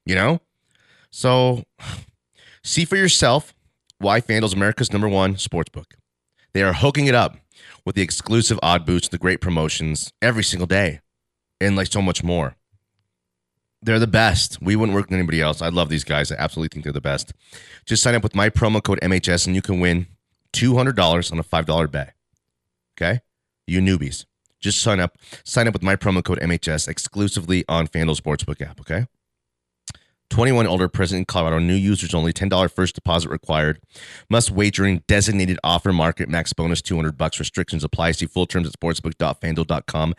You 0.06 0.16
know? 0.16 0.42
So, 1.12 1.64
see 2.64 2.86
for 2.86 2.96
yourself 2.96 3.54
why 4.00 4.22
FanDuel's 4.22 4.54
America's 4.54 4.92
number 4.92 5.08
one 5.08 5.38
sports 5.38 5.70
book. 5.70 5.96
They 6.54 6.64
are 6.64 6.74
hooking 6.74 7.08
it 7.08 7.16
up 7.16 7.38
with 7.86 7.96
the 7.96 8.02
exclusive 8.02 8.60
odd 8.64 8.86
boosts, 8.86 9.10
the 9.10 9.18
great 9.18 9.42
promotions 9.42 10.12
every 10.22 10.44
single 10.44 10.68
day, 10.68 11.02
and 11.60 11.76
like 11.76 11.88
so 11.88 12.02
much 12.02 12.24
more. 12.24 12.56
They're 13.82 14.00
the 14.00 14.08
best. 14.08 14.62
We 14.62 14.76
wouldn't 14.76 14.96
work 14.96 15.06
with 15.06 15.14
anybody 15.18 15.42
else. 15.42 15.62
I 15.62 15.70
love 15.70 15.90
these 15.90 16.04
guys. 16.04 16.32
I 16.32 16.36
absolutely 16.38 16.74
think 16.74 16.84
they're 16.86 16.94
the 16.94 17.02
best. 17.02 17.34
Just 17.86 18.02
sign 18.02 18.16
up 18.16 18.24
with 18.24 18.34
my 18.34 18.50
promo 18.50 18.82
code 18.82 19.00
MHS 19.02 19.46
and 19.46 19.56
you 19.56 19.62
can 19.62 19.80
win 19.80 20.08
$200 20.54 21.32
on 21.32 21.40
a 21.40 21.44
$5 21.44 21.92
bet. 21.92 22.14
Okay? 22.98 23.20
You 23.68 23.82
newbies. 23.82 24.26
Just 24.60 24.82
sign 24.82 25.00
up. 25.00 25.18
Sign 25.44 25.68
up 25.68 25.74
with 25.74 25.84
my 25.84 25.96
promo 25.96 26.24
code 26.24 26.40
MHS 26.40 26.88
exclusively 26.88 27.64
on 27.70 27.88
FanDuel 27.88 28.20
Sportsbook 28.20 28.68
app, 28.68 28.80
okay? 28.80 29.06
21 30.30 30.66
older 30.68 30.88
present 30.88 31.20
in 31.20 31.26
Colorado. 31.26 31.60
New 31.60 31.76
users 31.76 32.14
only. 32.14 32.34
$10 32.34 32.72
first 32.72 32.96
deposit 32.96 33.30
required. 33.30 33.80
Must 34.30 34.52
wager 34.52 34.86
in 34.86 35.04
designated 35.08 35.60
offer 35.64 35.94
market. 35.94 36.30
Max 36.30 36.52
bonus 36.52 36.82
200 36.82 37.18
bucks. 37.18 37.40
Restrictions 37.40 37.84
apply. 37.84 38.12
See 38.12 38.26
full 38.26 38.46
terms 38.46 38.68
at 38.68 38.74
sportsbook.fanduel.com. 38.74 40.16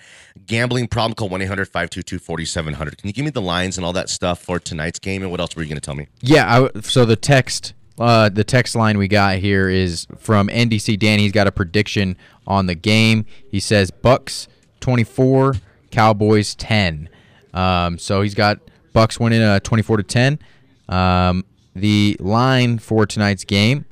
Gambling 0.47 0.89
problem 0.89 1.15
call 1.15 1.29
1-800-522-4700. 1.31 2.97
Can 2.97 3.09
you 3.09 3.13
give 3.13 3.25
me 3.25 3.31
the 3.31 3.43
lines 3.43 3.77
and 3.77 3.85
all 3.85 3.93
that 3.93 4.09
stuff 4.09 4.41
for 4.41 4.59
tonight's 4.59 4.99
game? 4.99 5.23
And 5.23 5.31
what 5.31 5.41
else 5.41 5.57
were 5.57 5.63
you 5.63 5.69
going 5.69 5.81
to 5.81 5.85
tell 5.85 5.97
me? 5.97 6.07
Yeah. 6.21 6.69
I 6.75 6.81
so 6.81 7.05
the 7.05 7.17
text, 7.17 7.75
uh, 7.99 8.29
the 8.29 8.45
text 8.45 8.77
line 8.77 8.99
we 8.99 9.09
got 9.09 9.39
here 9.39 9.69
is 9.69 10.07
from 10.19 10.49
NDC 10.49 10.99
Dan. 10.99 11.19
He's 11.19 11.33
got 11.33 11.47
a 11.47 11.53
prediction 11.53 12.17
on 12.47 12.67
the 12.67 12.75
game. 12.75 13.27
He 13.51 13.59
says 13.59 13.91
Bucks 13.91 14.47
24, 14.81 15.55
Cowboys 15.91 16.55
10. 16.55 17.09
Um, 17.53 17.99
so 17.99 18.23
he's 18.23 18.35
got 18.35 18.61
Bucks 18.97 19.21
winning 19.21 19.43
uh, 19.43 19.61
24 19.61 19.99
to 19.99 20.03
10. 20.03 20.39
Um, 20.89 21.45
the 21.75 22.17
line 22.19 22.79
for 22.79 23.05
tonight's 23.05 23.45
game, 23.45 23.85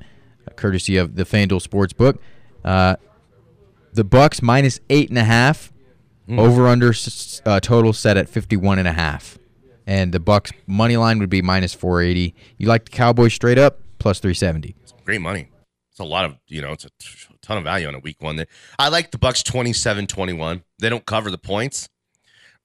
courtesy 0.55 0.97
of 0.97 1.15
the 1.15 1.25
FanDuel 1.25 1.61
Sportsbook, 1.61 2.17
uh, 2.63 2.95
the 3.93 4.03
Bucks 4.03 4.41
minus 4.41 4.79
eight 4.89 5.09
and 5.09 5.19
a 5.19 5.23
half. 5.23 5.71
Over 6.27 6.67
under 6.67 6.91
uh, 7.45 7.59
total 7.59 7.93
set 7.93 8.17
at 8.17 8.27
51 8.27 8.79
and 8.79 8.87
a 8.87 8.93
half. 8.93 9.37
And 9.85 10.11
the 10.11 10.19
Bucks 10.19 10.51
money 10.65 10.97
line 10.97 11.19
would 11.19 11.29
be 11.29 11.43
minus 11.43 11.75
480. 11.75 12.33
You 12.57 12.67
like 12.67 12.85
the 12.85 12.89
Cowboys 12.89 13.35
straight 13.35 13.59
up 13.59 13.81
plus 13.99 14.19
370. 14.19 14.75
Great 15.03 15.21
money. 15.21 15.49
It's 15.91 15.99
a 15.99 16.03
lot 16.03 16.25
of, 16.25 16.37
you 16.47 16.63
know, 16.63 16.71
it's 16.71 16.85
a 16.85 16.89
ton 17.43 17.59
of 17.59 17.63
value 17.63 17.87
on 17.87 17.93
a 17.93 17.99
week 17.99 18.23
one. 18.23 18.43
I 18.79 18.89
like 18.89 19.11
the 19.11 19.19
Bucks 19.19 19.43
27-21. 19.43 20.63
They 20.79 20.89
don't 20.89 21.05
cover 21.05 21.29
the 21.29 21.37
points. 21.37 21.89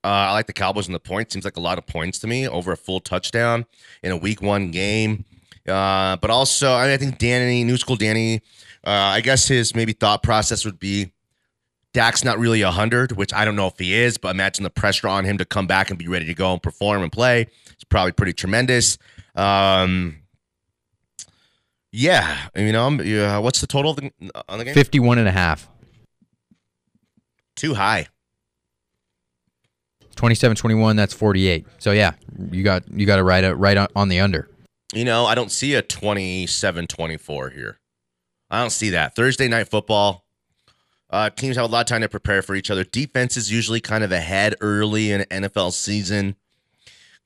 Uh, 0.02 0.08
I 0.08 0.32
like 0.32 0.46
the 0.46 0.52
Cowboys 0.52 0.86
in 0.86 0.92
the 0.92 1.00
points. 1.00 1.34
Seems 1.34 1.44
like 1.44 1.56
a 1.56 1.60
lot 1.60 1.78
of 1.78 1.86
points 1.86 2.18
to 2.20 2.26
me 2.26 2.48
over 2.48 2.72
a 2.72 2.76
full 2.76 3.00
touchdown 3.00 3.66
in 4.02 4.12
a 4.12 4.16
week 4.16 4.40
one 4.40 4.70
game. 4.70 5.24
Uh, 5.68 6.16
but 6.16 6.30
also, 6.30 6.72
I, 6.72 6.84
mean, 6.84 6.92
I 6.92 6.96
think 6.96 7.18
Danny, 7.18 7.64
New 7.64 7.76
School 7.76 7.96
Danny, 7.96 8.36
uh, 8.84 8.90
I 8.90 9.20
guess 9.20 9.46
his 9.46 9.74
maybe 9.74 9.92
thought 9.92 10.22
process 10.22 10.64
would 10.64 10.78
be 10.78 11.12
Dak's 11.92 12.24
not 12.24 12.38
really 12.38 12.62
a 12.62 12.70
hundred, 12.70 13.12
which 13.12 13.32
I 13.34 13.44
don't 13.44 13.56
know 13.56 13.66
if 13.66 13.78
he 13.78 13.94
is, 13.94 14.16
but 14.16 14.30
imagine 14.30 14.62
the 14.62 14.70
pressure 14.70 15.08
on 15.08 15.24
him 15.24 15.38
to 15.38 15.44
come 15.44 15.66
back 15.66 15.90
and 15.90 15.98
be 15.98 16.08
ready 16.08 16.26
to 16.26 16.34
go 16.34 16.52
and 16.52 16.62
perform 16.62 17.02
and 17.02 17.10
play. 17.10 17.46
It's 17.72 17.84
probably 17.84 18.12
pretty 18.12 18.32
tremendous. 18.32 18.96
Um, 19.34 20.16
yeah, 21.92 22.48
you 22.54 22.72
know, 22.72 22.88
yeah, 23.02 23.38
what's 23.38 23.60
the 23.60 23.66
total 23.66 23.98
on 24.48 24.58
the 24.58 24.64
game? 24.64 24.74
51 24.74 25.18
and 25.18 25.26
a 25.26 25.32
half. 25.32 25.68
Too 27.56 27.74
high. 27.74 28.06
27 30.16 30.56
21 30.56 30.96
that's 30.96 31.14
48. 31.14 31.66
So 31.78 31.92
yeah, 31.92 32.12
you 32.50 32.62
got 32.62 32.90
you 32.92 33.06
got 33.06 33.16
to 33.16 33.24
right 33.24 33.44
uh, 33.44 33.54
right 33.54 33.88
on, 33.94 34.08
the 34.08 34.20
under. 34.20 34.48
You 34.92 35.04
know, 35.04 35.26
I 35.26 35.34
don't 35.34 35.52
see 35.52 35.74
a 35.74 35.82
27 35.82 36.86
24 36.86 37.50
here. 37.50 37.78
I 38.50 38.60
don't 38.60 38.70
see 38.70 38.90
that. 38.90 39.14
Thursday 39.14 39.48
night 39.48 39.68
football. 39.68 40.24
Uh, 41.08 41.28
teams 41.28 41.56
have 41.56 41.64
a 41.64 41.68
lot 41.68 41.80
of 41.80 41.86
time 41.86 42.02
to 42.02 42.08
prepare 42.08 42.42
for 42.42 42.54
each 42.54 42.70
other. 42.70 42.84
Defense 42.84 43.36
is 43.36 43.50
usually 43.50 43.80
kind 43.80 44.04
of 44.04 44.12
ahead 44.12 44.54
early 44.60 45.10
in 45.10 45.22
NFL 45.22 45.72
season. 45.72 46.36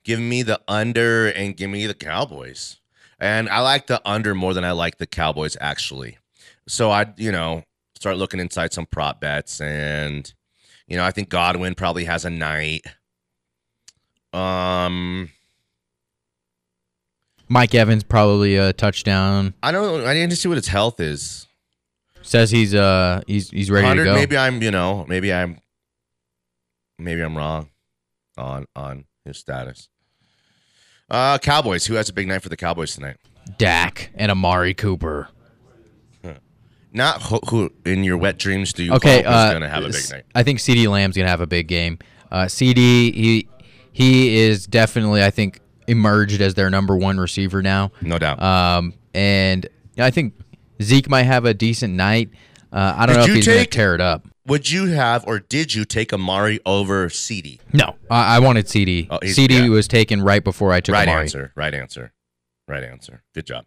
Give 0.03 0.19
me 0.19 0.43
the 0.43 0.59
under 0.67 1.27
and 1.27 1.55
give 1.55 1.69
me 1.69 1.85
the 1.85 1.93
Cowboys. 1.93 2.77
And 3.19 3.47
I 3.49 3.59
like 3.61 3.87
the 3.87 4.01
under 4.03 4.35
more 4.35 4.53
than 4.53 4.63
I 4.63 4.71
like 4.71 4.97
the 4.97 5.07
Cowboys, 5.07 5.55
actually. 5.61 6.17
So 6.67 6.91
I, 6.91 7.13
you 7.17 7.31
know, 7.31 7.63
start 7.95 8.17
looking 8.17 8.39
inside 8.39 8.73
some 8.73 8.85
prop 8.85 9.21
bets, 9.21 9.61
and 9.61 10.31
you 10.87 10.97
know, 10.97 11.03
I 11.03 11.11
think 11.11 11.29
Godwin 11.29 11.75
probably 11.75 12.05
has 12.05 12.25
a 12.25 12.29
night. 12.29 12.85
Um, 14.33 15.29
Mike 17.47 17.73
Evans 17.73 18.03
probably 18.03 18.57
a 18.57 18.73
touchdown. 18.73 19.53
I 19.63 19.71
don't. 19.71 20.05
I 20.05 20.13
need 20.13 20.29
to 20.29 20.35
see 20.35 20.47
what 20.47 20.57
his 20.57 20.67
health 20.67 20.99
is. 20.99 21.47
Says 22.21 22.49
he's 22.49 22.73
uh 22.73 23.21
he's 23.27 23.49
he's 23.51 23.69
ready 23.69 23.97
to 23.97 24.03
go. 24.03 24.13
Maybe 24.13 24.37
I'm. 24.37 24.61
You 24.61 24.71
know. 24.71 25.05
Maybe 25.07 25.31
I'm. 25.33 25.59
Maybe 26.97 27.21
I'm 27.21 27.37
wrong 27.37 27.69
on 28.37 28.65
on 28.75 29.05
his 29.23 29.37
status. 29.37 29.89
Uh, 31.09 31.37
Cowboys. 31.37 31.85
Who 31.85 31.93
has 31.95 32.09
a 32.09 32.13
big 32.13 32.27
night 32.27 32.41
for 32.41 32.49
the 32.49 32.57
Cowboys 32.57 32.95
tonight? 32.95 33.17
Dak 33.57 34.09
and 34.15 34.31
Amari 34.31 34.73
Cooper. 34.73 35.29
Not 36.95 37.21
who, 37.23 37.39
who 37.49 37.71
in 37.85 38.05
your 38.05 38.17
wet 38.17 38.37
dreams 38.39 38.71
do 38.71 38.83
you 38.83 38.93
Okay, 38.93 39.17
hope 39.17 39.25
is 39.25 39.31
uh, 39.31 39.49
going 39.49 39.61
to 39.61 39.69
have 39.69 39.83
a 39.83 39.89
big 39.89 40.09
night? 40.09 40.23
I 40.33 40.43
think 40.43 40.59
CeeDee 40.59 40.87
Lamb's 40.87 41.17
gonna 41.17 41.29
have 41.29 41.41
a 41.41 41.47
big 41.47 41.67
game. 41.67 41.99
Uh, 42.31 42.45
CeeDee 42.45 43.13
he 43.13 43.49
he 43.91 44.37
is 44.37 44.65
definitely 44.65 45.21
I 45.23 45.29
think 45.29 45.59
emerged 45.87 46.41
as 46.41 46.53
their 46.53 46.69
number 46.69 46.95
one 46.95 47.17
receiver 47.19 47.61
now. 47.61 47.91
No 48.01 48.17
doubt. 48.17 48.41
Um, 48.41 48.93
and 49.13 49.67
I 49.97 50.09
think 50.09 50.33
Zeke 50.81 51.09
might 51.09 51.23
have 51.23 51.45
a 51.45 51.53
decent 51.53 51.93
night. 51.93 52.29
Uh, 52.71 52.93
I 52.97 53.05
don't 53.05 53.15
Did 53.15 53.19
know 53.19 53.25
if 53.27 53.35
he's 53.35 53.47
gonna 53.47 53.65
tear 53.65 53.93
it 53.93 54.01
up. 54.01 54.27
Would 54.47 54.71
you 54.71 54.87
have 54.87 55.25
or 55.27 55.39
did 55.39 55.73
you 55.73 55.83
take 55.83 56.13
Amari 56.13 56.59
over 56.65 57.09
CeeDee? 57.09 57.59
No, 57.73 57.95
I, 58.09 58.37
I 58.37 58.39
wanted 58.39 58.67
CeeDee. 58.67 59.07
Oh, 59.09 59.19
CeeDee 59.19 59.63
yeah. 59.63 59.69
was 59.69 59.87
taken 59.89 60.21
right 60.21 60.43
before 60.43 60.71
I 60.71 60.79
took 60.79 60.93
Right 60.93 61.07
Amari. 61.07 61.17
Right 61.17 61.23
answer. 61.23 61.51
Right 61.55 61.73
answer. 61.73 62.13
Right 62.69 62.83
answer. 62.83 63.23
Good 63.33 63.47
job. 63.47 63.65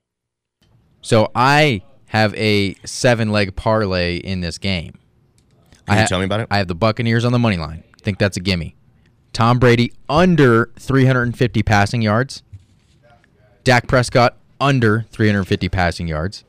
So 1.03 1.31
I 1.35 1.83
have 2.09 2.35
a 2.35 2.75
seven 2.85 3.31
leg 3.31 3.57
parlay 3.57 4.17
in 4.17 4.41
this 4.41 4.59
game. 4.59 4.95
Can 5.87 5.97
you 5.97 6.03
ha- 6.03 6.07
tell 6.07 6.19
me 6.19 6.25
about 6.27 6.41
it? 6.41 6.49
I 6.51 6.59
have 6.59 6.69
the 6.69 6.75
Buccaneers 6.75 7.25
on 7.25 7.33
the 7.33 7.39
money 7.39 7.57
line. 7.57 7.85
think 8.03 8.19
that's 8.19 8.37
a 8.37 8.41
gimme. 8.41 8.77
Tom 9.33 9.59
Brady 9.59 9.93
under 10.09 10.71
350 10.79 11.63
passing 11.63 12.03
yards. 12.03 12.43
Dak 13.65 13.87
Prescott 13.87 14.37
under 14.61 15.07
350 15.11 15.69
passing 15.69 16.09
yards. 16.09 16.45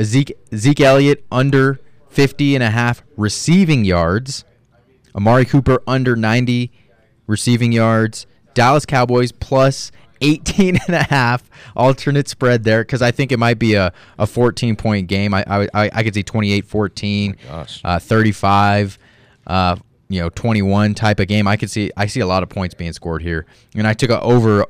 Zeke 0.00 0.32
Zeke 0.54 0.80
Elliott 0.80 1.24
under 1.30 1.80
50 2.08 2.54
and 2.54 2.62
a 2.62 2.70
half 2.70 3.02
receiving 3.16 3.84
yards. 3.84 4.44
Amari 5.14 5.44
Cooper 5.44 5.82
under 5.86 6.16
90 6.16 6.72
receiving 7.26 7.72
yards. 7.72 8.26
Dallas 8.54 8.86
Cowboys 8.86 9.32
plus 9.32 9.90
18 10.20 10.78
and 10.86 10.94
a 10.94 11.02
half 11.04 11.48
alternate 11.76 12.28
spread 12.28 12.64
there 12.64 12.82
because 12.82 13.02
I 13.02 13.10
think 13.10 13.32
it 13.32 13.38
might 13.38 13.58
be 13.58 13.74
a, 13.74 13.92
a 14.18 14.26
14 14.26 14.76
point 14.76 15.08
game. 15.08 15.34
I, 15.34 15.44
I, 15.48 15.90
I 15.92 16.02
could 16.02 16.14
see 16.14 16.22
28 16.22 16.66
14, 16.66 17.36
gosh. 17.48 17.80
uh, 17.84 17.98
35, 17.98 18.98
uh, 19.46 19.76
you 20.08 20.20
know, 20.20 20.28
21 20.30 20.94
type 20.94 21.20
of 21.20 21.28
game. 21.28 21.46
I 21.48 21.56
could 21.56 21.70
see 21.70 21.90
I 21.96 22.06
see 22.06 22.20
a 22.20 22.26
lot 22.26 22.42
of 22.42 22.48
points 22.48 22.74
being 22.74 22.92
scored 22.92 23.22
here. 23.22 23.46
And 23.74 23.86
I 23.86 23.94
took 23.94 24.10
a 24.10 24.20
over 24.20 24.66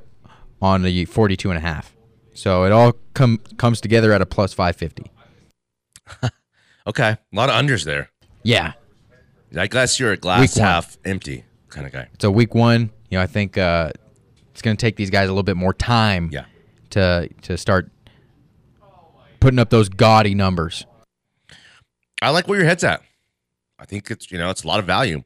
on 0.63 0.83
the 0.83 1.05
42 1.05 1.51
and 1.51 1.59
a 1.59 1.61
half. 1.61 1.95
So 2.35 2.65
it 2.65 2.73
all 2.73 2.95
com- 3.15 3.41
comes 3.59 3.81
together 3.81 4.13
at 4.13 4.21
a 4.23 4.27
plus 4.27 4.53
550. 4.53 5.11
Okay. 6.87 7.09
A 7.09 7.19
lot 7.33 7.49
of 7.49 7.55
unders 7.55 7.85
there. 7.85 8.11
Yeah. 8.43 8.75
I 9.57 9.67
guess 9.69 9.99
you're 9.99 10.13
a 10.13 10.17
glass 10.19 10.55
half 10.57 10.99
empty 11.05 11.45
kind 11.71 11.87
of 11.87 11.93
guy. 11.95 12.09
So 12.21 12.31
week 12.31 12.55
one, 12.55 12.91
you 13.11 13.17
know, 13.17 13.23
I 13.23 13.27
think 13.27 13.57
uh, 13.57 13.91
it's 14.55 14.63
going 14.63 14.77
to 14.77 14.81
take 14.81 14.95
these 14.95 15.11
guys 15.11 15.25
a 15.29 15.33
little 15.33 15.43
bit 15.43 15.57
more 15.57 15.75
time 15.75 16.31
Yeah. 16.33 16.45
to 16.91 17.29
to 17.43 17.59
start 17.59 17.91
putting 19.41 19.59
up 19.59 19.69
those 19.71 19.89
gaudy 19.89 20.33
numbers. 20.35 20.87
I 22.23 22.31
like 22.31 22.47
where 22.47 22.59
your 22.59 22.67
head's 22.67 22.85
at. 22.85 23.03
I 23.81 23.85
think 23.85 24.11
it's 24.13 24.31
you 24.31 24.39
know 24.39 24.49
it's 24.51 24.63
a 24.63 24.69
lot 24.69 24.79
of 24.79 24.87
value. 24.87 25.25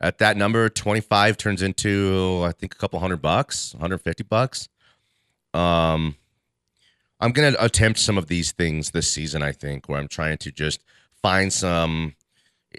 At 0.00 0.18
that 0.18 0.36
number, 0.36 0.68
twenty 0.68 1.00
five 1.00 1.36
turns 1.36 1.60
into 1.60 2.42
I 2.46 2.52
think 2.52 2.72
a 2.74 2.78
couple 2.78 3.00
hundred 3.00 3.20
bucks, 3.20 3.74
one 3.74 3.80
hundred 3.80 3.98
fifty 3.98 4.22
bucks. 4.22 4.68
Um, 5.52 6.14
I'm 7.20 7.32
gonna 7.32 7.56
attempt 7.58 7.98
some 7.98 8.16
of 8.16 8.28
these 8.28 8.52
things 8.52 8.92
this 8.92 9.10
season. 9.10 9.42
I 9.42 9.50
think 9.50 9.88
where 9.88 9.98
I'm 9.98 10.06
trying 10.06 10.38
to 10.38 10.52
just 10.52 10.84
find 11.20 11.52
some, 11.52 12.14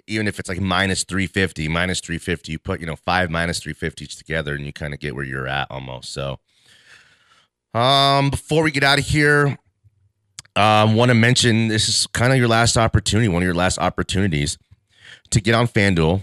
even 0.06 0.28
if 0.28 0.38
it's 0.38 0.48
like 0.48 0.60
minus 0.60 1.04
three 1.04 1.26
fifty, 1.26 1.68
minus 1.68 2.00
three 2.00 2.18
fifty. 2.18 2.52
You 2.52 2.58
put 2.58 2.80
you 2.80 2.86
know 2.86 2.96
five 2.96 3.30
minus 3.30 3.60
three 3.60 3.72
fifties 3.72 4.14
together, 4.14 4.54
and 4.54 4.64
you 4.66 4.72
kind 4.72 4.94
of 4.94 5.00
get 5.00 5.14
where 5.14 5.24
you're 5.24 5.48
at 5.48 5.70
almost. 5.70 6.12
So, 6.12 6.38
um, 7.74 8.30
before 8.30 8.62
we 8.62 8.70
get 8.70 8.82
out 8.82 8.98
of 8.98 9.06
here, 9.06 9.58
um, 10.56 10.94
want 10.94 11.10
to 11.10 11.14
mention 11.14 11.68
this 11.68 11.88
is 11.88 12.06
kind 12.08 12.32
of 12.32 12.38
your 12.38 12.48
last 12.48 12.76
opportunity, 12.76 13.28
one 13.28 13.42
of 13.42 13.46
your 13.46 13.54
last 13.54 13.78
opportunities 13.78 14.58
to 15.30 15.40
get 15.40 15.54
on 15.54 15.66
FanDuel 15.68 16.22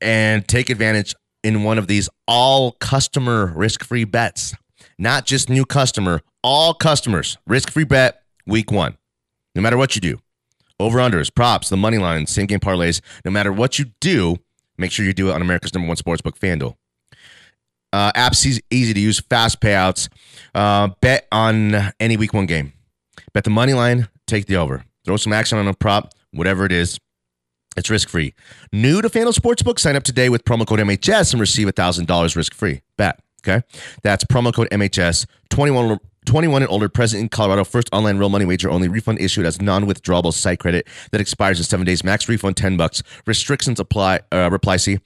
and 0.00 0.46
take 0.46 0.70
advantage 0.70 1.14
in 1.42 1.62
one 1.62 1.78
of 1.78 1.86
these 1.86 2.08
all 2.26 2.72
customer 2.72 3.46
risk 3.46 3.84
free 3.84 4.04
bets. 4.04 4.54
Not 4.98 5.24
just 5.24 5.48
new 5.48 5.64
customer, 5.64 6.20
all 6.42 6.74
customers 6.74 7.38
risk 7.46 7.70
free 7.70 7.84
bet 7.84 8.22
week 8.46 8.70
one. 8.70 8.96
No 9.54 9.62
matter 9.62 9.76
what 9.76 9.94
you 9.94 10.00
do, 10.00 10.20
over 10.80 10.98
unders, 10.98 11.32
props, 11.34 11.68
the 11.68 11.76
money 11.76 11.98
line, 11.98 12.26
same 12.26 12.46
game 12.46 12.60
parlays, 12.60 13.00
no 13.24 13.30
matter 13.30 13.52
what 13.52 13.78
you 13.78 13.86
do, 14.00 14.36
make 14.78 14.90
sure 14.90 15.04
you 15.04 15.12
do 15.12 15.30
it 15.30 15.32
on 15.32 15.42
America's 15.42 15.74
number 15.74 15.88
one 15.88 15.96
sportsbook, 15.96 16.38
FanDuel. 16.38 16.76
Uh, 17.92 18.12
apps 18.12 18.60
easy, 18.70 18.94
to 18.94 19.00
use, 19.00 19.20
fast 19.20 19.60
payouts. 19.60 20.08
Uh, 20.54 20.88
bet 21.00 21.26
on 21.32 21.92
any 21.98 22.16
week 22.16 22.32
one 22.32 22.46
game. 22.46 22.72
Bet 23.32 23.44
the 23.44 23.50
money 23.50 23.74
line, 23.74 24.08
take 24.26 24.46
the 24.46 24.56
over. 24.56 24.84
Throw 25.04 25.16
some 25.16 25.32
action 25.32 25.58
on 25.58 25.66
a 25.66 25.74
prop, 25.74 26.12
whatever 26.32 26.64
it 26.64 26.72
is. 26.72 26.98
It's 27.76 27.90
risk 27.90 28.08
free. 28.08 28.34
New 28.72 29.00
to 29.00 29.08
FanDuel 29.08 29.34
Sportsbook, 29.34 29.78
sign 29.78 29.96
up 29.96 30.02
today 30.02 30.28
with 30.28 30.44
promo 30.44 30.66
code 30.66 30.80
MHS 30.80 31.32
and 31.32 31.40
receive 31.40 31.68
$1,000 31.68 32.36
risk 32.36 32.54
free. 32.54 32.82
Bet. 32.96 33.20
Okay. 33.42 33.64
That's 34.02 34.24
promo 34.24 34.52
code 34.52 34.68
MHS 34.70 35.26
21, 35.50 35.98
21 36.30 36.62
and 36.62 36.70
older, 36.70 36.88
present 36.88 37.20
in 37.20 37.28
Colorado. 37.28 37.64
First 37.64 37.88
online 37.92 38.16
real 38.16 38.28
money 38.28 38.44
wager 38.44 38.70
only. 38.70 38.86
Refund 38.86 39.20
issued 39.20 39.44
as 39.44 39.60
non 39.60 39.84
withdrawable 39.84 40.32
site 40.32 40.60
credit 40.60 40.86
that 41.10 41.20
expires 41.20 41.58
in 41.58 41.64
seven 41.64 41.84
days. 41.84 42.04
Max 42.04 42.28
refund 42.28 42.56
10 42.56 42.76
bucks. 42.76 43.02
Restrictions 43.26 43.80
apply. 43.80 44.20
Uh, 44.30 44.48
reply 44.52 44.76
C. 44.76 45.00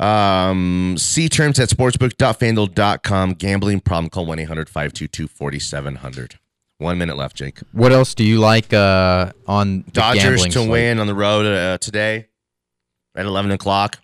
Um, 0.00 0.96
see 0.98 1.28
terms 1.28 1.60
at 1.60 1.68
sportsbook.fanduel.com. 1.68 3.34
Gambling 3.34 3.78
problem 3.78 4.10
call 4.10 4.26
1 4.26 4.40
800 4.40 4.68
522 4.68 5.28
4700. 5.28 6.40
One 6.78 6.98
minute 6.98 7.16
left, 7.16 7.36
Jake. 7.36 7.60
What 7.70 7.92
else 7.92 8.16
do 8.16 8.24
you 8.24 8.40
like 8.40 8.72
uh, 8.72 9.30
on 9.46 9.84
the 9.84 9.90
Dodgers 9.92 10.24
gambling 10.24 10.50
to 10.50 10.58
slate? 10.58 10.70
win 10.70 10.98
on 10.98 11.06
the 11.06 11.14
road 11.14 11.46
uh, 11.46 11.78
today 11.78 12.26
at 13.14 13.24
11 13.24 13.52
o'clock. 13.52 13.98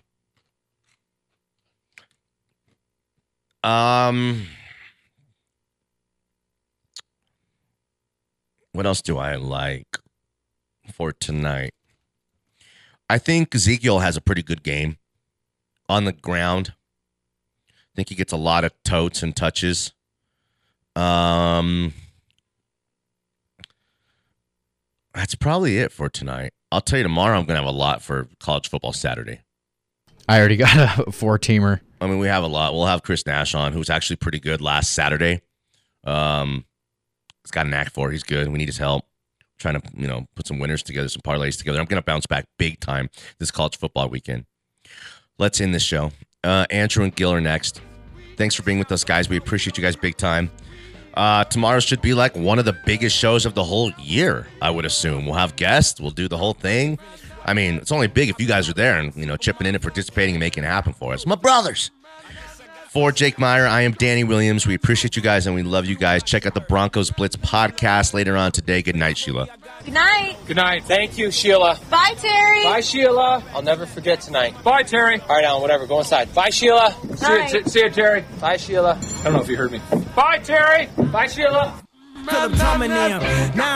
Um, 3.65 4.47
what 8.73 8.85
else 8.85 9.01
do 9.01 9.17
I 9.17 9.35
like 9.35 9.97
for 10.91 11.11
tonight? 11.11 11.73
I 13.09 13.17
think 13.17 13.53
Ezekiel 13.53 13.99
has 13.99 14.17
a 14.17 14.21
pretty 14.21 14.43
good 14.43 14.63
game 14.63 14.97
on 15.87 16.05
the 16.05 16.11
ground. 16.11 16.73
I 17.69 17.95
think 17.95 18.09
he 18.09 18.15
gets 18.15 18.33
a 18.33 18.37
lot 18.37 18.63
of 18.63 18.71
totes 18.83 19.21
and 19.21 19.35
touches. 19.35 19.93
Um, 20.95 21.93
that's 25.13 25.35
probably 25.35 25.77
it 25.77 25.91
for 25.91 26.09
tonight. 26.09 26.53
I'll 26.71 26.81
tell 26.81 26.97
you 26.97 27.03
tomorrow. 27.03 27.37
I'm 27.37 27.45
gonna 27.45 27.59
have 27.59 27.67
a 27.67 27.71
lot 27.71 28.01
for 28.01 28.27
college 28.39 28.67
football 28.67 28.93
Saturday. 28.93 29.41
I 30.27 30.39
already 30.39 30.57
got 30.57 31.07
a 31.07 31.11
four 31.11 31.37
teamer. 31.37 31.81
I 32.01 32.07
mean, 32.07 32.17
we 32.17 32.27
have 32.27 32.43
a 32.43 32.47
lot. 32.47 32.73
We'll 32.73 32.87
have 32.87 33.03
Chris 33.03 33.25
Nash 33.25 33.53
on, 33.53 33.73
who's 33.73 33.89
actually 33.89 34.15
pretty 34.15 34.39
good 34.39 34.59
last 34.61 34.93
Saturday. 34.93 35.41
Um, 36.03 36.65
he's 37.43 37.51
got 37.51 37.65
an 37.65 37.73
act 37.73 37.91
for. 37.93 38.11
He's 38.11 38.23
good. 38.23 38.47
We 38.49 38.57
need 38.57 38.67
his 38.67 38.77
help. 38.77 39.05
Trying 39.59 39.79
to 39.79 39.89
you 39.95 40.07
know 40.07 40.27
put 40.35 40.47
some 40.47 40.59
winners 40.59 40.83
together, 40.83 41.07
some 41.07 41.21
parlays 41.21 41.57
together. 41.57 41.79
I'm 41.79 41.85
gonna 41.85 42.01
bounce 42.01 42.25
back 42.25 42.45
big 42.57 42.79
time 42.79 43.09
this 43.39 43.51
college 43.51 43.77
football 43.77 44.09
weekend. 44.09 44.45
Let's 45.37 45.61
end 45.61 45.73
this 45.73 45.83
show. 45.83 46.11
Uh, 46.43 46.65
Andrew 46.69 47.03
and 47.03 47.15
Gil 47.15 47.31
are 47.31 47.41
next. 47.41 47.81
Thanks 48.35 48.55
for 48.55 48.63
being 48.63 48.79
with 48.79 48.91
us, 48.91 49.03
guys. 49.03 49.29
We 49.29 49.37
appreciate 49.37 49.77
you 49.77 49.83
guys 49.83 49.95
big 49.95 50.17
time. 50.17 50.49
Uh, 51.13 51.43
tomorrow 51.43 51.79
should 51.79 52.01
be 52.01 52.13
like 52.13 52.35
one 52.35 52.57
of 52.57 52.65
the 52.65 52.73
biggest 52.85 53.15
shows 53.15 53.45
of 53.45 53.53
the 53.53 53.63
whole 53.63 53.91
year. 53.99 54.47
I 54.61 54.71
would 54.71 54.85
assume 54.85 55.25
we'll 55.25 55.35
have 55.35 55.55
guests. 55.55 56.01
We'll 56.01 56.11
do 56.11 56.27
the 56.27 56.37
whole 56.37 56.53
thing. 56.53 56.97
I 57.45 57.53
mean, 57.53 57.75
it's 57.75 57.91
only 57.91 58.07
big 58.07 58.29
if 58.29 58.39
you 58.39 58.47
guys 58.47 58.67
are 58.69 58.73
there 58.73 58.97
and 58.97 59.15
you 59.15 59.25
know 59.25 59.37
chipping 59.37 59.67
in 59.67 59.75
and 59.75 59.81
participating 59.81 60.35
and 60.35 60.39
making 60.39 60.63
it 60.63 60.67
happen 60.67 60.93
for 60.93 61.13
us. 61.13 61.25
My 61.25 61.35
brothers. 61.35 61.91
For 62.93 63.11
Jake 63.11 63.39
Meyer, 63.39 63.65
I 63.65 63.81
am 63.81 63.93
Danny 63.93 64.23
Williams. 64.23 64.67
We 64.67 64.75
appreciate 64.75 65.15
you 65.15 65.23
guys 65.23 65.47
and 65.47 65.55
we 65.55 65.63
love 65.63 65.87
you 65.87 65.95
guys. 65.95 66.21
Check 66.21 66.45
out 66.45 66.53
the 66.53 66.61
Broncos 66.61 67.09
Blitz 67.09 67.35
podcast 67.35 68.13
later 68.13 68.37
on 68.37 68.51
today. 68.51 68.83
Good 68.83 68.95
night, 68.95 69.17
Sheila. 69.17 69.47
Good 69.83 69.95
night. 69.95 70.37
Good 70.45 70.57
night. 70.57 70.83
Thank 70.83 71.17
you, 71.17 71.31
Sheila. 71.31 71.79
Bye, 71.89 72.13
Terry. 72.17 72.63
Bye, 72.63 72.81
Sheila. 72.81 73.43
I'll 73.55 73.63
never 73.63 73.87
forget 73.87 74.21
tonight. 74.21 74.63
Bye, 74.63 74.83
Terry. 74.83 75.19
All 75.21 75.35
right, 75.35 75.43
Alan, 75.43 75.63
whatever. 75.63 75.87
Go 75.87 75.97
inside. 75.97 76.35
Bye, 76.35 76.51
Sheila. 76.51 76.95
See 77.15 77.25
Bye. 77.25 77.49
you, 77.51 77.63
see 77.63 77.79
you, 77.79 77.89
Terry. 77.89 78.23
Bye, 78.39 78.57
Sheila. 78.57 78.99
I 79.01 79.23
don't 79.23 79.33
know 79.33 79.41
if 79.41 79.49
you 79.49 79.57
heard 79.57 79.71
me. 79.71 79.81
Bye, 80.15 80.37
Terry. 80.43 80.85
Bye, 81.11 81.25
Sheila. 81.25 81.73
Philip 82.29 82.53
Drummond 82.53 82.93
now. 82.93 83.19
Now 83.55 83.71